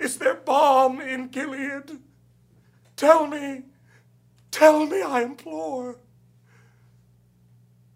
is 0.00 0.16
there 0.16 0.34
balm 0.34 1.00
in 1.00 1.28
Gilead? 1.28 1.98
Tell 2.96 3.26
me, 3.26 3.62
tell 4.50 4.86
me, 4.86 5.02
I 5.02 5.22
implore. 5.22 5.98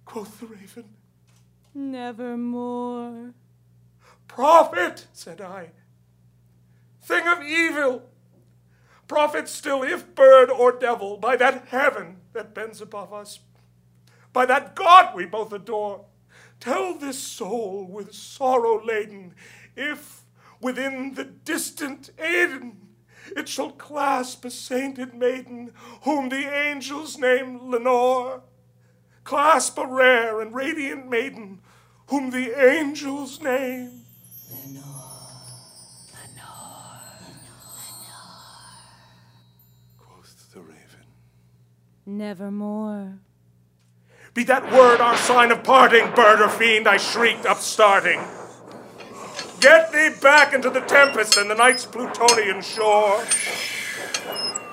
Quoth 0.05 0.39
the 0.39 0.47
raven, 0.47 0.85
Nevermore. 1.75 3.35
Prophet, 4.29 5.07
said 5.13 5.41
I, 5.41 5.71
thing 7.03 7.27
of 7.27 7.43
evil, 7.43 8.03
prophet 9.09 9.49
still, 9.49 9.83
if 9.83 10.15
bird 10.15 10.51
or 10.51 10.73
devil, 10.73 11.17
by 11.17 11.37
that 11.37 11.69
heaven 11.69 12.17
that 12.33 12.55
bends 12.55 12.81
above 12.81 13.13
us, 13.13 13.41
by 14.33 14.45
that 14.47 14.75
God 14.75 15.15
we 15.15 15.25
both 15.25 15.53
adore, 15.53 16.05
tell 16.61 16.95
this 16.95 17.19
soul 17.19 17.87
with 17.87 18.15
sorrow 18.15 18.85
laden, 18.85 19.35
if 19.77 20.24
within 20.65 21.15
the 21.15 21.25
distant 21.25 22.11
Aidenn 22.17 22.85
it 23.37 23.49
shall 23.49 23.71
clasp 23.71 24.45
a 24.45 24.51
sainted 24.51 25.15
maiden, 25.15 25.73
whom 26.03 26.29
the 26.29 26.53
angels 26.53 27.19
name 27.19 27.71
Lenore, 27.71 28.43
clasp 29.25 29.79
a 29.79 29.87
rare 29.87 30.41
and 30.41 30.55
radiant 30.55 31.09
maiden, 31.09 31.61
whom 32.09 32.31
the 32.31 32.53
angels 32.59 33.41
name 33.41 34.05
Lenore, 34.51 34.85
Lenore, 36.13 37.01
Lenor, 37.13 37.71
Lenore. 37.89 38.39
Quoth 39.99 40.53
the 40.53 40.61
raven, 40.61 41.07
Nevermore. 42.07 43.19
Be 44.35 44.45
that 44.45 44.71
word 44.73 45.01
our 45.01 45.17
sign 45.17 45.51
of 45.51 45.63
parting, 45.65 46.11
bird 46.15 46.41
or 46.41 46.49
fiend, 46.49 46.87
I 46.89 46.99
shrieked, 46.99 47.47
upstarting. 47.47 48.21
Get 49.65 49.93
thee 49.93 50.11
back 50.21 50.53
into 50.53 50.69
the 50.69 50.83
tempest 50.83 51.39
and 51.39 51.49
the 51.51 51.55
night's 51.55 51.87
Plutonian 51.87 52.61
shore. 52.61 53.25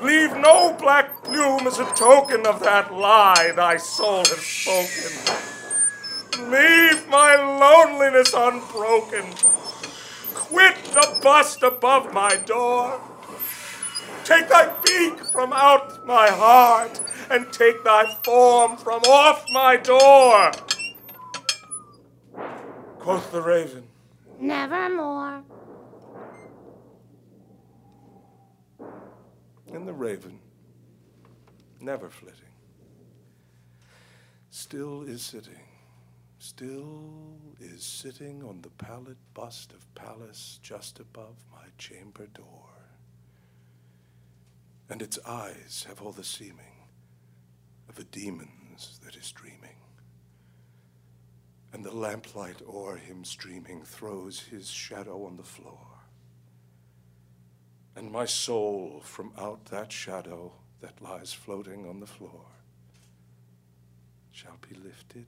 Leave 0.02 0.36
no 0.36 0.74
black 0.74 1.24
plume 1.24 1.66
as 1.66 1.80
a 1.80 1.86
token 1.96 2.46
of 2.46 2.60
that 2.60 2.94
lie 2.94 3.54
thy 3.56 3.78
soul 3.78 4.18
has 4.18 4.42
spoken. 4.42 5.14
Leave 6.52 7.08
my 7.08 7.38
loneliness 7.38 8.34
unbroken. 8.36 9.24
Quit 10.34 10.76
the 10.84 11.20
bust 11.24 11.64
above 11.64 12.12
my 12.12 12.36
door. 12.46 13.00
Take 14.26 14.50
thy 14.50 14.76
beak 14.84 15.24
from 15.24 15.54
out 15.54 16.06
my 16.06 16.28
heart, 16.28 17.00
and 17.30 17.50
take 17.54 17.82
thy 17.86 18.14
form 18.26 18.76
from 18.76 19.04
off 19.04 19.46
my 19.54 19.78
door. 19.78 20.52
Quoth 23.00 23.32
the 23.32 23.42
raven, 23.42 23.88
Nevermore. 24.42 25.44
and 29.72 29.88
the 29.88 29.94
raven, 29.94 30.40
never 31.80 32.10
flitting, 32.10 32.54
still 34.50 35.04
is 35.04 35.22
sitting, 35.22 35.64
still 36.40 37.38
is 37.60 37.84
sitting 37.84 38.44
on 38.44 38.62
the 38.62 38.70
pallid 38.72 39.18
bust 39.34 39.74
of 39.74 39.94
Pallas 39.96 40.60
just 40.62 41.00
above 41.00 41.36
my 41.52 41.68
chamber 41.78 42.26
door. 42.34 42.70
And 44.90 45.02
its 45.02 45.20
eyes 45.26 45.86
have 45.88 46.02
all 46.02 46.12
the 46.12 46.24
seeming 46.24 46.88
of 47.88 47.98
a 48.00 48.04
demon's 48.04 49.00
that 49.06 49.16
is 49.16 49.32
dreaming. 49.32 49.78
And 51.74 51.86
the 51.86 51.96
lamplight 51.96 52.62
o'er 52.68 52.98
him 52.98 53.24
streaming 53.24 53.84
throws 53.84 54.40
his 54.40 54.70
shadow 54.70 55.26
on 55.26 55.38
the 55.38 55.44
floor. 55.44 55.88
And 57.96 58.12
my 58.12 58.26
soul 58.26 59.02
from 59.04 59.32
out 59.38 59.66
that 59.66 59.92
shadow 59.92 60.52
that 60.82 61.02
lies 61.02 61.34
floating 61.34 61.88
on 61.88 62.00
the 62.00 62.08
floor 62.08 62.46
shall 64.32 64.58
be 64.70 64.76
lifted 64.76 65.28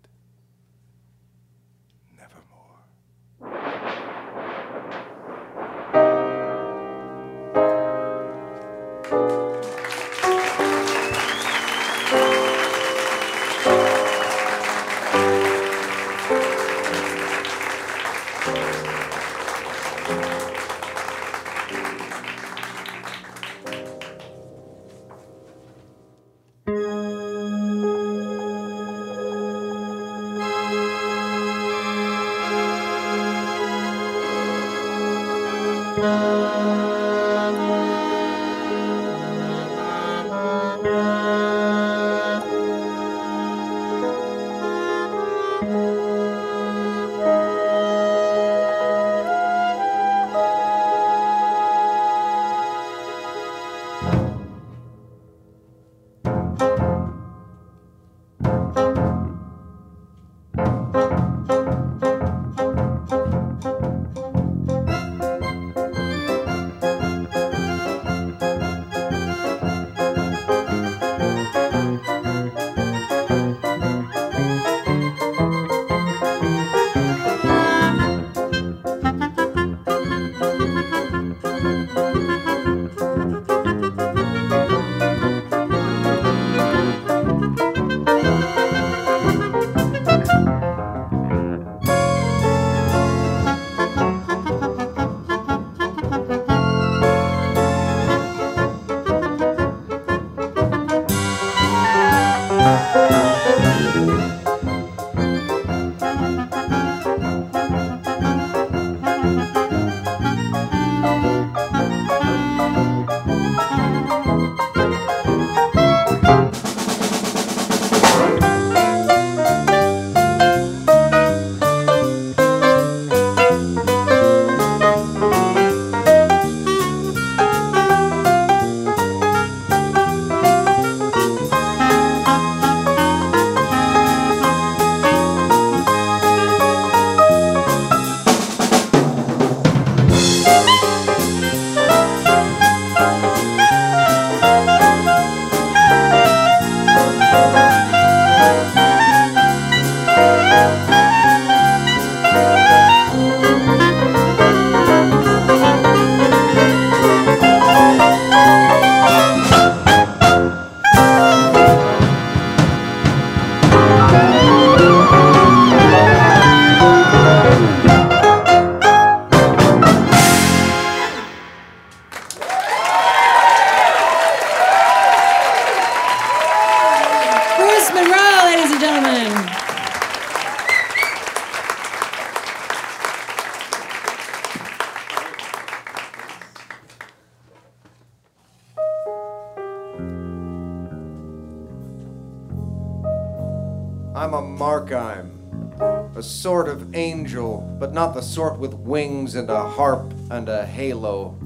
not 197.94 198.16
the 198.16 198.22
sort 198.22 198.58
with 198.58 198.74
wings 198.74 199.36
and 199.36 199.50
a 199.52 199.70
harp 199.70 200.12
and 200.32 200.50
a 200.50 200.66
halo. 200.66 201.38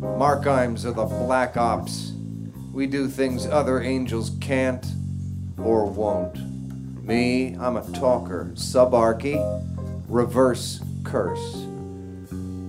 Markheims 0.00 0.84
are 0.84 0.92
the 0.92 1.06
black 1.06 1.56
ops. 1.56 2.12
We 2.72 2.86
do 2.86 3.08
things 3.08 3.46
other 3.46 3.80
angels 3.80 4.32
can't 4.40 4.84
or 5.56 5.86
won't. 5.86 6.36
Me, 7.02 7.56
I'm 7.58 7.76
a 7.76 7.90
talker, 7.92 8.50
subarchy, 8.54 9.38
reverse 10.08 10.82
curse. 11.04 11.66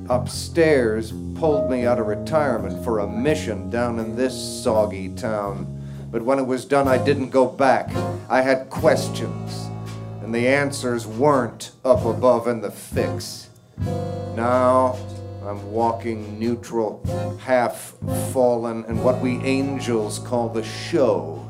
Upstairs 0.10 1.12
pulled 1.36 1.70
me 1.70 1.86
out 1.86 2.00
of 2.00 2.08
retirement 2.08 2.84
for 2.86 3.00
a 3.00 3.08
mission 3.08 3.70
down 3.70 4.00
in 4.00 4.16
this 4.16 4.34
soggy 4.64 5.10
town. 5.10 5.72
But 6.10 6.22
when 6.22 6.40
it 6.40 6.46
was 6.46 6.64
done, 6.64 6.88
I 6.88 7.04
didn't 7.04 7.32
go 7.32 7.46
back. 7.48 7.90
I 8.30 8.42
had 8.42 8.70
questions, 8.70 9.65
and 10.26 10.34
the 10.34 10.48
answers 10.48 11.06
weren't 11.06 11.72
up 11.86 12.04
above 12.04 12.48
in 12.48 12.60
the 12.60 12.72
fix. 12.72 13.52
Now 14.36 14.98
I'm 15.44 15.72
walking 15.72 16.40
neutral, 16.40 17.06
half 17.40 17.94
fallen, 18.34 18.86
and 18.86 19.04
what 19.04 19.22
we 19.22 19.38
angels 19.44 20.18
call 20.18 20.50
the 20.50 20.64
show. 20.64 21.48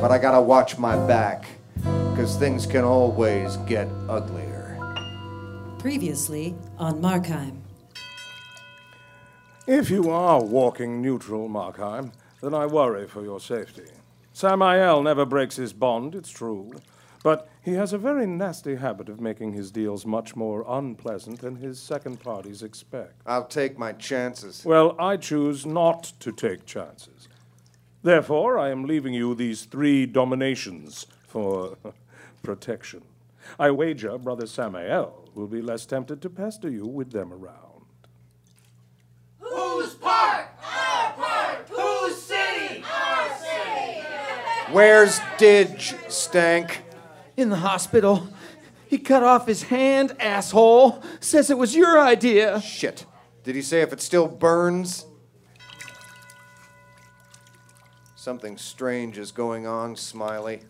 But 0.00 0.10
I 0.10 0.16
gotta 0.16 0.40
watch 0.40 0.78
my 0.78 0.96
back, 1.06 1.44
because 1.74 2.38
things 2.38 2.64
can 2.64 2.82
always 2.82 3.58
get 3.58 3.88
uglier. 4.08 4.78
Previously 5.78 6.54
on 6.78 7.02
Markheim. 7.02 7.60
If 9.66 9.90
you 9.90 10.08
are 10.08 10.42
walking 10.42 11.02
neutral, 11.02 11.46
Markheim, 11.50 12.12
then 12.40 12.54
I 12.54 12.64
worry 12.64 13.06
for 13.06 13.22
your 13.22 13.38
safety. 13.38 13.90
Samael 14.32 15.02
never 15.02 15.26
breaks 15.26 15.56
his 15.56 15.74
bond, 15.74 16.14
it's 16.14 16.30
true. 16.30 16.72
But 17.22 17.48
he 17.62 17.74
has 17.74 17.92
a 17.92 17.98
very 17.98 18.26
nasty 18.26 18.74
habit 18.76 19.08
of 19.08 19.20
making 19.20 19.52
his 19.52 19.70
deals 19.70 20.04
much 20.04 20.34
more 20.34 20.64
unpleasant 20.66 21.40
than 21.40 21.56
his 21.56 21.80
second 21.80 22.20
parties 22.20 22.62
expect. 22.62 23.20
I'll 23.24 23.46
take 23.46 23.78
my 23.78 23.92
chances. 23.92 24.64
Well, 24.64 24.96
I 24.98 25.16
choose 25.16 25.64
not 25.64 26.12
to 26.20 26.32
take 26.32 26.66
chances. 26.66 27.28
Therefore, 28.02 28.58
I 28.58 28.70
am 28.70 28.84
leaving 28.84 29.14
you 29.14 29.34
these 29.34 29.64
three 29.64 30.06
dominations 30.06 31.06
for 31.28 31.76
protection. 32.42 33.02
I 33.58 33.70
wager 33.70 34.18
Brother 34.18 34.46
Samael 34.46 35.28
will 35.34 35.46
be 35.46 35.62
less 35.62 35.86
tempted 35.86 36.20
to 36.22 36.30
pester 36.30 36.68
you 36.68 36.86
with 36.86 37.12
them 37.12 37.32
around. 37.32 37.84
Whose 39.38 39.94
park? 39.94 40.48
Our 40.64 41.12
park. 41.12 41.68
Whose 41.68 42.20
city? 42.20 42.82
Our 42.92 43.38
city. 43.38 44.06
Where's 44.72 45.20
Didge, 45.38 45.94
Stank? 46.10 46.82
In 47.36 47.48
the 47.48 47.56
hospital. 47.56 48.28
He 48.86 48.98
cut 48.98 49.22
off 49.22 49.46
his 49.46 49.64
hand, 49.64 50.14
asshole. 50.20 51.02
Says 51.20 51.50
it 51.50 51.56
was 51.56 51.74
your 51.74 51.98
idea. 51.98 52.60
Shit. 52.60 53.06
Did 53.42 53.54
he 53.54 53.62
say 53.62 53.80
if 53.80 53.92
it 53.92 54.00
still 54.00 54.28
burns? 54.28 55.06
Something 58.14 58.56
strange 58.56 59.18
is 59.18 59.32
going 59.32 59.66
on, 59.66 59.96
Smiley. 59.96 60.60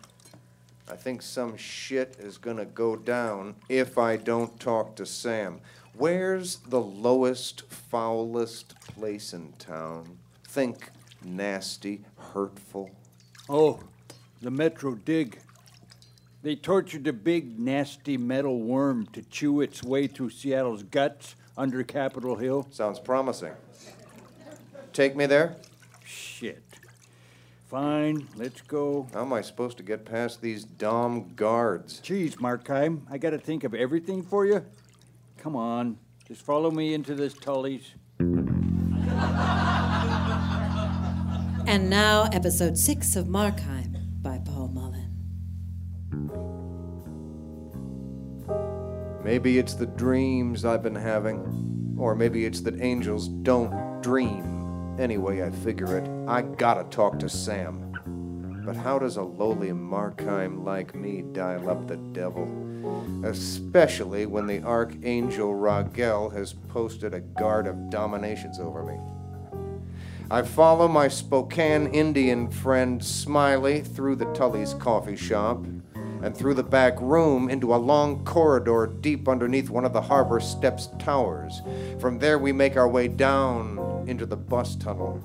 I 0.89 0.95
think 0.95 1.21
some 1.21 1.55
shit 1.55 2.17
is 2.19 2.37
gonna 2.37 2.65
go 2.65 2.95
down 2.95 3.55
if 3.69 3.97
I 3.97 4.17
don't 4.17 4.59
talk 4.59 4.95
to 4.95 5.05
Sam. 5.05 5.59
Where's 5.95 6.57
the 6.67 6.81
lowest, 6.81 7.69
foulest 7.69 8.79
place 8.79 9.33
in 9.33 9.53
town? 9.59 10.17
Think 10.47 10.89
nasty, 11.23 12.05
hurtful. 12.17 12.89
Oh, 13.47 13.81
the 14.41 14.49
Metro 14.49 14.95
Dig. 14.95 15.39
They 16.43 16.55
tortured 16.57 17.07
a 17.07 17.13
big, 17.13 17.57
nasty 17.57 18.17
metal 18.17 18.59
worm 18.59 19.07
to 19.13 19.21
chew 19.21 19.61
its 19.61 19.81
way 19.81 20.07
through 20.07 20.31
Seattle's 20.31 20.83
guts 20.83 21.37
under 21.57 21.81
Capitol 21.85 22.35
Hill. 22.35 22.67
Sounds 22.69 22.99
promising. 22.99 23.53
Take 24.91 25.15
me 25.15 25.25
there? 25.25 25.55
Shit. 26.03 26.61
Fine, 27.67 28.27
let's 28.35 28.59
go. 28.59 29.07
How 29.13 29.21
am 29.21 29.31
I 29.31 29.39
supposed 29.39 29.77
to 29.77 29.83
get 29.83 30.03
past 30.03 30.41
these 30.41 30.65
Dom 30.65 31.33
guards? 31.33 32.01
Geez, 32.01 32.35
Markheim, 32.35 33.03
I 33.09 33.17
gotta 33.17 33.37
think 33.39 33.63
of 33.63 33.73
everything 33.73 34.21
for 34.21 34.45
you. 34.45 34.65
Come 35.37 35.55
on, 35.55 35.97
just 36.27 36.41
follow 36.41 36.71
me 36.71 36.93
into 36.93 37.15
this 37.15 37.33
Tully's. 37.33 37.93
And 41.65 41.89
now, 41.89 42.27
episode 42.33 42.77
six 42.77 43.15
of 43.15 43.27
Markheim 43.27 43.82
Maybe 49.23 49.57
it's 49.57 49.73
the 49.73 49.85
dreams 49.85 50.65
I've 50.65 50.83
been 50.83 50.95
having, 50.95 51.95
or 51.97 52.13
maybe 52.13 52.45
it's 52.45 52.59
that 52.61 52.81
angels 52.81 53.29
don't 53.29 54.01
dream. 54.01 54.97
Anyway, 54.99 55.41
I 55.41 55.49
figure 55.49 55.97
it. 55.97 56.09
I 56.27 56.41
gotta 56.41 56.83
talk 56.89 57.19
to 57.19 57.29
Sam. 57.29 57.93
But 58.65 58.75
how 58.75 58.99
does 58.99 59.15
a 59.15 59.21
lowly 59.23 59.69
Markheim 59.69 60.65
like 60.65 60.93
me 60.93 61.21
dial 61.31 61.69
up 61.69 61.87
the 61.87 61.95
devil? 61.95 62.49
Especially 63.23 64.25
when 64.25 64.45
the 64.45 64.61
Archangel 64.63 65.53
Ragel 65.53 66.33
has 66.33 66.51
posted 66.51 67.13
a 67.13 67.21
guard 67.21 67.65
of 67.65 67.89
dominations 67.89 68.59
over 68.59 68.83
me. 68.83 68.99
I 70.29 70.41
follow 70.41 70.87
my 70.89 71.07
Spokane 71.07 71.87
Indian 71.87 72.49
friend 72.49 73.03
Smiley 73.03 73.81
through 73.81 74.17
the 74.17 74.31
Tully's 74.33 74.73
coffee 74.73 75.15
shop 75.15 75.63
and 76.23 76.35
through 76.35 76.53
the 76.53 76.63
back 76.63 76.99
room 77.01 77.49
into 77.49 77.75
a 77.75 77.75
long 77.75 78.23
corridor 78.23 78.87
deep 78.87 79.27
underneath 79.27 79.69
one 79.69 79.83
of 79.83 79.91
the 79.91 80.01
harbor 80.01 80.39
steps 80.39 80.87
towers. 80.97 81.61
From 81.99 82.17
there, 82.17 82.39
we 82.39 82.53
make 82.53 82.77
our 82.77 82.87
way 82.87 83.09
down 83.09 84.05
into 84.07 84.25
the 84.25 84.37
bus 84.37 84.77
tunnel, 84.77 85.21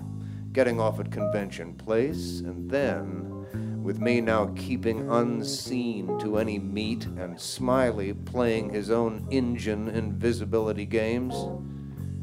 getting 0.53 0.81
off 0.81 0.99
at 0.99 1.13
Convention 1.13 1.75
Place, 1.75 2.41
and 2.41 2.69
then, 2.69 3.81
with 3.85 4.01
me 4.01 4.21
now 4.21 4.47
keeping 4.57 5.09
unseen 5.09 6.19
to 6.19 6.37
any 6.37 6.59
meet 6.59 7.07
and 7.07 7.41
Smiley 7.41 8.13
playing 8.13 8.71
his 8.71 8.91
own 8.91 9.25
engine 9.31 9.87
invisibility 9.87 10.85
games, 10.85 11.35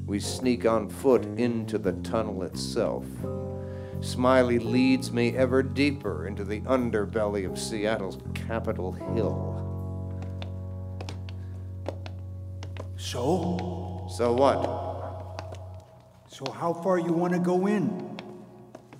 we 0.05 0.19
sneak 0.19 0.65
on 0.65 0.89
foot 0.89 1.23
into 1.37 1.77
the 1.77 1.93
tunnel 1.93 2.43
itself. 2.43 3.05
Smiley 4.01 4.59
leads 4.59 5.11
me 5.11 5.35
ever 5.35 5.63
deeper 5.63 6.27
into 6.27 6.43
the 6.43 6.61
underbelly 6.61 7.49
of 7.49 7.57
Seattle's 7.57 8.17
Capitol 8.33 8.91
Hill. 8.91 9.55
So? 12.97 14.07
So 14.09 14.33
what? 14.33 14.85
So 16.27 16.51
how 16.51 16.73
far 16.73 16.99
you 16.99 17.13
want 17.13 17.33
to 17.33 17.39
go 17.39 17.67
in? 17.67 18.17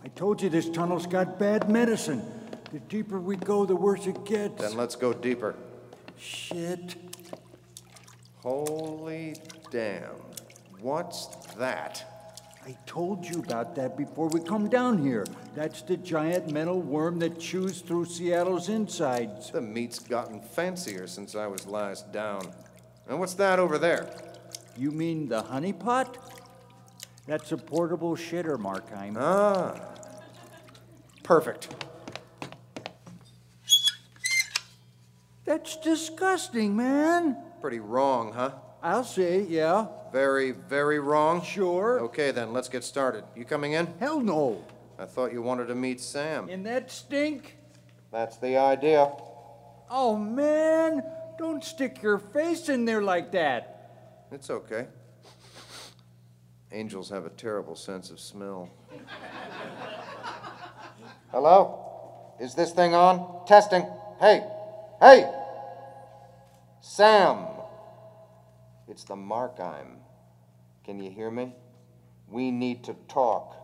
I 0.03 0.07
told 0.09 0.41
you 0.41 0.49
this 0.49 0.69
tunnel's 0.69 1.05
got 1.05 1.37
bad 1.37 1.69
medicine. 1.69 2.23
The 2.71 2.79
deeper 2.79 3.19
we 3.19 3.35
go, 3.35 3.65
the 3.65 3.75
worse 3.75 4.07
it 4.07 4.25
gets. 4.25 4.61
Then 4.61 4.75
let's 4.77 4.95
go 4.95 5.13
deeper. 5.13 5.55
Shit. 6.17 6.95
Holy 8.37 9.35
damn. 9.71 10.15
What's 10.79 11.27
that? 11.57 12.14
I 12.67 12.75
told 12.87 13.23
you 13.23 13.39
about 13.39 13.75
that 13.75 13.95
before 13.95 14.27
we 14.29 14.39
come 14.39 14.69
down 14.69 14.97
here. 14.97 15.23
That's 15.53 15.83
the 15.83 15.97
giant 15.97 16.51
metal 16.51 16.81
worm 16.81 17.19
that 17.19 17.39
chews 17.39 17.81
through 17.81 18.05
Seattle's 18.05 18.69
insides. 18.69 19.51
The 19.51 19.61
meat's 19.61 19.99
gotten 19.99 20.41
fancier 20.41 21.05
since 21.05 21.35
I 21.35 21.45
was 21.45 21.67
last 21.67 22.11
down. 22.11 22.41
And 23.07 23.19
what's 23.19 23.35
that 23.35 23.59
over 23.59 23.77
there? 23.77 24.09
You 24.75 24.89
mean 24.89 25.29
the 25.29 25.43
honeypot? 25.43 26.15
That's 27.27 27.51
a 27.51 27.57
portable 27.57 28.15
shitter, 28.15 28.57
Markheim. 28.57 29.15
Ah. 29.19 29.79
Perfect. 31.21 31.67
That's 35.45 35.77
disgusting, 35.77 36.75
man. 36.75 37.37
Pretty 37.61 37.79
wrong, 37.79 38.33
huh? 38.33 38.51
I'll 38.85 39.03
say, 39.03 39.41
yeah. 39.41 39.87
Very, 40.13 40.51
very 40.51 40.99
wrong? 40.99 41.41
Sure. 41.41 41.99
Okay, 42.01 42.29
then, 42.29 42.53
let's 42.53 42.69
get 42.69 42.83
started. 42.83 43.23
You 43.35 43.43
coming 43.43 43.73
in? 43.73 43.87
Hell 43.99 44.19
no. 44.19 44.63
I 44.99 45.05
thought 45.05 45.33
you 45.33 45.41
wanted 45.41 45.69
to 45.69 45.75
meet 45.75 45.99
Sam. 45.99 46.47
In 46.49 46.61
that 46.63 46.91
stink? 46.91 47.57
That's 48.11 48.37
the 48.37 48.57
idea. 48.57 49.11
Oh, 49.89 50.15
man. 50.15 51.01
Don't 51.39 51.63
stick 51.63 52.03
your 52.03 52.19
face 52.19 52.69
in 52.69 52.85
there 52.85 53.01
like 53.01 53.31
that. 53.31 54.27
It's 54.31 54.51
okay. 54.51 54.85
Angels 56.71 57.09
have 57.09 57.25
a 57.25 57.31
terrible 57.31 57.75
sense 57.75 58.11
of 58.11 58.19
smell. 58.19 58.69
Hello? 61.31 62.35
Is 62.39 62.53
this 62.53 62.71
thing 62.71 62.93
on? 62.93 63.47
Testing. 63.47 63.83
Hey! 64.19 64.47
Hey! 65.01 65.27
Sam! 66.81 67.54
It's 68.87 69.03
the 69.03 69.15
Markheim. 69.15 69.97
Can 70.83 70.99
you 70.99 71.09
hear 71.09 71.31
me? 71.31 71.53
We 72.29 72.51
need 72.51 72.83
to 72.85 72.95
talk. 73.07 73.55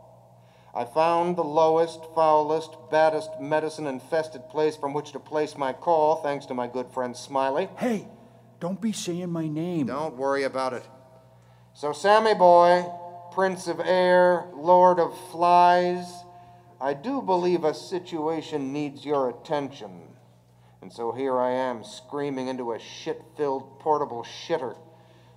I 0.74 0.86
found 0.86 1.36
the 1.36 1.44
lowest, 1.44 2.00
foulest, 2.16 2.76
baddest 2.90 3.30
medicine 3.40 3.88
infested 3.88 4.48
place 4.50 4.78
from 4.78 4.94
which 4.94 5.12
to 5.12 5.20
place 5.20 5.58
my 5.58 5.74
call, 5.74 6.18
thanks 6.24 6.46
to 6.48 6.54
my 6.54 6.68
good 6.68 6.88
friend 6.92 7.16
Smiley. 7.16 7.70
Hey, 7.78 8.08
don't 8.60 8.80
be 8.80 8.94
saying 8.94 9.30
my 9.30 9.48
name. 9.48 9.88
Don't 9.88 10.16
worry 10.16 10.44
about 10.44 10.74
it. 10.74 10.88
So, 11.74 11.92
Sammy 11.94 12.34
boy, 12.34 12.86
Prince 13.34 13.68
of 13.68 13.80
Air, 13.80 14.46
Lord 14.54 15.00
of 15.00 15.18
Flies, 15.32 16.06
I 16.80 16.94
do 16.94 17.22
believe 17.22 17.64
a 17.64 17.74
situation 17.74 18.74
needs 18.74 19.06
your 19.06 19.30
attention. 19.30 20.02
And 20.82 20.92
so 20.92 21.12
here 21.12 21.40
I 21.40 21.52
am, 21.52 21.84
screaming 21.84 22.48
into 22.48 22.72
a 22.72 22.80
shit 22.80 23.22
filled 23.38 23.80
portable 23.80 24.24
shitter. 24.24 24.76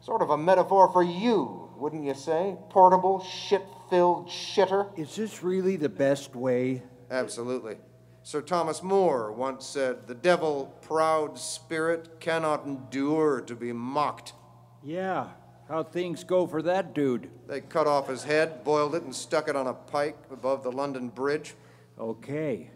Sort 0.05 0.21
of 0.21 0.29
a 0.29 0.37
metaphor 0.37 0.93
for 0.93 1.03
you, 1.03 1.71
wouldn't 1.79 2.05
you 2.05 2.13
say? 2.13 2.59
Portable, 2.69 3.25
shit 3.25 3.63
filled 3.89 4.29
shitter. 4.29 4.87
Is 4.99 5.17
this 5.17 5.43
really 5.43 5.77
the 5.77 5.89
best 5.89 6.37
way? 6.37 6.83
absolutely. 7.11 7.77
Sir 8.23 8.43
Thomas 8.43 8.83
More 8.83 9.33
once 9.33 9.65
said, 9.67 10.07
The 10.07 10.15
devil, 10.15 10.75
proud 10.83 11.39
spirit, 11.39 12.21
cannot 12.21 12.67
endure 12.67 13.41
to 13.43 13.55
be 13.55 13.73
mocked. 13.73 14.35
Yeah, 14.83 15.29
how 15.69 15.83
things 15.83 16.23
go 16.23 16.47
for 16.47 16.61
that 16.61 16.95
dude. 16.95 17.31
They 17.47 17.63
cut 17.63 17.87
off 17.87 18.09
his 18.09 18.25
head, 18.25 18.63
boiled 18.63 18.95
it, 18.95 19.05
and 19.05 19.15
stuck 19.15 19.49
it 19.49 19.57
on 19.57 19.67
a 19.67 19.75
pike 19.75 20.19
above 20.31 20.63
the 20.63 20.73
London 20.73 21.09
Bridge. 21.09 21.55
Okay. 21.99 22.71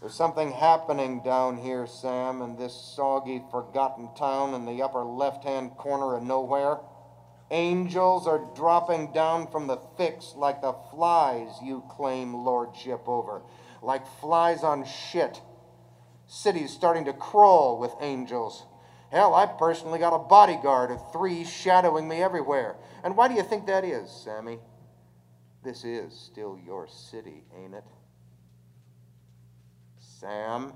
There's 0.00 0.14
something 0.14 0.50
happening 0.50 1.20
down 1.22 1.58
here, 1.58 1.86
Sam, 1.86 2.40
in 2.40 2.56
this 2.56 2.74
soggy, 2.74 3.42
forgotten 3.50 4.08
town 4.16 4.54
in 4.54 4.64
the 4.64 4.82
upper 4.82 5.04
left 5.04 5.44
hand 5.44 5.72
corner 5.76 6.16
of 6.16 6.22
nowhere. 6.22 6.78
Angels 7.50 8.26
are 8.26 8.48
dropping 8.54 9.12
down 9.12 9.50
from 9.50 9.66
the 9.66 9.76
fix 9.98 10.34
like 10.36 10.62
the 10.62 10.72
flies 10.90 11.50
you 11.62 11.84
claim 11.90 12.32
lordship 12.32 13.06
over, 13.06 13.42
like 13.82 14.06
flies 14.20 14.62
on 14.62 14.86
shit. 14.86 15.42
Cities 16.26 16.70
starting 16.70 17.04
to 17.04 17.12
crawl 17.12 17.78
with 17.78 17.92
angels. 18.00 18.64
Hell, 19.12 19.34
I 19.34 19.46
personally 19.46 19.98
got 19.98 20.14
a 20.14 20.18
bodyguard 20.18 20.92
of 20.92 21.12
three 21.12 21.44
shadowing 21.44 22.08
me 22.08 22.22
everywhere. 22.22 22.76
And 23.04 23.16
why 23.16 23.28
do 23.28 23.34
you 23.34 23.42
think 23.42 23.66
that 23.66 23.84
is, 23.84 24.10
Sammy? 24.10 24.60
This 25.62 25.84
is 25.84 26.14
still 26.14 26.58
your 26.64 26.88
city, 26.88 27.42
ain't 27.54 27.74
it? 27.74 27.84
Sam? 30.20 30.74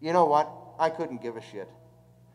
You 0.00 0.14
know 0.14 0.24
what? 0.24 0.50
I 0.78 0.88
couldn't 0.88 1.20
give 1.20 1.36
a 1.36 1.42
shit. 1.42 1.68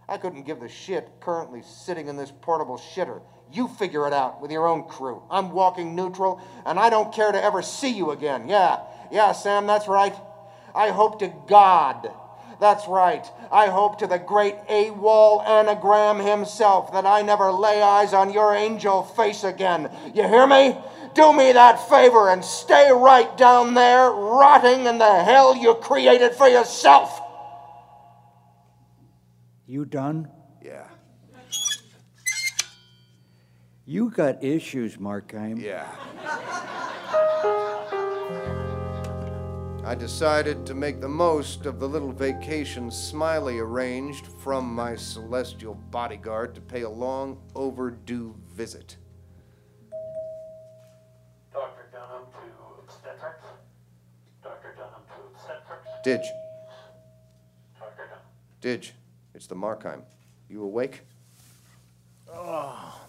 I 0.08 0.18
couldn't 0.18 0.44
give 0.44 0.60
the 0.60 0.70
shit 0.70 1.10
currently 1.20 1.64
sitting 1.64 2.08
in 2.08 2.16
this 2.16 2.32
portable 2.42 2.78
shitter. 2.78 3.22
You 3.52 3.68
figure 3.68 4.06
it 4.06 4.14
out 4.14 4.40
with 4.40 4.52
your 4.52 4.68
own 4.68 4.84
crew. 4.84 5.24
I'm 5.32 5.52
walking 5.52 5.96
neutral, 5.96 6.40
and 6.68 6.78
I 6.78 6.92
don't 6.92 7.12
care 7.12 7.32
to 7.32 7.44
ever 7.44 7.64
see 7.64 7.90
you 7.90 8.12
again. 8.12 8.48
Yeah, 8.48 8.82
yeah, 9.12 9.32
Sam, 9.32 9.66
that's 9.66 9.88
right. 9.88 10.14
I 10.76 10.90
hope 10.90 11.18
to 11.20 11.34
God. 11.48 12.08
That's 12.60 12.88
right. 12.88 13.26
I 13.52 13.68
hope 13.68 13.98
to 14.00 14.08
the 14.08 14.20
great 14.20 14.56
AWOL 14.70 15.44
anagram 15.46 16.20
himself 16.20 16.94
that 16.94 17.06
I 17.08 17.24
never 17.24 17.52
lay 17.52 17.82
eyes 17.82 18.14
on 18.14 18.32
your 18.32 18.54
angel 18.54 19.04
face 19.04 19.44
again. 19.44 19.90
You 20.14 20.28
hear 20.28 20.46
me? 20.46 20.78
Do 21.14 21.32
me 21.32 21.52
that 21.52 21.90
favor 21.90 22.30
and 22.30 22.44
stay 22.44 22.92
right 22.92 23.38
down 23.38 23.74
there, 23.74 24.10
rotting 24.10 24.86
in 24.86 24.98
the 24.98 25.24
hell 25.24 25.56
you 25.56 25.76
created 25.76 26.34
for 26.34 26.48
yourself. 26.48 27.20
You 29.68 29.86
done? 29.86 30.30
Yeah. 30.62 30.88
You 33.86 34.10
got 34.10 34.44
issues, 34.44 34.98
Markheim. 34.98 35.62
Yeah. 35.62 35.88
I 39.86 39.96
decided 39.96 40.66
to 40.66 40.74
make 40.74 41.02
the 41.02 41.10
most 41.10 41.66
of 41.66 41.80
the 41.80 41.88
little 41.88 42.14
vacation 42.14 42.90
Smiley 42.90 43.60
arranged 43.60 44.28
from 44.28 44.74
my 44.74 44.96
celestial 44.96 45.76
bodyguard 45.92 46.56
to 46.56 46.62
pay 46.62 46.84
a 46.84 46.90
long 46.90 47.38
overdue 47.54 48.34
visit. 48.48 48.96
Didge, 56.04 56.26
Dr. 57.80 58.10
Didge, 58.62 58.92
it's 59.34 59.48
the 59.48 59.56
Markheim. 59.56 60.02
You 60.50 60.64
awake? 60.64 61.02
Oh, 62.30 63.08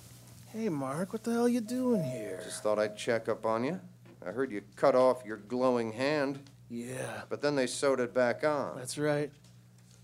hey, 0.53 0.68
Mark, 0.68 1.12
what 1.12 1.24
the 1.24 1.32
hell 1.32 1.49
you 1.49 1.61
doing 1.61 2.05
here? 2.05 2.40
Just 2.45 2.62
thought 2.62 2.78
I'd 2.78 2.97
check 2.97 3.28
up 3.28 3.45
on 3.45 3.64
you. 3.64 3.80
I 4.24 4.30
heard 4.30 4.53
you 4.53 4.62
cut 4.76 4.95
off 4.95 5.24
your 5.26 5.38
glowing 5.38 5.92
hand. 5.92 6.38
Yeah. 6.70 7.22
But 7.28 7.42
then 7.42 7.57
they 7.57 7.66
sewed 7.66 7.99
it 7.99 8.14
back 8.14 8.45
on. 8.45 8.76
That's 8.76 8.97
right. 8.97 9.32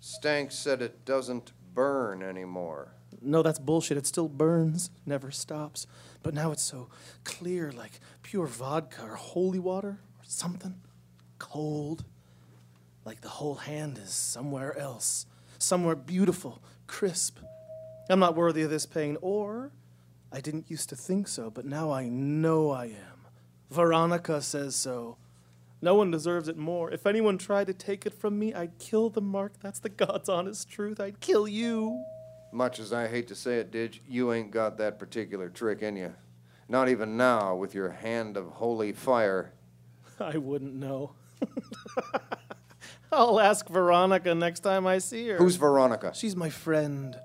Stank 0.01 0.51
said 0.51 0.83
it 0.83 1.05
doesn't 1.05 1.53
burn 1.73 2.23
anymore. 2.23 2.95
No, 3.23 3.43
that's 3.43 3.59
bullshit. 3.61 3.99
It 3.99 4.07
still 4.07 4.29
burns, 4.29 4.91
never 5.07 5.31
stops. 5.31 5.87
But 6.25 6.35
now 6.35 6.51
it's 6.51 6.63
so 6.63 6.89
clear, 7.23 7.71
like 7.71 8.01
pure 8.23 8.47
vodka 8.47 9.03
or 9.05 9.15
holy 9.15 9.59
water 9.61 10.01
or 10.19 10.25
something. 10.25 10.81
Cold. 11.39 12.05
Like 13.05 13.21
the 13.21 13.29
whole 13.29 13.57
hand 13.57 13.99
is 13.99 14.11
somewhere 14.11 14.77
else, 14.79 15.27
somewhere 15.59 15.97
beautiful, 15.97 16.63
crisp. 16.87 17.39
I'm 18.09 18.21
not 18.21 18.37
worthy 18.37 18.63
of 18.63 18.71
this 18.71 18.87
pain, 18.87 19.17
or 19.21 19.73
I 20.33 20.41
didn't 20.41 20.71
used 20.71 20.89
to 20.91 20.97
think 20.97 21.29
so, 21.29 21.51
but 21.51 21.65
now 21.65 21.91
I 21.91 22.09
know 22.09 22.71
I 22.71 22.87
am. 22.87 23.27
Veronica 23.71 24.43
says 24.43 24.75
so. 24.77 25.17
No 25.83 25.95
one 25.95 26.11
deserves 26.11 26.49
it 26.49 26.59
more. 26.59 26.91
If 26.91 27.07
anyone 27.07 27.39
tried 27.39 27.69
to 27.69 27.73
take 27.73 28.05
it 28.05 28.13
from 28.13 28.39
me, 28.39 28.53
I'd 28.53 28.79
kill 28.79 29.09
them, 29.09 29.27
Mark. 29.27 29.55
That's 29.61 29.79
the 29.79 29.89
God's 29.89 30.29
honest 30.29 30.69
truth. 30.69 31.01
I'd 31.01 31.21
kill 31.21 31.49
you. 31.49 32.05
Much 32.53 32.81
as 32.81 32.93
I 32.93 33.09
hate 33.09 33.29
to 33.29 33.35
say 33.35 33.59
it, 33.59 33.71
Didge, 33.71 34.01
you 34.09 34.33
ain't 34.33 34.51
got 34.51 34.77
that 34.79 34.99
particular 34.99 35.49
trick 35.49 35.83
in 35.83 35.97
you. 35.97 36.15
Not 36.69 36.89
even 36.89 37.17
now, 37.17 37.55
with 37.55 37.75
your 37.75 37.91
hand 37.91 38.37
of 38.37 38.47
holy 38.47 38.93
fire. 38.93 39.53
I 40.21 40.37
wouldn't 40.37 40.75
know. 40.75 41.13
I'll 43.13 43.41
ask 43.41 43.69
Veronica 43.69 44.35
next 44.35 44.61
time 44.61 44.87
I 44.87 44.99
see 44.99 45.29
her. 45.29 45.37
Who's 45.37 45.57
Veronica? 45.57 46.13
She's 46.15 46.37
my 46.37 46.49
friend. 46.51 47.19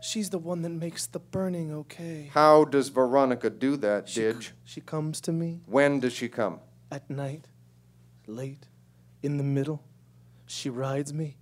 She's 0.00 0.30
the 0.30 0.38
one 0.38 0.62
that 0.62 0.70
makes 0.70 1.06
the 1.06 1.18
burning 1.18 1.72
okay. 1.72 2.30
How 2.32 2.64
does 2.64 2.88
Veronica 2.90 3.50
do 3.50 3.76
that, 3.78 4.06
Didge? 4.06 4.50
She 4.64 4.80
comes 4.80 5.20
to 5.22 5.32
me 5.32 5.62
When 5.66 6.00
does 6.00 6.12
she 6.12 6.28
come? 6.28 6.60
at 6.92 7.10
night, 7.10 7.48
late, 8.26 8.68
in 9.22 9.38
the 9.38 9.44
middle. 9.44 9.82
She 10.46 10.70
rides 10.70 11.12
me. 11.12 11.36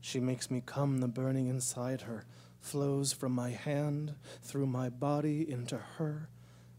She 0.00 0.18
makes 0.18 0.50
me 0.50 0.62
come. 0.64 0.98
The 0.98 1.08
burning 1.08 1.48
inside 1.48 2.02
her 2.02 2.24
flows 2.60 3.12
from 3.12 3.32
my 3.32 3.50
hand 3.50 4.14
through 4.40 4.66
my 4.66 4.88
body 4.88 5.48
into 5.48 5.76
her. 5.98 6.30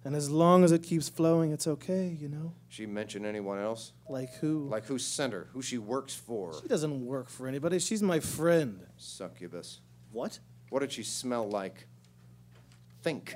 And 0.05 0.15
as 0.15 0.29
long 0.29 0.63
as 0.65 0.71
it 0.73 0.83
keeps 0.83 1.07
flowing, 1.07 1.51
it's 1.51 1.65
okay, 1.65 2.15
you 2.19 2.27
know? 2.27 2.53
She 2.67 2.85
mention 2.85 3.25
anyone 3.25 3.59
else? 3.59 3.93
Like 4.09 4.33
who? 4.35 4.67
Like 4.69 4.85
who 4.85 4.99
sent 4.99 5.31
her? 5.31 5.47
Who 5.53 5.61
she 5.61 5.77
works 5.77 6.13
for? 6.13 6.53
She 6.61 6.67
doesn't 6.67 7.05
work 7.05 7.29
for 7.29 7.47
anybody. 7.47 7.79
She's 7.79 8.03
my 8.03 8.19
friend. 8.19 8.85
Succubus. 8.97 9.79
What? 10.11 10.39
What 10.69 10.79
did 10.79 10.91
she 10.91 11.03
smell 11.03 11.47
like? 11.47 11.87
Think. 13.01 13.33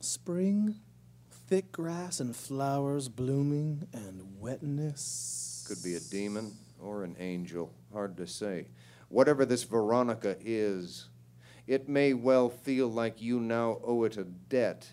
Spring, 0.00 0.76
thick 1.46 1.72
grass 1.72 2.20
and 2.20 2.34
flowers 2.34 3.08
blooming, 3.08 3.86
and 3.92 4.40
wetness. 4.40 5.64
Could 5.66 5.82
be 5.82 5.94
a 5.94 6.00
demon 6.00 6.52
or 6.80 7.04
an 7.04 7.16
angel. 7.18 7.72
Hard 7.92 8.16
to 8.16 8.26
say. 8.26 8.66
Whatever 9.08 9.44
this 9.44 9.64
Veronica 9.64 10.36
is, 10.40 11.09
it 11.66 11.88
may 11.88 12.12
well 12.14 12.48
feel 12.48 12.88
like 12.88 13.20
you 13.20 13.40
now 13.40 13.78
owe 13.84 14.04
it 14.04 14.16
a 14.16 14.24
debt, 14.24 14.92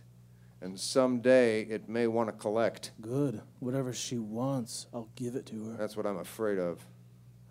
and 0.62 0.80
someday 0.80 1.62
it 1.64 1.88
may 1.88 2.08
want 2.08 2.30
to 2.30 2.34
collect. 2.34 2.92
Good. 3.02 3.42
Whatever 3.60 3.94
she 3.94 4.18
wants, 4.18 4.88
I'll 4.94 5.10
give 5.16 5.36
it 5.36 5.46
to 5.48 5.70
her. 5.70 5.78
That's 5.78 5.96
what 5.98 6.06
I'm 6.06 6.20
afraid 6.20 6.60
of. 6.60 6.86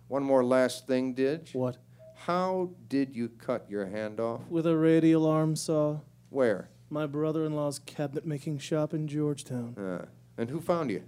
One 0.07 0.23
more 0.23 0.43
last 0.43 0.87
thing, 0.87 1.13
Didge. 1.13 1.53
What? 1.53 1.77
How 2.15 2.71
did 2.87 3.15
you 3.15 3.29
cut 3.29 3.69
your 3.69 3.85
hand 3.85 4.19
off? 4.19 4.41
With 4.49 4.65
a 4.65 4.75
radial 4.75 5.25
arm 5.25 5.55
saw. 5.55 5.99
Where? 6.29 6.69
My 6.89 7.05
brother 7.05 7.45
in 7.45 7.53
law's 7.53 7.79
cabinet 7.79 8.25
making 8.25 8.59
shop 8.59 8.93
in 8.93 9.07
Georgetown. 9.07 9.75
Uh, 9.77 10.05
and 10.37 10.49
who 10.49 10.59
found 10.61 10.89
you? 10.89 11.03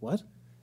What? 0.00 0.22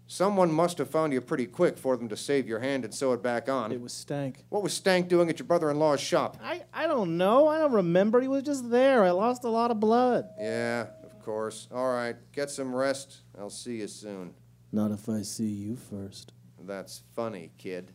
Someone 0.09 0.49
must 0.51 0.77
have 0.77 0.89
found 0.89 1.11
you 1.11 1.19
pretty 1.19 1.45
quick 1.45 1.77
for 1.77 1.97
them 1.97 2.07
to 2.07 2.15
save 2.15 2.47
your 2.47 2.59
hand 2.59 2.85
and 2.85 2.93
sew 2.93 3.11
it 3.11 3.21
back 3.21 3.49
on. 3.49 3.73
It 3.73 3.81
was 3.81 3.91
Stank. 3.91 4.45
What 4.47 4.63
was 4.63 4.73
Stank 4.73 5.09
doing 5.09 5.29
at 5.29 5.37
your 5.37 5.45
brother 5.45 5.69
in 5.69 5.79
law's 5.79 5.99
shop? 5.99 6.37
I, 6.41 6.63
I 6.73 6.87
don't 6.87 7.17
know. 7.17 7.47
I 7.49 7.59
don't 7.59 7.73
remember. 7.73 8.21
He 8.21 8.29
was 8.29 8.43
just 8.43 8.69
there. 8.69 9.03
I 9.03 9.11
lost 9.11 9.43
a 9.43 9.49
lot 9.49 9.69
of 9.69 9.81
blood. 9.81 10.29
Yeah, 10.39 10.87
of 11.03 11.19
course. 11.23 11.67
All 11.73 11.91
right, 11.93 12.15
get 12.31 12.49
some 12.49 12.73
rest. 12.73 13.17
I'll 13.37 13.49
see 13.49 13.77
you 13.77 13.87
soon. 13.87 14.33
Not 14.71 14.91
if 14.91 15.09
I 15.09 15.23
see 15.23 15.43
you 15.49 15.75
first. 15.75 16.31
That's 16.65 17.03
funny, 17.13 17.51
kid. 17.57 17.91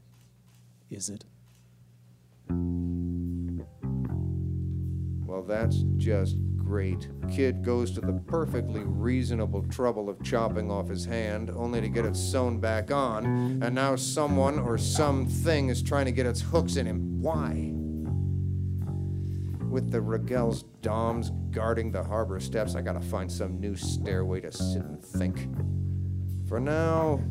Is 0.91 1.09
it? 1.09 1.25
Well, 5.27 5.43
that's 5.43 5.77
just 5.97 6.37
great. 6.73 7.07
Kid 7.31 7.63
goes 7.63 7.91
to 7.91 8.01
the 8.01 8.15
perfectly 8.27 8.81
reasonable 8.83 9.63
trouble 9.65 10.09
of 10.09 10.23
chopping 10.23 10.71
off 10.71 10.89
his 10.89 11.05
hand, 11.05 11.51
only 11.51 11.83
to 11.83 11.89
get 11.91 12.07
it 12.07 12.17
sewn 12.17 12.59
back 12.59 12.91
on, 12.91 13.27
and 13.63 13.75
now 13.75 13.95
someone 13.95 14.59
or 14.59 14.79
something 14.79 15.69
is 15.69 15.83
trying 15.83 16.07
to 16.07 16.13
get 16.13 16.25
its 16.25 16.41
hooks 16.41 16.77
in 16.77 16.87
him. 16.87 17.21
Why? 17.21 17.75
With 19.69 19.91
the 19.91 20.01
Regel's 20.01 20.63
Doms 20.81 21.31
guarding 21.51 21.93
the 21.93 22.03
harbor 22.03 22.41
steps, 22.41 22.75
I 22.75 22.81
gotta 22.81 23.03
find 23.03 23.31
some 23.31 23.61
new 23.61 23.77
stairway 23.77 24.41
to 24.41 24.51
sit 24.51 24.83
and 24.83 25.05
think. 25.05 25.47
For 26.49 26.59
now, 26.59 27.23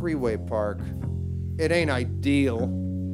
Freeway 0.00 0.36
Park. 0.36 0.80
It 1.58 1.70
ain't 1.70 1.92
ideal, 1.92 2.58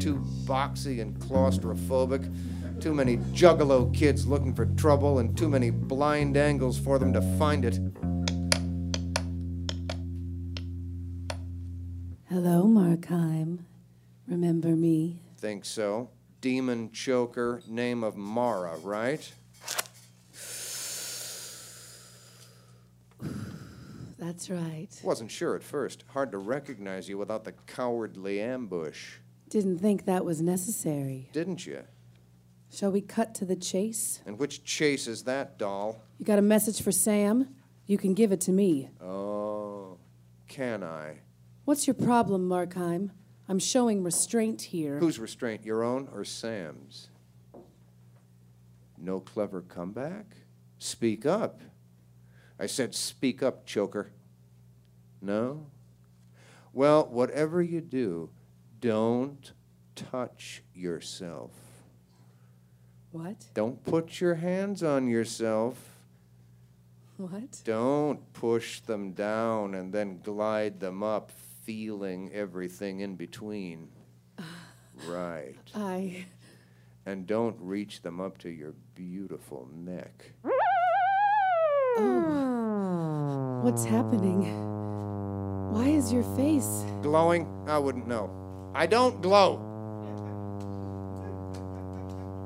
too 0.00 0.24
boxy 0.46 1.02
and 1.02 1.18
claustrophobic. 1.18 2.34
Too 2.80 2.94
many 2.94 3.16
juggalo 3.34 3.92
kids 3.92 4.24
looking 4.26 4.54
for 4.54 4.66
trouble, 4.66 5.18
and 5.18 5.36
too 5.36 5.48
many 5.48 5.70
blind 5.70 6.36
angles 6.36 6.78
for 6.78 7.00
them 7.00 7.12
to 7.12 7.20
find 7.36 7.64
it. 7.64 7.80
Hello, 12.28 12.62
Markheim. 12.64 13.64
Remember 14.28 14.76
me? 14.76 15.22
Think 15.38 15.64
so. 15.64 16.10
Demon 16.40 16.92
choker, 16.92 17.62
name 17.66 18.04
of 18.04 18.16
Mara, 18.16 18.76
right? 18.84 19.28
That's 24.18 24.50
right. 24.50 24.88
Wasn't 25.02 25.32
sure 25.32 25.56
at 25.56 25.64
first. 25.64 26.04
Hard 26.08 26.30
to 26.30 26.38
recognize 26.38 27.08
you 27.08 27.18
without 27.18 27.42
the 27.42 27.54
cowardly 27.66 28.40
ambush. 28.40 29.14
Didn't 29.48 29.78
think 29.78 30.04
that 30.04 30.24
was 30.24 30.40
necessary. 30.40 31.28
Didn't 31.32 31.66
you? 31.66 31.82
Shall 32.70 32.90
we 32.92 33.00
cut 33.00 33.34
to 33.36 33.44
the 33.44 33.56
chase? 33.56 34.20
And 34.26 34.38
which 34.38 34.64
chase 34.64 35.06
is 35.06 35.24
that, 35.24 35.58
doll? 35.58 36.02
You 36.18 36.26
got 36.26 36.38
a 36.38 36.42
message 36.42 36.82
for 36.82 36.92
Sam? 36.92 37.48
You 37.86 37.96
can 37.96 38.14
give 38.14 38.32
it 38.32 38.40
to 38.42 38.52
me. 38.52 38.90
Oh, 39.02 39.96
can 40.48 40.82
I? 40.82 41.20
What's 41.64 41.86
your 41.86 41.94
problem, 41.94 42.48
Markheim? 42.48 43.10
I'm 43.48 43.58
showing 43.58 44.04
restraint 44.04 44.60
here. 44.60 44.98
Whose 44.98 45.18
restraint, 45.18 45.64
your 45.64 45.82
own 45.82 46.08
or 46.12 46.24
Sam's? 46.24 47.08
No 48.98 49.20
clever 49.20 49.62
comeback? 49.62 50.36
Speak 50.78 51.24
up. 51.24 51.62
I 52.58 52.66
said, 52.66 52.94
speak 52.94 53.42
up, 53.42 53.64
choker. 53.64 54.12
No? 55.22 55.66
Well, 56.72 57.06
whatever 57.10 57.62
you 57.62 57.80
do, 57.80 58.30
don't 58.80 59.52
touch 59.94 60.62
yourself. 60.74 61.52
What? 63.12 63.46
Don't 63.54 63.82
put 63.84 64.20
your 64.20 64.34
hands 64.34 64.82
on 64.82 65.08
yourself. 65.08 65.76
What? 67.16 67.62
Don't 67.64 68.32
push 68.32 68.80
them 68.80 69.12
down 69.12 69.74
and 69.74 69.92
then 69.92 70.20
glide 70.22 70.78
them 70.78 71.02
up, 71.02 71.32
feeling 71.64 72.30
everything 72.32 73.00
in 73.00 73.16
between. 73.16 73.88
right. 75.08 75.56
I. 75.74 76.26
And 77.06 77.26
don't 77.26 77.56
reach 77.58 78.02
them 78.02 78.20
up 78.20 78.38
to 78.38 78.50
your 78.50 78.74
beautiful 78.94 79.68
neck. 79.74 80.32
Oh. 81.96 83.60
What's 83.62 83.84
happening? 83.84 84.42
Why 85.72 85.88
is 85.88 86.12
your 86.12 86.22
face? 86.36 86.84
Glowing? 87.02 87.48
I 87.66 87.78
wouldn't 87.78 88.06
know. 88.06 88.30
I 88.74 88.86
don't 88.86 89.20
glow. 89.20 89.67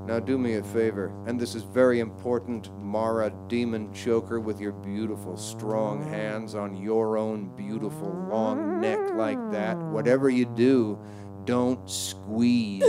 Now 0.06 0.18
do 0.18 0.36
me 0.36 0.54
a 0.54 0.62
favor, 0.64 1.12
and 1.26 1.40
this 1.40 1.54
is 1.54 1.62
very 1.62 2.00
important, 2.00 2.76
Mara 2.82 3.32
Demon 3.46 3.92
Choker, 3.94 4.40
with 4.40 4.60
your 4.60 4.72
beautiful 4.72 5.36
strong 5.36 6.02
hands 6.02 6.56
on 6.56 6.76
your 6.76 7.16
own 7.16 7.54
beautiful 7.56 8.12
long 8.28 8.80
neck 8.80 8.98
like 9.14 9.38
that. 9.52 9.76
Whatever 9.76 10.28
you 10.28 10.44
do, 10.44 10.98
don't 11.44 11.88
squeeze. 11.88 12.82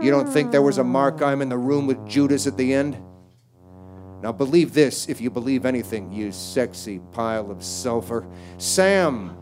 You 0.00 0.10
don't 0.10 0.28
think 0.28 0.52
there 0.52 0.62
was 0.62 0.78
a 0.78 0.84
Markheim 0.84 1.40
in 1.40 1.48
the 1.48 1.58
room 1.58 1.86
with 1.86 2.06
Judas 2.06 2.46
at 2.46 2.56
the 2.56 2.74
end? 2.74 3.02
Now 4.22 4.32
believe 4.32 4.74
this 4.74 5.08
if 5.08 5.20
you 5.20 5.30
believe 5.30 5.64
anything, 5.64 6.12
you 6.12 6.30
sexy 6.30 7.00
pile 7.12 7.50
of 7.50 7.64
sulfur. 7.64 8.26
Sam 8.58 9.34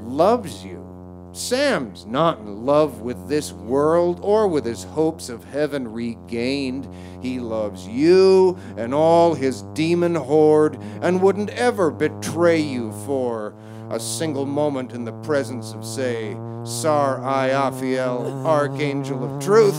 loves 0.00 0.64
you. 0.64 0.91
Sam's 1.32 2.04
not 2.04 2.40
in 2.40 2.66
love 2.66 3.00
with 3.00 3.26
this 3.26 3.52
world 3.52 4.20
or 4.22 4.46
with 4.46 4.66
his 4.66 4.84
hopes 4.84 5.30
of 5.30 5.44
heaven 5.44 5.90
regained. 5.90 6.86
He 7.22 7.40
loves 7.40 7.88
you 7.88 8.58
and 8.76 8.92
all 8.92 9.32
his 9.32 9.62
demon 9.72 10.14
horde 10.14 10.78
and 11.00 11.22
wouldn't 11.22 11.48
ever 11.50 11.90
betray 11.90 12.60
you 12.60 12.92
for 13.06 13.54
a 13.90 13.98
single 13.98 14.44
moment 14.44 14.92
in 14.92 15.04
the 15.04 15.12
presence 15.22 15.72
of, 15.72 15.86
say, 15.86 16.34
Sar 16.64 17.18
Iaphiel, 17.20 18.44
Archangel 18.44 19.24
of 19.24 19.42
Truth. 19.42 19.74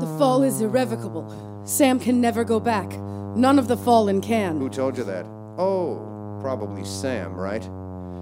The 0.00 0.16
fall 0.18 0.42
is 0.42 0.62
irrevocable. 0.62 1.62
Sam 1.64 2.00
can 2.00 2.20
never 2.20 2.44
go 2.44 2.60
back. 2.60 2.90
None 3.36 3.58
of 3.58 3.68
the 3.68 3.76
fallen 3.76 4.22
can. 4.22 4.58
Who 4.58 4.70
told 4.70 4.96
you 4.96 5.04
that? 5.04 5.26
Oh, 5.58 6.38
probably 6.40 6.84
Sam, 6.84 7.34
right? 7.34 7.68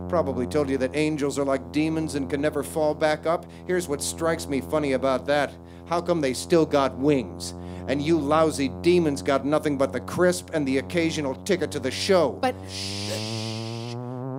Probably 0.08 0.46
told 0.46 0.68
you 0.68 0.78
that 0.78 0.94
angels 0.94 1.38
are 1.38 1.44
like 1.44 1.72
demons 1.72 2.14
and 2.14 2.28
can 2.28 2.40
never 2.40 2.62
fall 2.62 2.94
back 2.94 3.26
up. 3.26 3.46
Here's 3.66 3.88
what 3.88 4.02
strikes 4.02 4.46
me 4.46 4.60
funny 4.60 4.92
about 4.92 5.26
that. 5.26 5.52
How 5.86 6.00
come 6.00 6.20
they 6.20 6.34
still 6.34 6.66
got 6.66 6.96
wings? 6.98 7.54
And 7.88 8.00
you 8.00 8.18
lousy 8.18 8.68
demons 8.80 9.22
got 9.22 9.44
nothing 9.44 9.76
but 9.76 9.92
the 9.92 10.00
crisp 10.00 10.50
and 10.54 10.66
the 10.66 10.78
occasional 10.78 11.34
ticket 11.44 11.70
to 11.72 11.80
the 11.80 11.90
show. 11.90 12.38
But. 12.40 12.54
shh, 12.70 13.92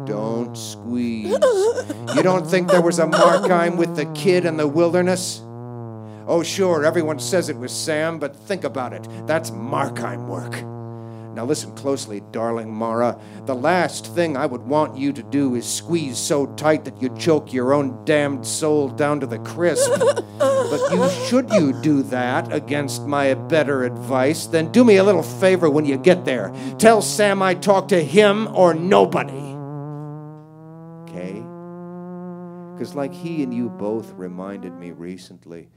Don't 0.06 0.56
squeeze. 0.56 1.28
You 2.16 2.24
don't 2.24 2.46
think 2.48 2.70
there 2.70 2.82
was 2.82 3.00
a 3.00 3.06
Markheim 3.06 3.78
with 3.78 3.96
the 3.96 4.06
kid 4.14 4.46
in 4.46 4.58
the 4.58 4.68
wilderness? 4.68 5.42
Oh, 6.28 6.42
sure, 6.44 6.86
everyone 6.86 7.20
says 7.20 7.50
it 7.50 7.58
was 7.58 7.72
Sam, 7.72 8.18
but 8.18 8.36
think 8.36 8.64
about 8.64 8.94
it. 8.94 9.08
That's 9.28 9.52
Markheim 9.52 10.28
work. 10.28 10.75
Now 11.36 11.44
listen 11.44 11.76
closely, 11.76 12.22
darling 12.32 12.74
Mara. 12.74 13.20
The 13.46 13.56
last 13.56 14.16
thing 14.16 14.38
I 14.38 14.46
would 14.46 14.62
want 14.62 14.98
you 14.98 15.12
to 15.12 15.22
do 15.22 15.56
is 15.56 15.66
squeeze 15.68 16.18
so 16.18 16.46
tight 16.56 16.86
that 16.86 17.02
you 17.02 17.14
choke 17.18 17.52
your 17.52 17.74
own 17.74 18.06
damned 18.06 18.48
soul 18.48 18.88
down 18.88 19.20
to 19.20 19.28
the 19.28 19.40
crisp. 19.40 19.92
but 20.40 20.92
you 20.92 21.10
should 21.28 21.52
you 21.52 21.74
do 21.82 22.04
that 22.04 22.54
against 22.54 23.06
my 23.06 23.34
better 23.34 23.84
advice, 23.84 24.46
then 24.48 24.72
do 24.72 24.86
me 24.86 24.96
a 24.96 25.04
little 25.04 25.24
favor 25.24 25.70
when 25.70 25.84
you 25.84 25.98
get 25.98 26.24
there. 26.24 26.54
Tell 26.78 27.02
Sam 27.02 27.42
I 27.42 27.54
talked 27.54 27.90
to 27.90 28.02
him 28.02 28.48
or 28.56 28.74
nobody. 28.74 29.34
Okay? 31.04 31.44
Because 32.74 32.96
like 32.96 33.14
he 33.14 33.44
and 33.44 33.54
you 33.54 33.70
both 33.70 34.14
reminded 34.14 34.74
me 34.80 34.92
recently, 34.92 35.68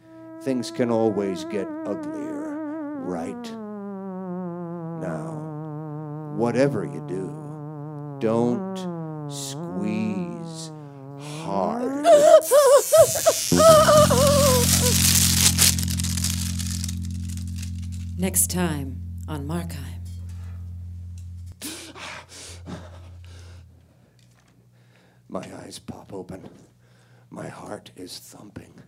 things 0.43 0.70
can 0.70 0.93
always 0.93 1.44
get 1.47 1.66
uglier, 1.85 3.01
right? 3.01 3.52
Now, 5.01 5.48
whatever 6.39 6.85
you 6.85 7.05
do, 7.09 7.35
don't 8.20 8.77
squeeze 9.28 10.70
hard. 11.43 12.05
Next 18.16 18.51
time 18.51 19.02
on 19.27 19.48
Markheim. 19.48 19.85
My 25.28 25.44
eyes 25.56 25.81
pop 25.81 26.15
open. 26.15 26.48
My 27.31 27.48
heart 27.48 27.90
is 27.97 28.16
thumping. 28.16 28.81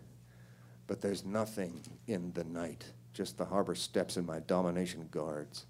But 0.87 1.01
there's 1.01 1.25
nothing 1.25 1.83
in 2.07 2.33
the 2.33 2.45
night, 2.45 2.85
just 3.13 3.37
the 3.39 3.45
harbor 3.45 3.75
steps 3.75 4.17
and 4.17 4.27
my 4.27 4.39
domination 4.39 5.09
guards. 5.11 5.67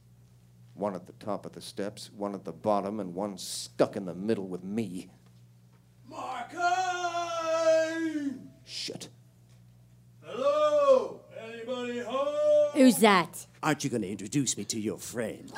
One 0.74 0.94
at 0.94 1.06
the 1.06 1.12
top 1.14 1.44
of 1.46 1.52
the 1.52 1.60
steps, 1.60 2.10
one 2.16 2.34
at 2.34 2.44
the 2.44 2.52
bottom, 2.52 3.00
and 3.00 3.14
one 3.14 3.36
stuck 3.36 3.96
in 3.96 4.06
the 4.06 4.14
middle 4.14 4.46
with 4.48 4.64
me. 4.64 5.10
Markheim! 7.10 8.38
Shit. 8.64 9.08
Hello? 10.24 11.20
Anybody 11.42 12.00
home? 12.00 12.70
Who's 12.74 12.98
that? 12.98 13.46
Aren't 13.62 13.84
you 13.84 13.90
going 13.90 14.02
to 14.02 14.08
introduce 14.08 14.56
me 14.56 14.64
to 14.64 14.80
your 14.80 14.96
friend? 14.98 15.52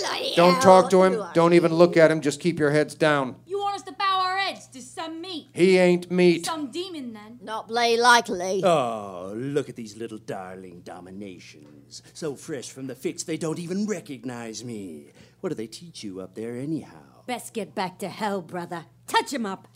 Bloody 0.00 0.32
Don't 0.34 0.54
hell. 0.54 0.62
talk 0.62 0.90
to 0.90 1.04
him. 1.04 1.22
Don't 1.34 1.52
even 1.52 1.72
look 1.72 1.96
at 1.96 2.10
him. 2.10 2.20
Just 2.20 2.40
keep 2.40 2.58
your 2.58 2.70
heads 2.70 2.94
down. 2.94 3.36
You 3.46 3.58
want 3.60 3.76
us 3.76 3.82
to 3.82 3.92
bow 3.92 4.20
our 4.22 4.38
heads 4.38 4.66
to 4.68 4.80
some 5.02 5.20
meat? 5.20 5.48
He 5.52 5.78
ain't 5.78 6.10
meat. 6.10 6.46
Some 6.46 6.70
demon, 6.70 7.12
then. 7.12 7.38
Not 7.42 7.68
bloody 7.68 7.96
likely. 7.96 8.62
Oh, 8.64 9.32
look 9.34 9.68
at 9.68 9.76
these 9.76 9.96
little 9.96 10.18
darling 10.18 10.82
dominations. 10.84 12.02
So 12.14 12.36
fresh 12.36 12.70
from 12.70 12.86
the 12.86 12.94
fix, 12.94 13.24
they 13.24 13.36
don't 13.36 13.58
even 13.58 13.86
recognize 13.86 14.64
me. 14.64 15.12
What 15.40 15.48
do 15.48 15.54
they 15.56 15.66
teach 15.66 16.04
you 16.04 16.20
up 16.20 16.34
there, 16.34 16.56
anyhow? 16.56 17.24
Best 17.26 17.52
get 17.52 17.74
back 17.74 17.98
to 17.98 18.08
hell, 18.08 18.42
brother. 18.42 18.84
Touch 19.08 19.32
him 19.32 19.44
up. 19.44 19.68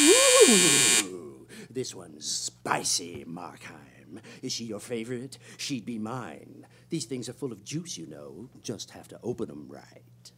Ooh, 0.00 1.46
this 1.70 1.94
one's 1.94 2.28
spicy, 2.28 3.24
Markheim. 3.24 4.20
Is 4.42 4.52
she 4.52 4.64
your 4.64 4.80
favorite? 4.80 5.38
She'd 5.58 5.86
be 5.86 5.98
mine. 5.98 6.66
These 6.90 7.04
things 7.04 7.28
are 7.28 7.34
full 7.34 7.52
of 7.52 7.64
juice, 7.64 7.96
you 7.96 8.06
know. 8.06 8.50
Just 8.62 8.90
have 8.90 9.08
to 9.08 9.20
open 9.22 9.48
them 9.48 9.66
right. 9.68 10.32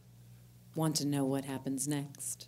Want 0.75 0.97
to 0.97 1.07
know 1.07 1.25
what 1.25 1.45
happens 1.45 1.87
next? 1.87 2.47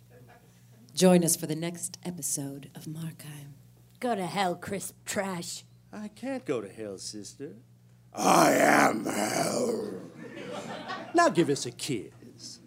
Join 0.98 1.22
us 1.22 1.36
for 1.36 1.46
the 1.46 1.54
next 1.54 1.96
episode 2.04 2.72
of 2.74 2.86
Markheim. 2.86 3.52
Go 4.00 4.16
to 4.16 4.26
hell, 4.26 4.56
crisp 4.56 4.96
trash. 5.04 5.62
I 5.92 6.08
can't 6.08 6.44
go 6.44 6.60
to 6.60 6.68
hell, 6.68 6.98
sister. 6.98 7.52
I 8.12 8.54
am 8.54 9.04
hell. 9.04 9.92
Now 11.14 11.28
give 11.28 11.50
us 11.50 11.66
a 11.66 11.70
kiss. 11.70 12.58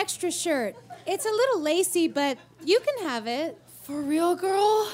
Extra 0.00 0.30
shirt. 0.30 0.74
It's 1.06 1.26
a 1.26 1.30
little 1.30 1.60
lacy, 1.60 2.08
but 2.08 2.38
you 2.64 2.80
can 2.80 3.06
have 3.06 3.26
it. 3.26 3.58
For 3.82 4.00
real, 4.00 4.34
girl? 4.34 4.90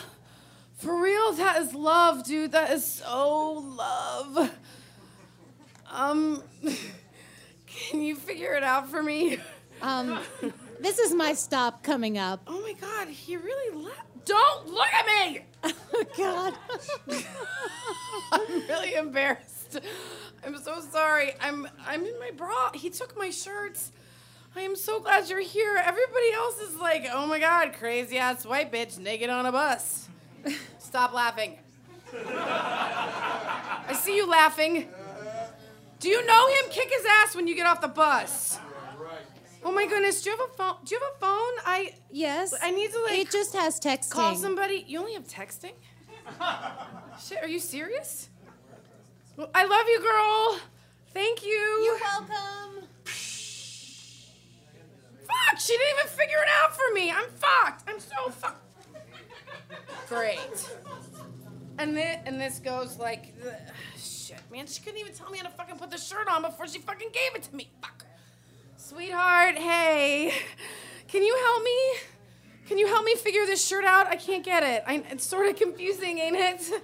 For 0.78 1.00
real? 1.00 1.32
That 1.32 1.62
is 1.62 1.74
love, 1.74 2.24
dude. 2.24 2.52
That 2.52 2.70
is 2.70 2.84
so 2.84 3.52
love. 3.52 4.50
Um, 5.90 6.42
can 7.66 8.02
you 8.02 8.16
figure 8.16 8.54
it 8.54 8.64
out 8.64 8.90
for 8.90 9.02
me? 9.02 9.38
Um, 9.80 10.18
this 10.80 10.98
is 10.98 11.14
my 11.14 11.34
stop 11.34 11.84
coming 11.84 12.18
up. 12.18 12.42
Oh 12.48 12.60
my 12.60 12.72
god, 12.72 13.08
he 13.08 13.36
really 13.36 13.84
left. 13.84 14.02
Don't 14.24 14.66
look 14.66 14.92
at 14.92 15.06
me! 15.06 15.42
Oh 15.94 16.04
god. 16.16 16.54
I'm 18.32 18.68
really 18.68 18.94
embarrassed. 18.94 19.80
I'm 20.44 20.56
so 20.58 20.80
sorry. 20.80 21.32
I'm 21.40 21.66
I'm 21.86 22.04
in 22.04 22.18
my 22.20 22.32
bra. 22.32 22.72
He 22.72 22.90
took 22.90 23.16
my 23.16 23.30
shirts. 23.30 23.92
I 24.56 24.60
am 24.62 24.74
so 24.74 25.00
glad 25.00 25.28
you're 25.28 25.40
here. 25.40 25.76
Everybody 25.84 26.32
else 26.32 26.58
is 26.60 26.76
like, 26.76 27.06
oh 27.12 27.26
my 27.26 27.38
god, 27.38 27.74
crazy 27.74 28.16
ass 28.16 28.46
white 28.46 28.72
bitch 28.72 28.98
naked 28.98 29.28
on 29.28 29.44
a 29.44 29.52
bus. 29.52 30.08
Stop 30.78 31.12
laughing. 31.12 31.58
I 32.14 33.92
see 33.94 34.16
you 34.16 34.26
laughing. 34.26 34.88
Do 36.00 36.08
you 36.08 36.24
know 36.24 36.48
him? 36.48 36.70
Kick 36.70 36.90
his 36.90 37.04
ass 37.22 37.34
when 37.36 37.46
you 37.46 37.54
get 37.54 37.66
off 37.66 37.80
the 37.82 37.88
bus. 37.88 38.58
Oh 39.62 39.72
my 39.72 39.86
goodness, 39.86 40.22
do 40.22 40.30
you 40.30 40.36
have 40.36 40.48
a 40.48 40.52
phone? 40.54 40.76
Do 40.84 40.94
you 40.94 41.00
have 41.00 41.10
a 41.16 41.18
phone? 41.20 41.52
I 41.66 41.94
Yes. 42.10 42.54
I 42.62 42.70
need 42.70 42.92
to 42.92 43.02
like 43.02 43.18
It 43.18 43.30
just 43.30 43.54
has 43.54 43.78
texting. 43.80 44.10
call 44.10 44.36
somebody. 44.36 44.84
You 44.86 45.00
only 45.00 45.14
have 45.14 45.26
texting? 45.26 45.72
Shit, 47.22 47.42
are 47.42 47.48
you 47.48 47.58
serious? 47.58 48.30
Well, 49.36 49.50
I 49.54 49.64
love 49.66 49.86
you, 49.88 50.00
girl. 50.00 50.60
Thank 51.12 51.44
you. 51.44 51.82
You're 51.84 51.98
welcome. 52.00 52.88
Fuck, 55.26 55.60
she 55.60 55.72
didn't 55.72 55.98
even 55.98 56.08
figure 56.08 56.38
it 56.38 56.48
out 56.62 56.74
for 56.74 56.94
me. 56.94 57.10
I'm 57.10 57.28
fucked. 57.30 57.88
I'm 57.88 58.00
so 58.00 58.30
fucked. 58.30 58.62
Great. 60.08 60.38
And 61.78 61.96
this, 61.96 62.18
and 62.24 62.40
this 62.40 62.58
goes 62.58 62.98
like, 62.98 63.38
the, 63.42 63.54
shit, 63.98 64.40
man. 64.50 64.66
She 64.66 64.82
couldn't 64.82 65.00
even 65.00 65.12
tell 65.12 65.30
me 65.30 65.38
how 65.38 65.44
to 65.44 65.50
fucking 65.50 65.76
put 65.76 65.90
the 65.90 65.98
shirt 65.98 66.28
on 66.28 66.42
before 66.42 66.66
she 66.66 66.78
fucking 66.78 67.08
gave 67.12 67.34
it 67.34 67.42
to 67.44 67.54
me. 67.54 67.70
Fuck. 67.82 68.04
Sweetheart, 68.76 69.56
hey, 69.56 70.32
can 71.08 71.22
you 71.22 71.36
help 71.36 71.62
me? 71.64 71.78
Can 72.66 72.78
you 72.78 72.86
help 72.86 73.04
me 73.04 73.14
figure 73.14 73.46
this 73.46 73.64
shirt 73.64 73.84
out? 73.84 74.06
I 74.08 74.16
can't 74.16 74.44
get 74.44 74.62
it. 74.62 74.84
I, 74.86 75.02
it's 75.10 75.24
sort 75.24 75.48
of 75.48 75.56
confusing, 75.56 76.18
ain't 76.18 76.36
it? 76.36 76.82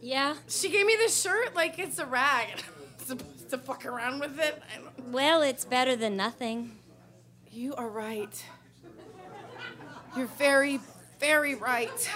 Yeah. 0.00 0.34
She 0.46 0.68
gave 0.68 0.86
me 0.86 0.94
this 0.96 1.20
shirt 1.20 1.54
like 1.54 1.78
it's 1.78 1.98
a 1.98 2.06
rag. 2.06 2.48
I'm 2.50 2.98
supposed 3.06 3.50
to 3.50 3.58
fuck 3.58 3.84
around 3.86 4.20
with 4.20 4.38
it. 4.38 4.62
Well, 5.10 5.42
it's 5.42 5.64
better 5.64 5.96
than 5.96 6.16
nothing. 6.16 6.77
You 7.58 7.74
are 7.74 7.88
right. 7.88 8.44
You're 10.16 10.28
very, 10.38 10.78
very 11.18 11.56
right. 11.56 12.10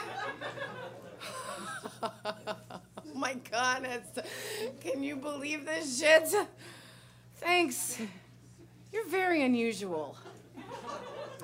oh 2.00 2.12
my 3.16 3.34
god, 3.50 3.88
can 4.80 5.02
you 5.02 5.16
believe 5.16 5.66
this 5.66 5.98
shit? 5.98 6.32
Thanks. 7.38 8.00
You're 8.92 9.08
very 9.08 9.42
unusual. 9.42 10.16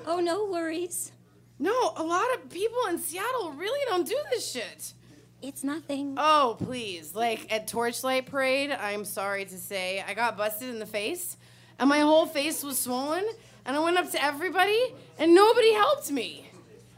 Oh, 0.07 0.21
no 0.21 0.45
worries. 0.45 1.11
No, 1.59 1.91
a 1.97 2.03
lot 2.03 2.33
of 2.35 2.49
people 2.49 2.79
in 2.87 2.99
Seattle 2.99 3.51
really 3.51 3.81
don't 3.89 4.07
do 4.07 4.17
this 4.31 4.49
shit. 4.49 4.93
It's 5.41 5.65
nothing. 5.65 6.15
Oh, 6.17 6.55
please. 6.57 7.13
Like 7.13 7.51
at 7.51 7.67
Torchlight 7.67 8.27
Parade, 8.27 8.71
I'm 8.71 9.03
sorry 9.03 9.43
to 9.43 9.57
say, 9.57 10.01
I 10.07 10.13
got 10.13 10.37
busted 10.37 10.69
in 10.69 10.79
the 10.79 10.85
face, 10.85 11.35
and 11.77 11.89
my 11.89 11.99
whole 11.99 12.27
face 12.27 12.63
was 12.63 12.79
swollen, 12.79 13.25
and 13.65 13.75
I 13.75 13.79
went 13.79 13.97
up 13.97 14.11
to 14.11 14.23
everybody, 14.23 14.79
and 15.17 15.33
nobody 15.33 15.73
helped 15.73 16.11
me. 16.11 16.49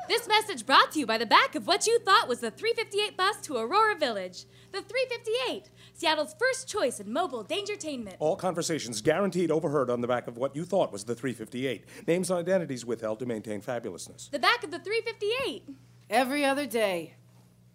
This 0.07 0.27
message 0.27 0.65
brought 0.65 0.91
to 0.91 0.99
you 0.99 1.05
by 1.05 1.17
the 1.17 1.25
back 1.25 1.55
of 1.55 1.67
what 1.67 1.87
you 1.87 1.97
thought 1.99 2.27
was 2.27 2.39
the 2.39 2.51
358 2.51 3.15
bus 3.15 3.37
to 3.43 3.57
Aurora 3.57 3.95
Village. 3.95 4.45
The 4.71 4.81
358, 4.81 5.69
Seattle's 5.93 6.35
first 6.37 6.67
choice 6.67 6.99
in 6.99 7.11
mobile 7.11 7.43
dangertainment. 7.43 8.15
All 8.19 8.35
conversations 8.35 9.01
guaranteed 9.01 9.51
overheard 9.51 9.89
on 9.89 10.01
the 10.01 10.07
back 10.07 10.27
of 10.27 10.37
what 10.37 10.55
you 10.55 10.65
thought 10.65 10.91
was 10.91 11.03
the 11.03 11.15
358. 11.15 11.85
Names 12.07 12.29
and 12.29 12.39
identities 12.39 12.85
withheld 12.85 13.19
to 13.19 13.25
maintain 13.25 13.61
fabulousness. 13.61 14.29
The 14.31 14.39
back 14.39 14.63
of 14.63 14.71
the 14.71 14.79
358. 14.79 15.63
Every 16.09 16.43
other 16.43 16.65
day. 16.65 17.15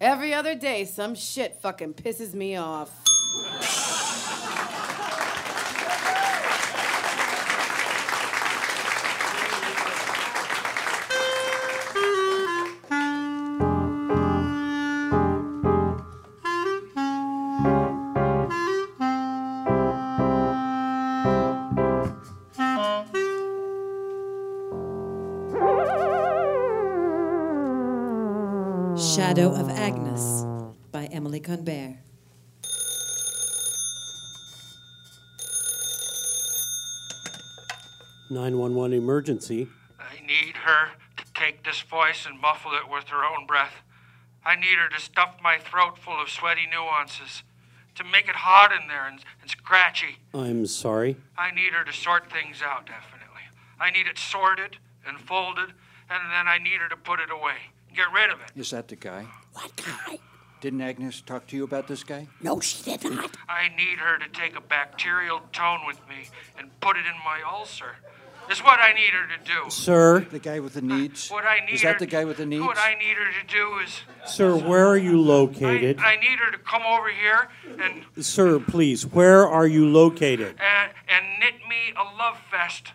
Every 0.00 0.34
other 0.34 0.54
day, 0.54 0.84
some 0.84 1.14
shit 1.14 1.60
fucking 1.62 1.94
pisses 1.94 2.34
me 2.34 2.56
off. 2.56 2.90
Nine 38.28 38.58
one 38.58 38.74
one 38.74 38.92
emergency. 38.92 39.68
I 40.00 40.20
need 40.26 40.56
her 40.64 40.90
to 41.16 41.24
take 41.32 41.64
this 41.64 41.80
voice 41.80 42.26
and 42.26 42.40
muffle 42.40 42.72
it 42.72 42.90
with 42.90 43.04
her 43.08 43.24
own 43.24 43.46
breath. 43.46 43.82
I 44.44 44.56
need 44.56 44.78
her 44.78 44.88
to 44.88 45.00
stuff 45.00 45.36
my 45.42 45.58
throat 45.58 45.96
full 45.98 46.20
of 46.20 46.28
sweaty 46.28 46.66
nuances, 46.70 47.42
to 47.94 48.04
make 48.04 48.28
it 48.28 48.36
hot 48.36 48.72
in 48.72 48.88
there 48.88 49.06
and, 49.06 49.20
and 49.40 49.50
scratchy. 49.50 50.18
I'm 50.34 50.66
sorry. 50.66 51.16
I 51.38 51.50
need 51.50 51.72
her 51.72 51.84
to 51.84 51.92
sort 51.92 52.30
things 52.30 52.62
out, 52.62 52.86
definitely. 52.86 53.42
I 53.80 53.90
need 53.90 54.06
it 54.06 54.18
sorted 54.18 54.78
and 55.06 55.20
folded, 55.20 55.72
and 56.10 56.30
then 56.30 56.48
I 56.48 56.58
need 56.58 56.80
her 56.80 56.88
to 56.88 56.96
put 56.96 57.20
it 57.20 57.30
away. 57.30 57.56
Get 57.94 58.12
rid 58.12 58.30
of 58.30 58.40
it. 58.40 58.50
Is 58.56 58.70
that 58.70 58.88
the 58.88 58.96
guy? 58.96 59.26
What 59.52 59.74
guy? 59.76 60.18
Didn't 60.60 60.80
Agnes 60.80 61.20
talk 61.20 61.46
to 61.48 61.56
you 61.56 61.64
about 61.64 61.86
this 61.86 62.02
guy? 62.02 62.28
No, 62.42 62.60
she 62.60 62.82
did 62.82 63.04
not. 63.04 63.36
I 63.48 63.68
need 63.76 63.98
her 63.98 64.18
to 64.18 64.28
take 64.28 64.56
a 64.56 64.60
bacterial 64.60 65.40
tone 65.52 65.80
with 65.86 65.98
me 66.08 66.28
and 66.58 66.68
put 66.80 66.96
it 66.96 67.04
in 67.06 67.14
my 67.24 67.42
ulcer. 67.48 67.96
Is 68.50 68.60
what 68.62 68.78
I 68.78 68.92
need 68.92 69.10
her 69.10 69.26
to 69.36 69.44
do. 69.44 69.70
Sir? 69.70 70.20
The 70.20 70.38
guy 70.38 70.60
with 70.60 70.74
the 70.74 70.80
needs? 70.80 71.28
What 71.28 71.44
I 71.44 71.64
need 71.66 71.74
Is 71.74 71.82
that 71.82 71.94
her- 71.94 71.98
the 71.98 72.06
guy 72.06 72.24
with 72.24 72.36
the 72.36 72.46
needs? 72.46 72.64
What 72.64 72.78
I 72.78 72.94
need 72.94 73.16
her 73.16 73.32
to 73.42 73.46
do 73.52 73.78
is 73.78 74.00
Sir, 74.24 74.56
where 74.56 74.86
are 74.86 74.96
you 74.96 75.20
located? 75.20 75.98
I 75.98 76.14
need 76.16 76.38
her 76.38 76.52
to 76.52 76.58
come 76.58 76.82
over 76.86 77.10
here 77.10 77.48
and 77.80 78.04
Sir, 78.24 78.60
please, 78.60 79.04
where 79.04 79.46
are 79.46 79.66
you 79.66 79.86
located? 79.88 80.56
and, 80.60 80.92
and 81.08 81.24
knit 81.40 81.54
me 81.68 81.92
a 81.96 82.04
love 82.16 82.38
vest. 82.50 82.92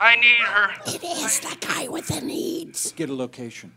I 0.00 0.16
need 0.16 0.40
her. 0.40 0.70
It 0.86 1.02
is 1.04 1.40
the 1.40 1.56
guy 1.60 1.86
with 1.88 2.08
the 2.08 2.20
needs. 2.20 2.90
Get 2.92 3.08
a 3.08 3.14
location. 3.14 3.72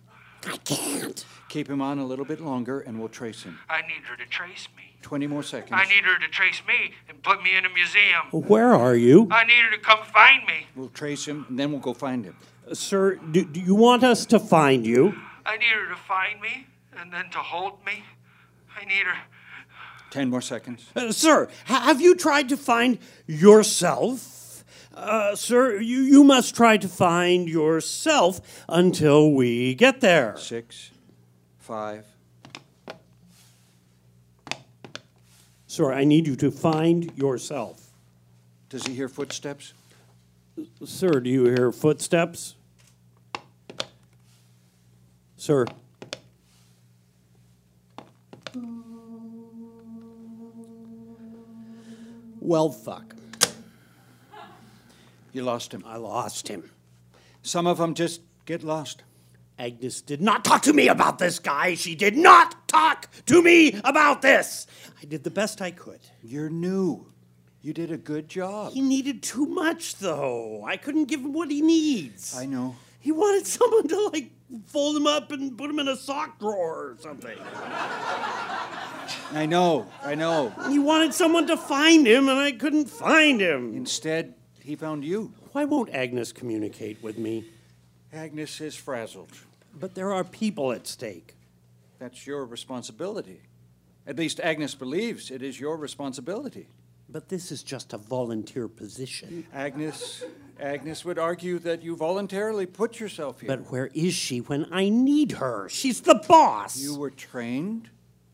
I 0.47 0.57
can't. 0.57 1.23
Keep 1.51 1.69
him 1.69 1.81
on 1.81 1.99
a 1.99 2.05
little 2.05 2.23
bit 2.23 2.39
longer 2.39 2.79
and 2.79 2.97
we'll 2.97 3.09
trace 3.09 3.43
him. 3.43 3.59
I 3.69 3.81
need 3.81 4.05
her 4.05 4.15
to 4.15 4.25
trace 4.25 4.69
me. 4.77 4.83
20 5.01 5.27
more 5.27 5.43
seconds. 5.43 5.73
I 5.73 5.83
need 5.83 6.05
her 6.05 6.17
to 6.17 6.27
trace 6.29 6.61
me 6.65 6.93
and 7.09 7.21
put 7.21 7.43
me 7.43 7.57
in 7.57 7.65
a 7.65 7.69
museum. 7.69 8.27
Where 8.31 8.73
are 8.73 8.95
you? 8.95 9.27
I 9.29 9.43
need 9.43 9.57
her 9.57 9.71
to 9.71 9.77
come 9.77 9.99
find 10.05 10.47
me. 10.47 10.67
We'll 10.77 10.87
trace 10.87 11.27
him 11.27 11.45
and 11.49 11.59
then 11.59 11.73
we'll 11.73 11.81
go 11.81 11.93
find 11.93 12.23
him. 12.23 12.37
Sir, 12.71 13.15
do, 13.15 13.43
do 13.43 13.59
you 13.59 13.75
want 13.75 14.05
us 14.05 14.25
to 14.27 14.39
find 14.39 14.87
you? 14.87 15.13
I 15.45 15.57
need 15.57 15.73
her 15.73 15.89
to 15.89 15.97
find 15.97 16.39
me 16.39 16.67
and 16.97 17.11
then 17.11 17.29
to 17.31 17.39
hold 17.39 17.85
me. 17.85 18.05
I 18.79 18.85
need 18.85 19.05
her. 19.05 19.17
10 20.11 20.29
more 20.29 20.39
seconds. 20.39 20.89
Uh, 20.95 21.11
sir, 21.11 21.49
ha- 21.65 21.81
have 21.81 21.99
you 21.99 22.15
tried 22.15 22.47
to 22.47 22.55
find 22.55 22.97
yourself? 23.27 24.63
Uh, 24.93 25.35
sir, 25.35 25.81
you, 25.81 25.99
you 25.99 26.23
must 26.23 26.55
try 26.55 26.77
to 26.77 26.87
find 26.87 27.49
yourself 27.49 28.63
until 28.69 29.33
we 29.33 29.75
get 29.75 29.99
there. 29.99 30.37
Six, 30.37 30.90
five. 31.61 32.05
Sir, 35.67 35.93
I 35.93 36.03
need 36.03 36.27
you 36.27 36.35
to 36.35 36.51
find 36.51 37.17
yourself. 37.17 37.91
Does 38.69 38.85
he 38.85 38.93
hear 38.93 39.07
footsteps? 39.07 39.73
Sir, 40.83 41.21
do 41.21 41.29
you 41.29 41.45
hear 41.45 41.71
footsteps? 41.71 42.55
Sir. 45.37 45.65
Well, 52.39 52.69
fuck. 52.69 53.15
You 55.31 55.43
lost 55.43 55.73
him. 55.73 55.83
I 55.85 55.95
lost 55.95 56.49
him. 56.49 56.69
Some 57.43 57.65
of 57.65 57.77
them 57.77 57.93
just 57.93 58.21
get 58.45 58.63
lost. 58.63 59.03
Agnes 59.61 60.01
did 60.01 60.23
not 60.23 60.43
talk 60.43 60.63
to 60.63 60.73
me 60.73 60.87
about 60.87 61.19
this 61.19 61.37
guy. 61.37 61.75
She 61.75 61.93
did 61.93 62.17
not 62.17 62.67
talk 62.67 63.07
to 63.27 63.43
me 63.43 63.79
about 63.83 64.23
this. 64.23 64.65
I 64.99 65.05
did 65.05 65.23
the 65.23 65.29
best 65.29 65.61
I 65.61 65.69
could. 65.69 65.99
You're 66.23 66.49
new. 66.49 67.05
You 67.61 67.71
did 67.71 67.91
a 67.91 67.97
good 67.97 68.27
job. 68.27 68.73
He 68.73 68.81
needed 68.81 69.21
too 69.21 69.45
much, 69.45 69.97
though. 69.97 70.63
I 70.65 70.77
couldn't 70.77 71.05
give 71.05 71.19
him 71.19 71.31
what 71.31 71.51
he 71.51 71.61
needs. 71.61 72.35
I 72.35 72.47
know. 72.47 72.75
He 72.99 73.11
wanted 73.11 73.45
someone 73.57 73.87
to, 73.87 74.09
like, 74.11 74.31
fold 74.65 74.97
him 74.97 75.05
up 75.05 75.31
and 75.31 75.55
put 75.55 75.69
him 75.69 75.77
in 75.77 75.87
a 75.87 75.95
sock 75.95 76.39
drawer 76.39 76.93
or 76.93 76.97
something. 76.99 77.37
I 79.31 79.45
know, 79.45 79.85
I 80.03 80.15
know. 80.15 80.55
He 80.69 80.79
wanted 80.79 81.13
someone 81.13 81.45
to 81.45 81.55
find 81.55 82.07
him, 82.07 82.29
and 82.29 82.39
I 82.39 82.51
couldn't 82.51 82.89
find 82.89 83.39
him. 83.39 83.75
Instead, 83.75 84.33
he 84.59 84.75
found 84.75 85.05
you. 85.05 85.33
Why 85.51 85.65
won't 85.65 85.91
Agnes 85.91 86.31
communicate 86.31 87.03
with 87.03 87.19
me? 87.19 87.45
Agnes 88.11 88.59
is 88.59 88.75
frazzled. 88.75 89.29
But 89.79 89.95
there 89.95 90.11
are 90.11 90.23
people 90.23 90.71
at 90.71 90.87
stake. 90.87 91.35
That's 91.99 92.25
your 92.25 92.45
responsibility. 92.45 93.41
At 94.07 94.17
least 94.17 94.39
Agnes 94.39 94.75
believes 94.75 95.29
it 95.29 95.41
is 95.41 95.59
your 95.59 95.77
responsibility. 95.77 96.67
But 97.07 97.29
this 97.29 97.51
is 97.51 97.61
just 97.61 97.93
a 97.93 97.97
volunteer 97.97 98.67
position. 98.67 99.45
Agnes, 99.53 100.23
Agnes 100.59 101.03
would 101.03 101.19
argue 101.19 101.59
that 101.59 101.83
you 101.83 101.95
voluntarily 101.95 102.65
put 102.65 102.99
yourself 102.99 103.41
here. 103.41 103.49
But 103.49 103.69
where 103.71 103.89
is 103.93 104.13
she 104.13 104.39
when 104.39 104.65
I 104.71 104.89
need 104.89 105.33
her? 105.33 105.67
She's 105.69 106.01
the 106.01 106.15
boss. 106.27 106.77
You 106.77 106.95
were 106.95 107.09
trained. 107.09 107.89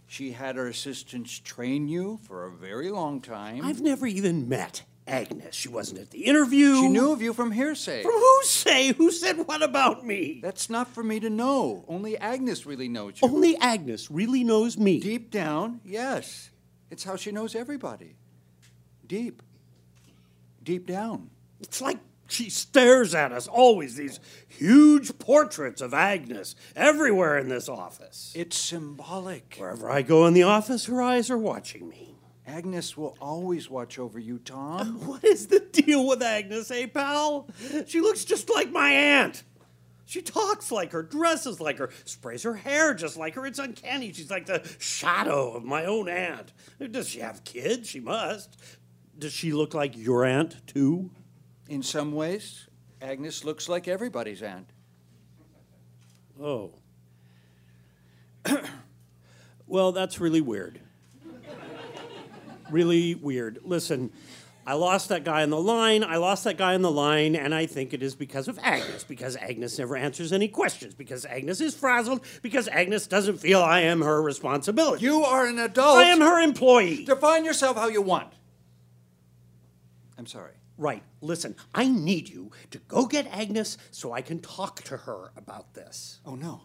She 0.05 0.31
had 0.31 0.55
her 0.55 0.67
assistants 0.67 1.39
train 1.39 1.87
you 1.89 2.19
for 2.23 2.45
a 2.45 2.51
very 2.51 2.89
long 2.89 3.19
time. 3.19 3.65
I've 3.65 3.81
never 3.81 4.07
even 4.07 4.47
met 4.47 4.83
Agnes. 5.07 5.55
She 5.55 5.69
wasn't 5.69 5.99
at 6.01 6.11
the 6.11 6.25
interview. 6.25 6.75
She 6.75 6.87
knew 6.89 7.11
of 7.11 7.21
you 7.21 7.33
from 7.33 7.51
hearsay. 7.51 8.03
From 8.03 8.13
whose 8.13 8.49
say? 8.49 8.93
Who 8.93 9.11
said 9.11 9.47
what 9.47 9.63
about 9.63 10.05
me? 10.05 10.39
That's 10.41 10.69
not 10.69 10.87
for 10.87 11.03
me 11.03 11.19
to 11.19 11.29
know. 11.29 11.85
Only 11.87 12.17
Agnes 12.17 12.65
really 12.65 12.89
knows 12.89 13.21
you. 13.21 13.27
Only 13.27 13.57
Agnes 13.57 14.11
really 14.11 14.43
knows 14.43 14.77
me. 14.77 14.99
Deep 14.99 15.31
down, 15.31 15.81
yes. 15.85 16.49
It's 16.91 17.03
how 17.03 17.15
she 17.15 17.31
knows 17.31 17.55
everybody. 17.55 18.15
Deep. 19.05 19.41
Deep 20.63 20.85
down. 20.85 21.29
It's 21.59 21.81
like 21.81 21.97
she 22.27 22.49
stares 22.49 23.15
at 23.15 23.31
us 23.31 23.47
always, 23.47 23.95
these 23.95 24.19
huge 24.47 25.17
portraits 25.17 25.81
of 25.81 25.93
Agnes 25.93 26.55
everywhere 26.75 27.37
in 27.37 27.47
this 27.47 27.69
office. 27.69 28.33
It's 28.35 28.57
symbolic. 28.57 29.55
Wherever 29.57 29.89
I 29.89 30.01
go 30.01 30.25
in 30.25 30.33
the 30.33 30.43
office, 30.43 30.85
her 30.85 31.01
eyes 31.01 31.31
are 31.31 31.37
watching 31.37 31.87
me. 31.87 32.16
Agnes 32.47 32.95
will 32.95 33.17
always 33.19 33.69
watch 33.69 33.99
over 33.99 34.17
you, 34.17 34.39
Tom. 34.39 35.01
What 35.07 35.23
is 35.23 35.47
the 35.47 35.59
deal 35.59 36.07
with 36.07 36.23
Agnes, 36.23 36.71
eh, 36.71 36.87
pal? 36.87 37.49
She 37.85 37.99
looks 37.99 38.23
just 38.23 38.49
like 38.49 38.71
my 38.71 38.89
aunt. 38.89 39.43
She 40.05 40.21
talks 40.21 40.71
like 40.71 40.93
her, 40.93 41.03
dresses 41.03 41.59
like 41.59 41.77
her, 41.79 41.89
sprays 42.05 42.43
her 42.43 42.55
hair 42.55 42.93
just 42.93 43.17
like 43.17 43.35
her. 43.35 43.45
It's 43.45 43.59
uncanny. 43.59 44.13
She's 44.13 44.31
like 44.31 44.45
the 44.45 44.65
shadow 44.79 45.51
of 45.51 45.65
my 45.65 45.83
own 45.83 46.07
aunt. 46.07 46.53
Does 46.91 47.09
she 47.09 47.19
have 47.19 47.43
kids? 47.43 47.89
She 47.89 47.99
must. 47.99 48.55
Does 49.19 49.33
she 49.33 49.51
look 49.51 49.73
like 49.73 49.97
your 49.97 50.23
aunt, 50.23 50.65
too? 50.65 51.11
In 51.67 51.83
some 51.83 52.13
ways, 52.13 52.67
Agnes 53.01 53.43
looks 53.43 53.67
like 53.67 53.89
everybody's 53.89 54.41
aunt. 54.41 54.69
Oh. 56.41 56.71
well, 59.67 59.91
that's 59.91 60.21
really 60.21 60.41
weird. 60.41 60.79
Really 62.71 63.15
weird. 63.15 63.59
Listen, 63.63 64.11
I 64.65 64.73
lost 64.73 65.07
that 65.09 65.23
guy 65.23 65.43
on 65.43 65.49
the 65.49 65.61
line. 65.61 66.03
I 66.03 66.17
lost 66.17 66.43
that 66.43 66.57
guy 66.57 66.73
on 66.73 66.81
the 66.81 66.91
line, 66.91 67.37
and 67.37 67.55
I 67.55 67.65
think 67.65 67.93
it 67.93 68.03
is 68.03 68.15
because 68.15 68.49
of 68.49 68.59
Agnes. 68.61 69.05
Because 69.05 69.37
Agnes 69.37 69.79
never 69.79 69.95
answers 69.95 70.33
any 70.33 70.49
questions. 70.49 70.93
Because 70.93 71.25
Agnes 71.25 71.61
is 71.61 71.73
frazzled. 71.73 72.21
Because 72.41 72.67
Agnes 72.67 73.07
doesn't 73.07 73.37
feel 73.37 73.61
I 73.61 73.79
am 73.79 74.01
her 74.01 74.21
responsibility. 74.21 75.05
You 75.05 75.23
are 75.23 75.47
an 75.47 75.57
adult. 75.57 75.97
I 75.97 76.03
am 76.09 76.19
her 76.19 76.41
employee. 76.41 77.05
Define 77.05 77.45
yourself 77.45 77.77
how 77.77 77.87
you 77.87 78.01
want. 78.01 78.33
I'm 80.17 80.25
sorry. 80.25 80.55
Right. 80.77 81.03
Listen, 81.21 81.55
I 81.73 81.87
need 81.87 82.27
you 82.27 82.51
to 82.71 82.77
go 82.79 83.05
get 83.05 83.25
Agnes 83.27 83.77
so 83.91 84.11
I 84.11 84.21
can 84.21 84.39
talk 84.39 84.81
to 84.83 84.97
her 84.97 85.31
about 85.37 85.75
this. 85.75 86.19
Oh, 86.25 86.35
no. 86.35 86.63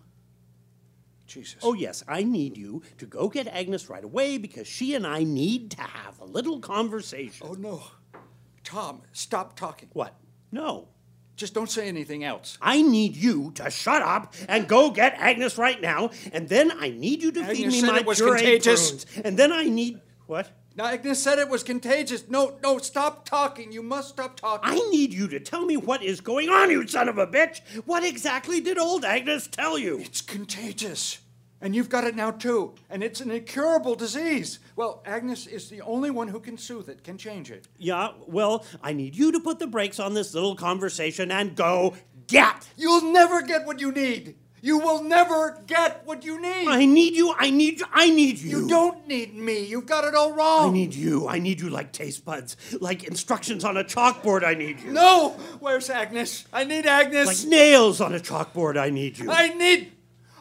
Jesus. 1.32 1.56
Oh, 1.62 1.72
yes, 1.72 2.04
I 2.06 2.22
need 2.22 2.56
you 2.56 2.82
to 2.98 3.06
go 3.06 3.28
get 3.28 3.46
Agnes 3.48 3.88
right 3.88 4.04
away 4.04 4.38
because 4.38 4.66
she 4.66 4.94
and 4.94 5.06
I 5.06 5.24
need 5.24 5.70
to 5.72 5.80
have 5.80 6.20
a 6.20 6.24
little 6.24 6.60
conversation. 6.60 7.46
Oh, 7.48 7.54
no. 7.54 7.82
Tom, 8.64 9.02
stop 9.12 9.56
talking. 9.56 9.88
What? 9.92 10.14
No. 10.50 10.88
Just 11.34 11.54
don't 11.54 11.70
say 11.70 11.88
anything 11.88 12.22
else. 12.22 12.58
I 12.60 12.82
need 12.82 13.16
you 13.16 13.52
to 13.54 13.70
shut 13.70 14.02
up 14.02 14.34
and 14.48 14.68
go 14.68 14.90
get 14.90 15.14
Agnes 15.14 15.56
right 15.56 15.80
now, 15.80 16.10
and 16.32 16.48
then 16.48 16.70
I 16.78 16.90
need 16.90 17.22
you 17.22 17.32
to 17.32 17.44
feed 17.46 17.68
me 17.68 17.80
said 17.80 17.86
my 17.86 17.98
it 18.00 18.06
was 18.06 18.20
contagious. 18.20 19.04
prunes. 19.04 19.26
And 19.26 19.38
then 19.38 19.50
I 19.50 19.64
need 19.64 20.00
what? 20.26 20.50
Now, 20.74 20.86
Agnes 20.86 21.22
said 21.22 21.38
it 21.38 21.48
was 21.48 21.62
contagious. 21.62 22.28
No, 22.28 22.56
no, 22.62 22.78
stop 22.78 23.26
talking. 23.26 23.72
You 23.72 23.82
must 23.82 24.10
stop 24.10 24.38
talking. 24.38 24.70
I 24.70 24.76
need 24.90 25.12
you 25.12 25.28
to 25.28 25.40
tell 25.40 25.66
me 25.66 25.76
what 25.76 26.02
is 26.02 26.20
going 26.20 26.48
on, 26.48 26.70
you 26.70 26.86
son 26.86 27.08
of 27.08 27.18
a 27.18 27.26
bitch. 27.26 27.60
What 27.84 28.04
exactly 28.04 28.60
did 28.60 28.78
old 28.78 29.04
Agnes 29.04 29.48
tell 29.48 29.78
you? 29.78 29.98
It's 29.98 30.20
contagious. 30.20 31.18
And 31.62 31.76
you've 31.76 31.88
got 31.88 32.02
it 32.04 32.16
now, 32.16 32.32
too. 32.32 32.74
And 32.90 33.04
it's 33.04 33.20
an 33.20 33.30
incurable 33.30 33.94
disease. 33.94 34.58
Well, 34.74 35.00
Agnes 35.06 35.46
is 35.46 35.70
the 35.70 35.80
only 35.82 36.10
one 36.10 36.26
who 36.26 36.40
can 36.40 36.58
soothe 36.58 36.88
it, 36.88 37.04
can 37.04 37.16
change 37.16 37.52
it. 37.52 37.68
Yeah, 37.78 38.10
well, 38.26 38.66
I 38.82 38.92
need 38.92 39.14
you 39.14 39.30
to 39.30 39.40
put 39.40 39.60
the 39.60 39.68
brakes 39.68 40.00
on 40.00 40.12
this 40.12 40.34
little 40.34 40.56
conversation 40.56 41.30
and 41.30 41.54
go 41.54 41.94
get. 42.26 42.68
You'll 42.76 43.12
never 43.12 43.42
get 43.42 43.64
what 43.64 43.80
you 43.80 43.92
need. 43.92 44.34
You 44.64 44.78
will 44.78 45.02
never 45.02 45.60
get 45.66 46.06
what 46.06 46.24
you 46.24 46.40
need. 46.40 46.68
I 46.68 46.84
need 46.84 47.14
you. 47.14 47.34
I 47.36 47.50
need 47.50 47.80
you. 47.80 47.86
I 47.92 48.10
need 48.10 48.38
you. 48.38 48.60
You 48.60 48.68
don't 48.68 49.08
need 49.08 49.34
me. 49.34 49.64
You've 49.64 49.86
got 49.86 50.04
it 50.04 50.14
all 50.14 50.32
wrong. 50.32 50.70
I 50.70 50.72
need 50.72 50.94
you. 50.94 51.26
I 51.26 51.40
need 51.40 51.60
you 51.60 51.68
like 51.68 51.92
taste 51.92 52.24
buds, 52.24 52.56
like 52.80 53.02
instructions 53.02 53.64
on 53.64 53.76
a 53.76 53.82
chalkboard. 53.82 54.44
I 54.44 54.54
need 54.54 54.80
you. 54.80 54.92
No! 54.92 55.30
Where's 55.58 55.90
Agnes? 55.90 56.44
I 56.52 56.62
need 56.62 56.86
Agnes. 56.86 57.26
Like 57.26 57.50
nails 57.50 58.00
on 58.00 58.14
a 58.14 58.20
chalkboard. 58.20 58.76
I 58.78 58.90
need 58.90 59.18
you. 59.18 59.32
I 59.32 59.48
need. 59.48 59.92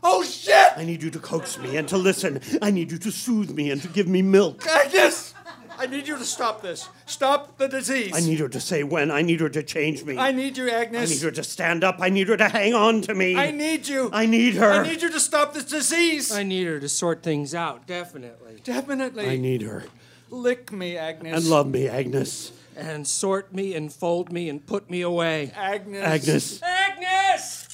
Oh, 0.03 0.23
shit! 0.23 0.73
I 0.75 0.83
need 0.83 1.03
you 1.03 1.09
to 1.11 1.19
coax 1.19 1.57
me 1.57 1.77
and 1.77 1.87
to 1.89 1.97
listen. 1.97 2.41
I 2.61 2.71
need 2.71 2.91
you 2.91 2.97
to 2.97 3.11
soothe 3.11 3.51
me 3.51 3.69
and 3.71 3.81
to 3.81 3.87
give 3.87 4.07
me 4.07 4.21
milk. 4.21 4.65
Agnes! 4.67 5.33
I 5.77 5.87
need 5.87 6.07
you 6.07 6.17
to 6.17 6.25
stop 6.25 6.61
this. 6.61 6.87
Stop 7.07 7.57
the 7.57 7.67
disease. 7.67 8.13
I 8.15 8.19
need 8.19 8.39
her 8.39 8.49
to 8.49 8.59
say 8.59 8.83
when. 8.83 9.09
I 9.09 9.23
need 9.23 9.39
her 9.39 9.49
to 9.49 9.63
change 9.63 10.03
me. 10.03 10.17
I 10.17 10.31
need 10.31 10.55
you, 10.55 10.69
Agnes. 10.69 11.09
I 11.09 11.13
need 11.13 11.21
her 11.23 11.31
to 11.31 11.43
stand 11.43 11.83
up. 11.83 11.97
I 11.99 12.09
need 12.09 12.27
her 12.27 12.37
to 12.37 12.49
hang 12.49 12.75
on 12.75 13.01
to 13.01 13.15
me. 13.15 13.35
I 13.35 13.49
need 13.49 13.87
you. 13.87 14.11
I 14.13 14.27
need 14.27 14.55
her. 14.55 14.71
I 14.71 14.87
need 14.87 15.01
you 15.01 15.09
to 15.09 15.19
stop 15.19 15.53
this 15.55 15.65
disease. 15.65 16.31
I 16.31 16.43
need 16.43 16.67
her 16.67 16.79
to 16.79 16.89
sort 16.89 17.23
things 17.23 17.55
out, 17.55 17.87
definitely. 17.87 18.61
Definitely. 18.63 19.27
I 19.27 19.37
need 19.37 19.63
her. 19.63 19.85
Lick 20.29 20.71
me, 20.71 20.97
Agnes. 20.97 21.35
And 21.35 21.49
love 21.49 21.67
me, 21.67 21.87
Agnes. 21.87 22.51
And 22.75 23.07
sort 23.07 23.53
me 23.53 23.73
and 23.73 23.91
fold 23.91 24.31
me 24.31 24.49
and 24.49 24.63
put 24.65 24.89
me 24.89 25.01
away. 25.01 25.51
Agnes. 25.55 26.03
Agnes. 26.03 26.61
Agnes! 26.63 27.67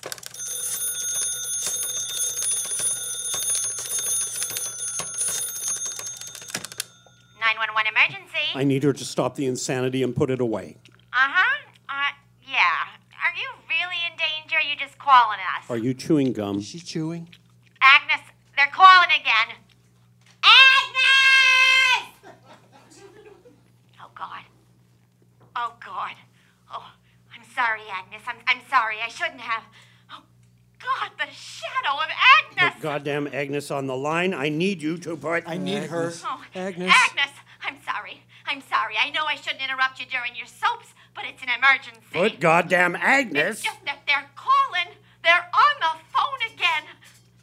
Nine 7.39 7.57
one 7.59 7.73
one 7.75 7.85
emergency. 7.87 8.27
I 8.55 8.63
need 8.63 8.83
her 8.83 8.93
to 8.93 9.03
stop 9.05 9.35
the 9.35 9.45
insanity 9.45 10.03
and 10.03 10.15
put 10.15 10.29
it 10.29 10.39
away. 10.41 10.77
Uh 11.13 11.15
huh. 11.17 11.57
Uh 11.89 12.11
yeah. 12.47 12.57
Are 13.23 13.35
you 13.35 13.47
really 13.69 13.97
in 14.09 14.17
danger? 14.17 14.55
Or 14.55 14.59
are 14.59 14.63
you 14.69 14.75
just 14.75 14.97
calling 14.97 15.39
us? 15.57 15.69
Are 15.69 15.77
you 15.77 15.93
chewing 15.93 16.33
gum? 16.33 16.61
She's 16.61 16.83
chewing. 16.83 17.29
Agnes, 17.81 18.25
they're 18.55 18.71
calling 18.73 19.09
again. 19.09 19.55
Agnes! 20.43 22.33
Oh 24.01 24.09
God. 24.15 24.43
Oh 25.55 25.73
God. 25.83 26.15
Oh, 26.71 26.85
I'm 27.35 27.43
sorry, 27.55 27.81
Agnes. 27.91 28.21
I'm 28.27 28.37
I'm 28.47 28.61
sorry. 28.69 28.95
I 29.03 29.09
shouldn't 29.09 29.41
have. 29.41 29.63
Oh 30.11 30.21
God, 30.79 31.11
the 31.17 31.31
shadow 31.31 31.95
of 31.99 32.09
Agnes. 32.39 32.73
Put 32.75 32.81
goddamn 32.81 33.27
Agnes 33.31 33.69
on 33.71 33.85
the 33.87 33.95
line. 33.95 34.33
I 34.33 34.49
need 34.49 34.81
you 34.81 34.97
to 34.99 35.15
put. 35.17 35.43
I 35.47 35.57
need 35.57 35.83
her. 35.83 36.11
Oh, 36.23 36.43
Agnes. 36.55 36.93
Agnes, 36.95 37.31
I'm 37.63 37.77
sorry. 37.85 38.21
I'm 38.47 38.61
sorry. 38.61 38.95
I 38.99 39.09
know 39.11 39.25
I 39.25 39.35
shouldn't 39.35 39.61
interrupt 39.61 39.99
you 39.99 40.05
during 40.05 40.35
your 40.35 40.47
soaps, 40.47 40.93
but 41.15 41.25
it's 41.25 41.41
an 41.43 41.49
emergency. 41.57 42.01
Put 42.13 42.39
goddamn 42.39 42.95
It's 42.95 43.03
Agnes. 43.03 43.61
just 43.61 43.83
that 43.85 43.99
they're 44.07 44.29
calling. 44.35 44.95
They're 45.23 45.49
on 45.53 45.73
the 45.81 45.93
phone 46.13 46.53
again. 46.55 46.83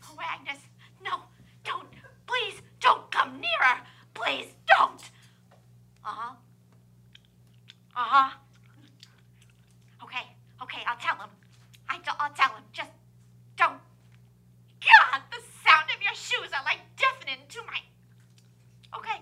Oh, 0.09 0.17
Agnes, 0.23 0.59
no, 1.05 1.21
don't. 1.65 1.89
Please, 2.27 2.63
don't 2.81 3.11
come 3.11 3.41
nearer. 3.41 3.77
Please, 4.15 4.47
don't. 4.77 5.01
Uh 6.05 6.09
huh. 6.09 6.35
Uh 7.97 8.01
huh. 8.15 8.31
Okay, 10.03 10.25
okay, 10.63 10.83
I'll 10.87 10.97
tell 10.99 11.17
him. 11.17 11.31
I 11.89 11.99
t- 11.99 12.17
I'll 12.19 12.33
tell 12.33 12.51
him. 12.57 12.65
Just 12.73 12.91
don't. 13.57 13.79
God, 14.81 15.21
the 15.31 15.41
sound 15.67 15.89
of 15.95 16.01
your 16.03 16.15
shoes 16.15 16.51
are 16.57 16.65
like 16.65 16.81
deafening 16.97 17.45
to 17.49 17.59
my. 17.67 17.79
Okay. 18.97 19.21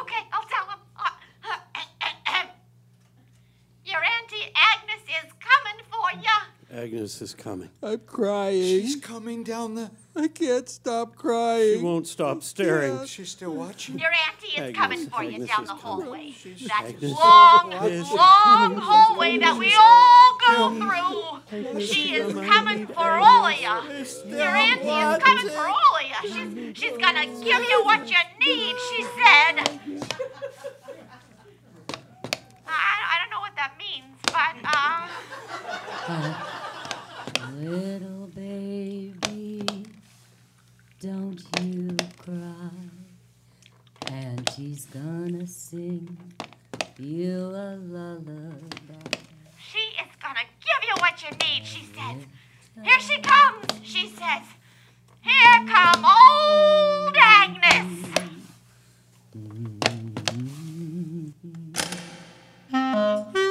Okay, 0.00 0.22
I'll 0.32 0.46
tell 0.48 0.66
him. 0.68 0.78
Uh, 0.96 1.10
uh, 1.48 2.44
Your 3.84 4.02
Auntie 4.04 4.52
Agnes 6.70 7.22
is 7.22 7.34
coming 7.34 7.70
for 7.80 7.86
you. 7.86 7.92
Agnes 7.92 7.96
is 7.96 7.98
coming. 7.98 7.98
I'm 7.98 7.98
crying. 8.00 8.62
She's 8.62 8.96
coming 8.96 9.42
down 9.42 9.74
the. 9.74 9.90
I 10.14 10.28
can't 10.28 10.68
stop 10.68 11.16
crying. 11.16 11.78
She 11.78 11.84
won't 11.84 12.06
stop 12.06 12.42
staring. 12.42 13.06
She's 13.06 13.30
still 13.30 13.54
watching. 13.54 13.98
Your 13.98 14.10
auntie 14.10 14.48
is 14.48 14.58
Agnes, 14.58 14.76
coming 14.76 15.06
for 15.06 15.22
you 15.22 15.46
down 15.46 15.64
the 15.64 15.74
coming. 15.74 15.82
hallway. 15.82 16.34
That 16.66 16.84
Agnes 16.88 17.12
long, 17.12 17.72
is 17.84 18.10
long 18.10 18.76
hallway 18.76 19.38
that 19.38 19.56
we 19.58 19.74
all 19.78 20.38
go 20.46 21.40
through. 21.70 21.80
She 21.80 22.14
is 22.14 22.34
coming 22.34 22.86
for 22.88 23.00
all 23.00 23.46
of 23.46 23.54
you. 23.54 24.36
Your 24.36 24.48
auntie 24.48 24.88
is 24.88 25.22
coming 25.22 25.48
for 25.48 25.68
all 25.68 25.96
of 25.96 26.02
you. 26.02 26.30
She's, 26.74 26.78
she's 26.78 26.98
gonna 26.98 27.26
give 27.26 27.62
you 27.62 27.84
what 27.84 28.10
you 28.10 28.16
need, 28.40 28.76
she 28.90 29.02
said. 29.04 29.80
I, 32.66 32.70
I 32.70 33.18
don't 33.20 33.30
know 33.30 33.40
what 33.40 33.56
that 33.56 33.72
Little 37.54 38.28
baby, 38.34 39.66
don't 41.00 41.42
you 41.60 41.96
cry. 42.16 42.70
And 44.06 44.48
she's 44.54 44.86
gonna 44.86 45.46
sing 45.46 46.16
you 46.98 47.50
a 47.50 47.76
lullaby. 47.76 48.54
She 49.70 49.78
is 49.78 50.14
gonna 50.22 50.46
give 50.60 50.82
you 50.88 50.94
what 50.98 51.22
you 51.22 51.30
need, 51.30 51.66
she 51.66 51.84
says. 51.94 52.24
Here 52.82 53.00
she 53.00 53.20
comes, 53.20 53.66
she 53.82 54.08
says. 54.08 54.46
Here 55.20 55.66
come 55.66 56.04
old 56.04 57.16
Agnes. 57.18 58.04
It's 62.70 63.47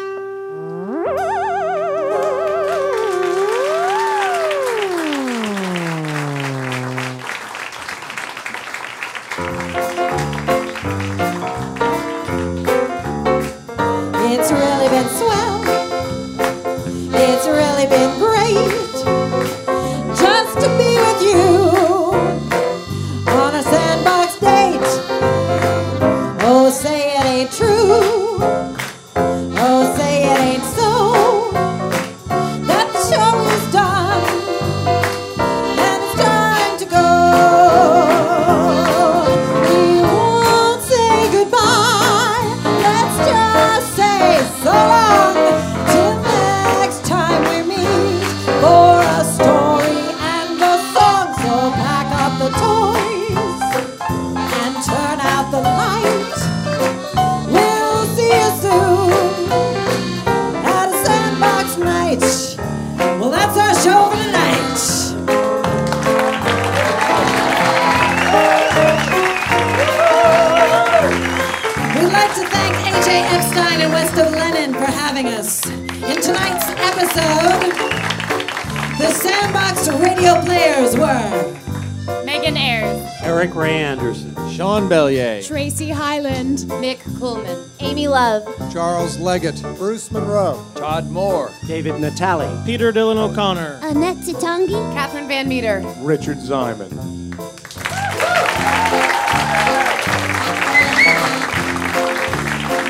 Sandbox 80.18 80.18
radio 80.18 80.41
players 80.45 80.95
were 80.98 82.23
Megan 82.26 82.57
Ayers. 82.57 83.07
Eric 83.22 83.53
Ray 83.56 83.77
Anderson. 83.81 84.34
Shawn 84.49 84.89
Belyea. 84.89 85.45
Tracy 85.45 85.89
Highland. 85.89 86.60
Mick 86.81 86.98
Coolman. 87.19 87.69
Amy 87.80 88.07
Love. 88.07 88.44
Charles 88.72 89.18
Leggett. 89.19 89.61
Bruce 89.77 90.10
Monroe. 90.11 90.64
Todd 90.76 91.10
Moore. 91.10 91.52
David 91.68 91.95
Natali. 91.95 92.65
Peter 92.65 92.91
Dillon 92.91 93.18
O'Connor. 93.18 93.80
Annette 93.84 94.18
Toutonghi. 94.18 94.94
Catherine 94.94 95.27
Van 95.27 95.48
Meter. 95.48 95.81
Richard 95.99 96.38
Zyman. 96.38 96.89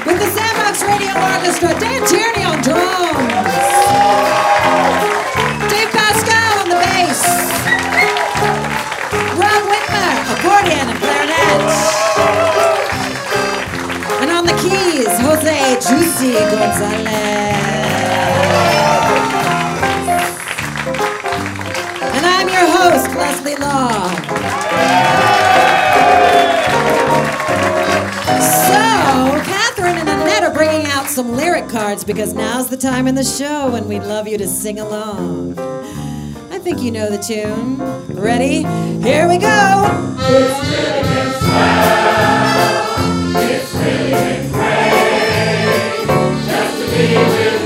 with 0.05 0.19
the 0.19 0.29
Sandbox 0.31 0.83
Radio 0.83 1.11
Orchestra, 1.19 1.69
Dan 1.79 2.07
Tierney 2.07 2.43
on 2.45 2.61
drums, 2.61 2.86
Jose 16.19 16.33
Gonzalez. 16.33 17.07
And 22.15 22.25
I'm 22.25 22.49
your 22.49 22.65
host, 22.65 23.15
Leslie 23.15 23.55
Law. 23.57 24.09
So, 28.41 29.43
Catherine 29.45 29.97
and 29.97 30.09
Annette 30.09 30.41
are 30.41 30.53
bringing 30.53 30.87
out 30.87 31.05
some 31.07 31.33
lyric 31.33 31.69
cards 31.69 32.03
because 32.03 32.33
now's 32.33 32.67
the 32.67 32.77
time 32.77 33.07
in 33.07 33.13
the 33.13 33.23
show 33.23 33.69
when 33.69 33.87
we'd 33.87 34.01
love 34.01 34.27
you 34.27 34.39
to 34.39 34.47
sing 34.47 34.79
along. 34.79 35.59
I 36.49 36.57
think 36.57 36.81
you 36.81 36.89
know 36.89 37.11
the 37.11 37.19
tune. 37.19 37.77
Ready? 38.19 38.63
Here 39.03 39.27
we 39.27 39.37
go. 39.37 40.07
One 46.97 47.56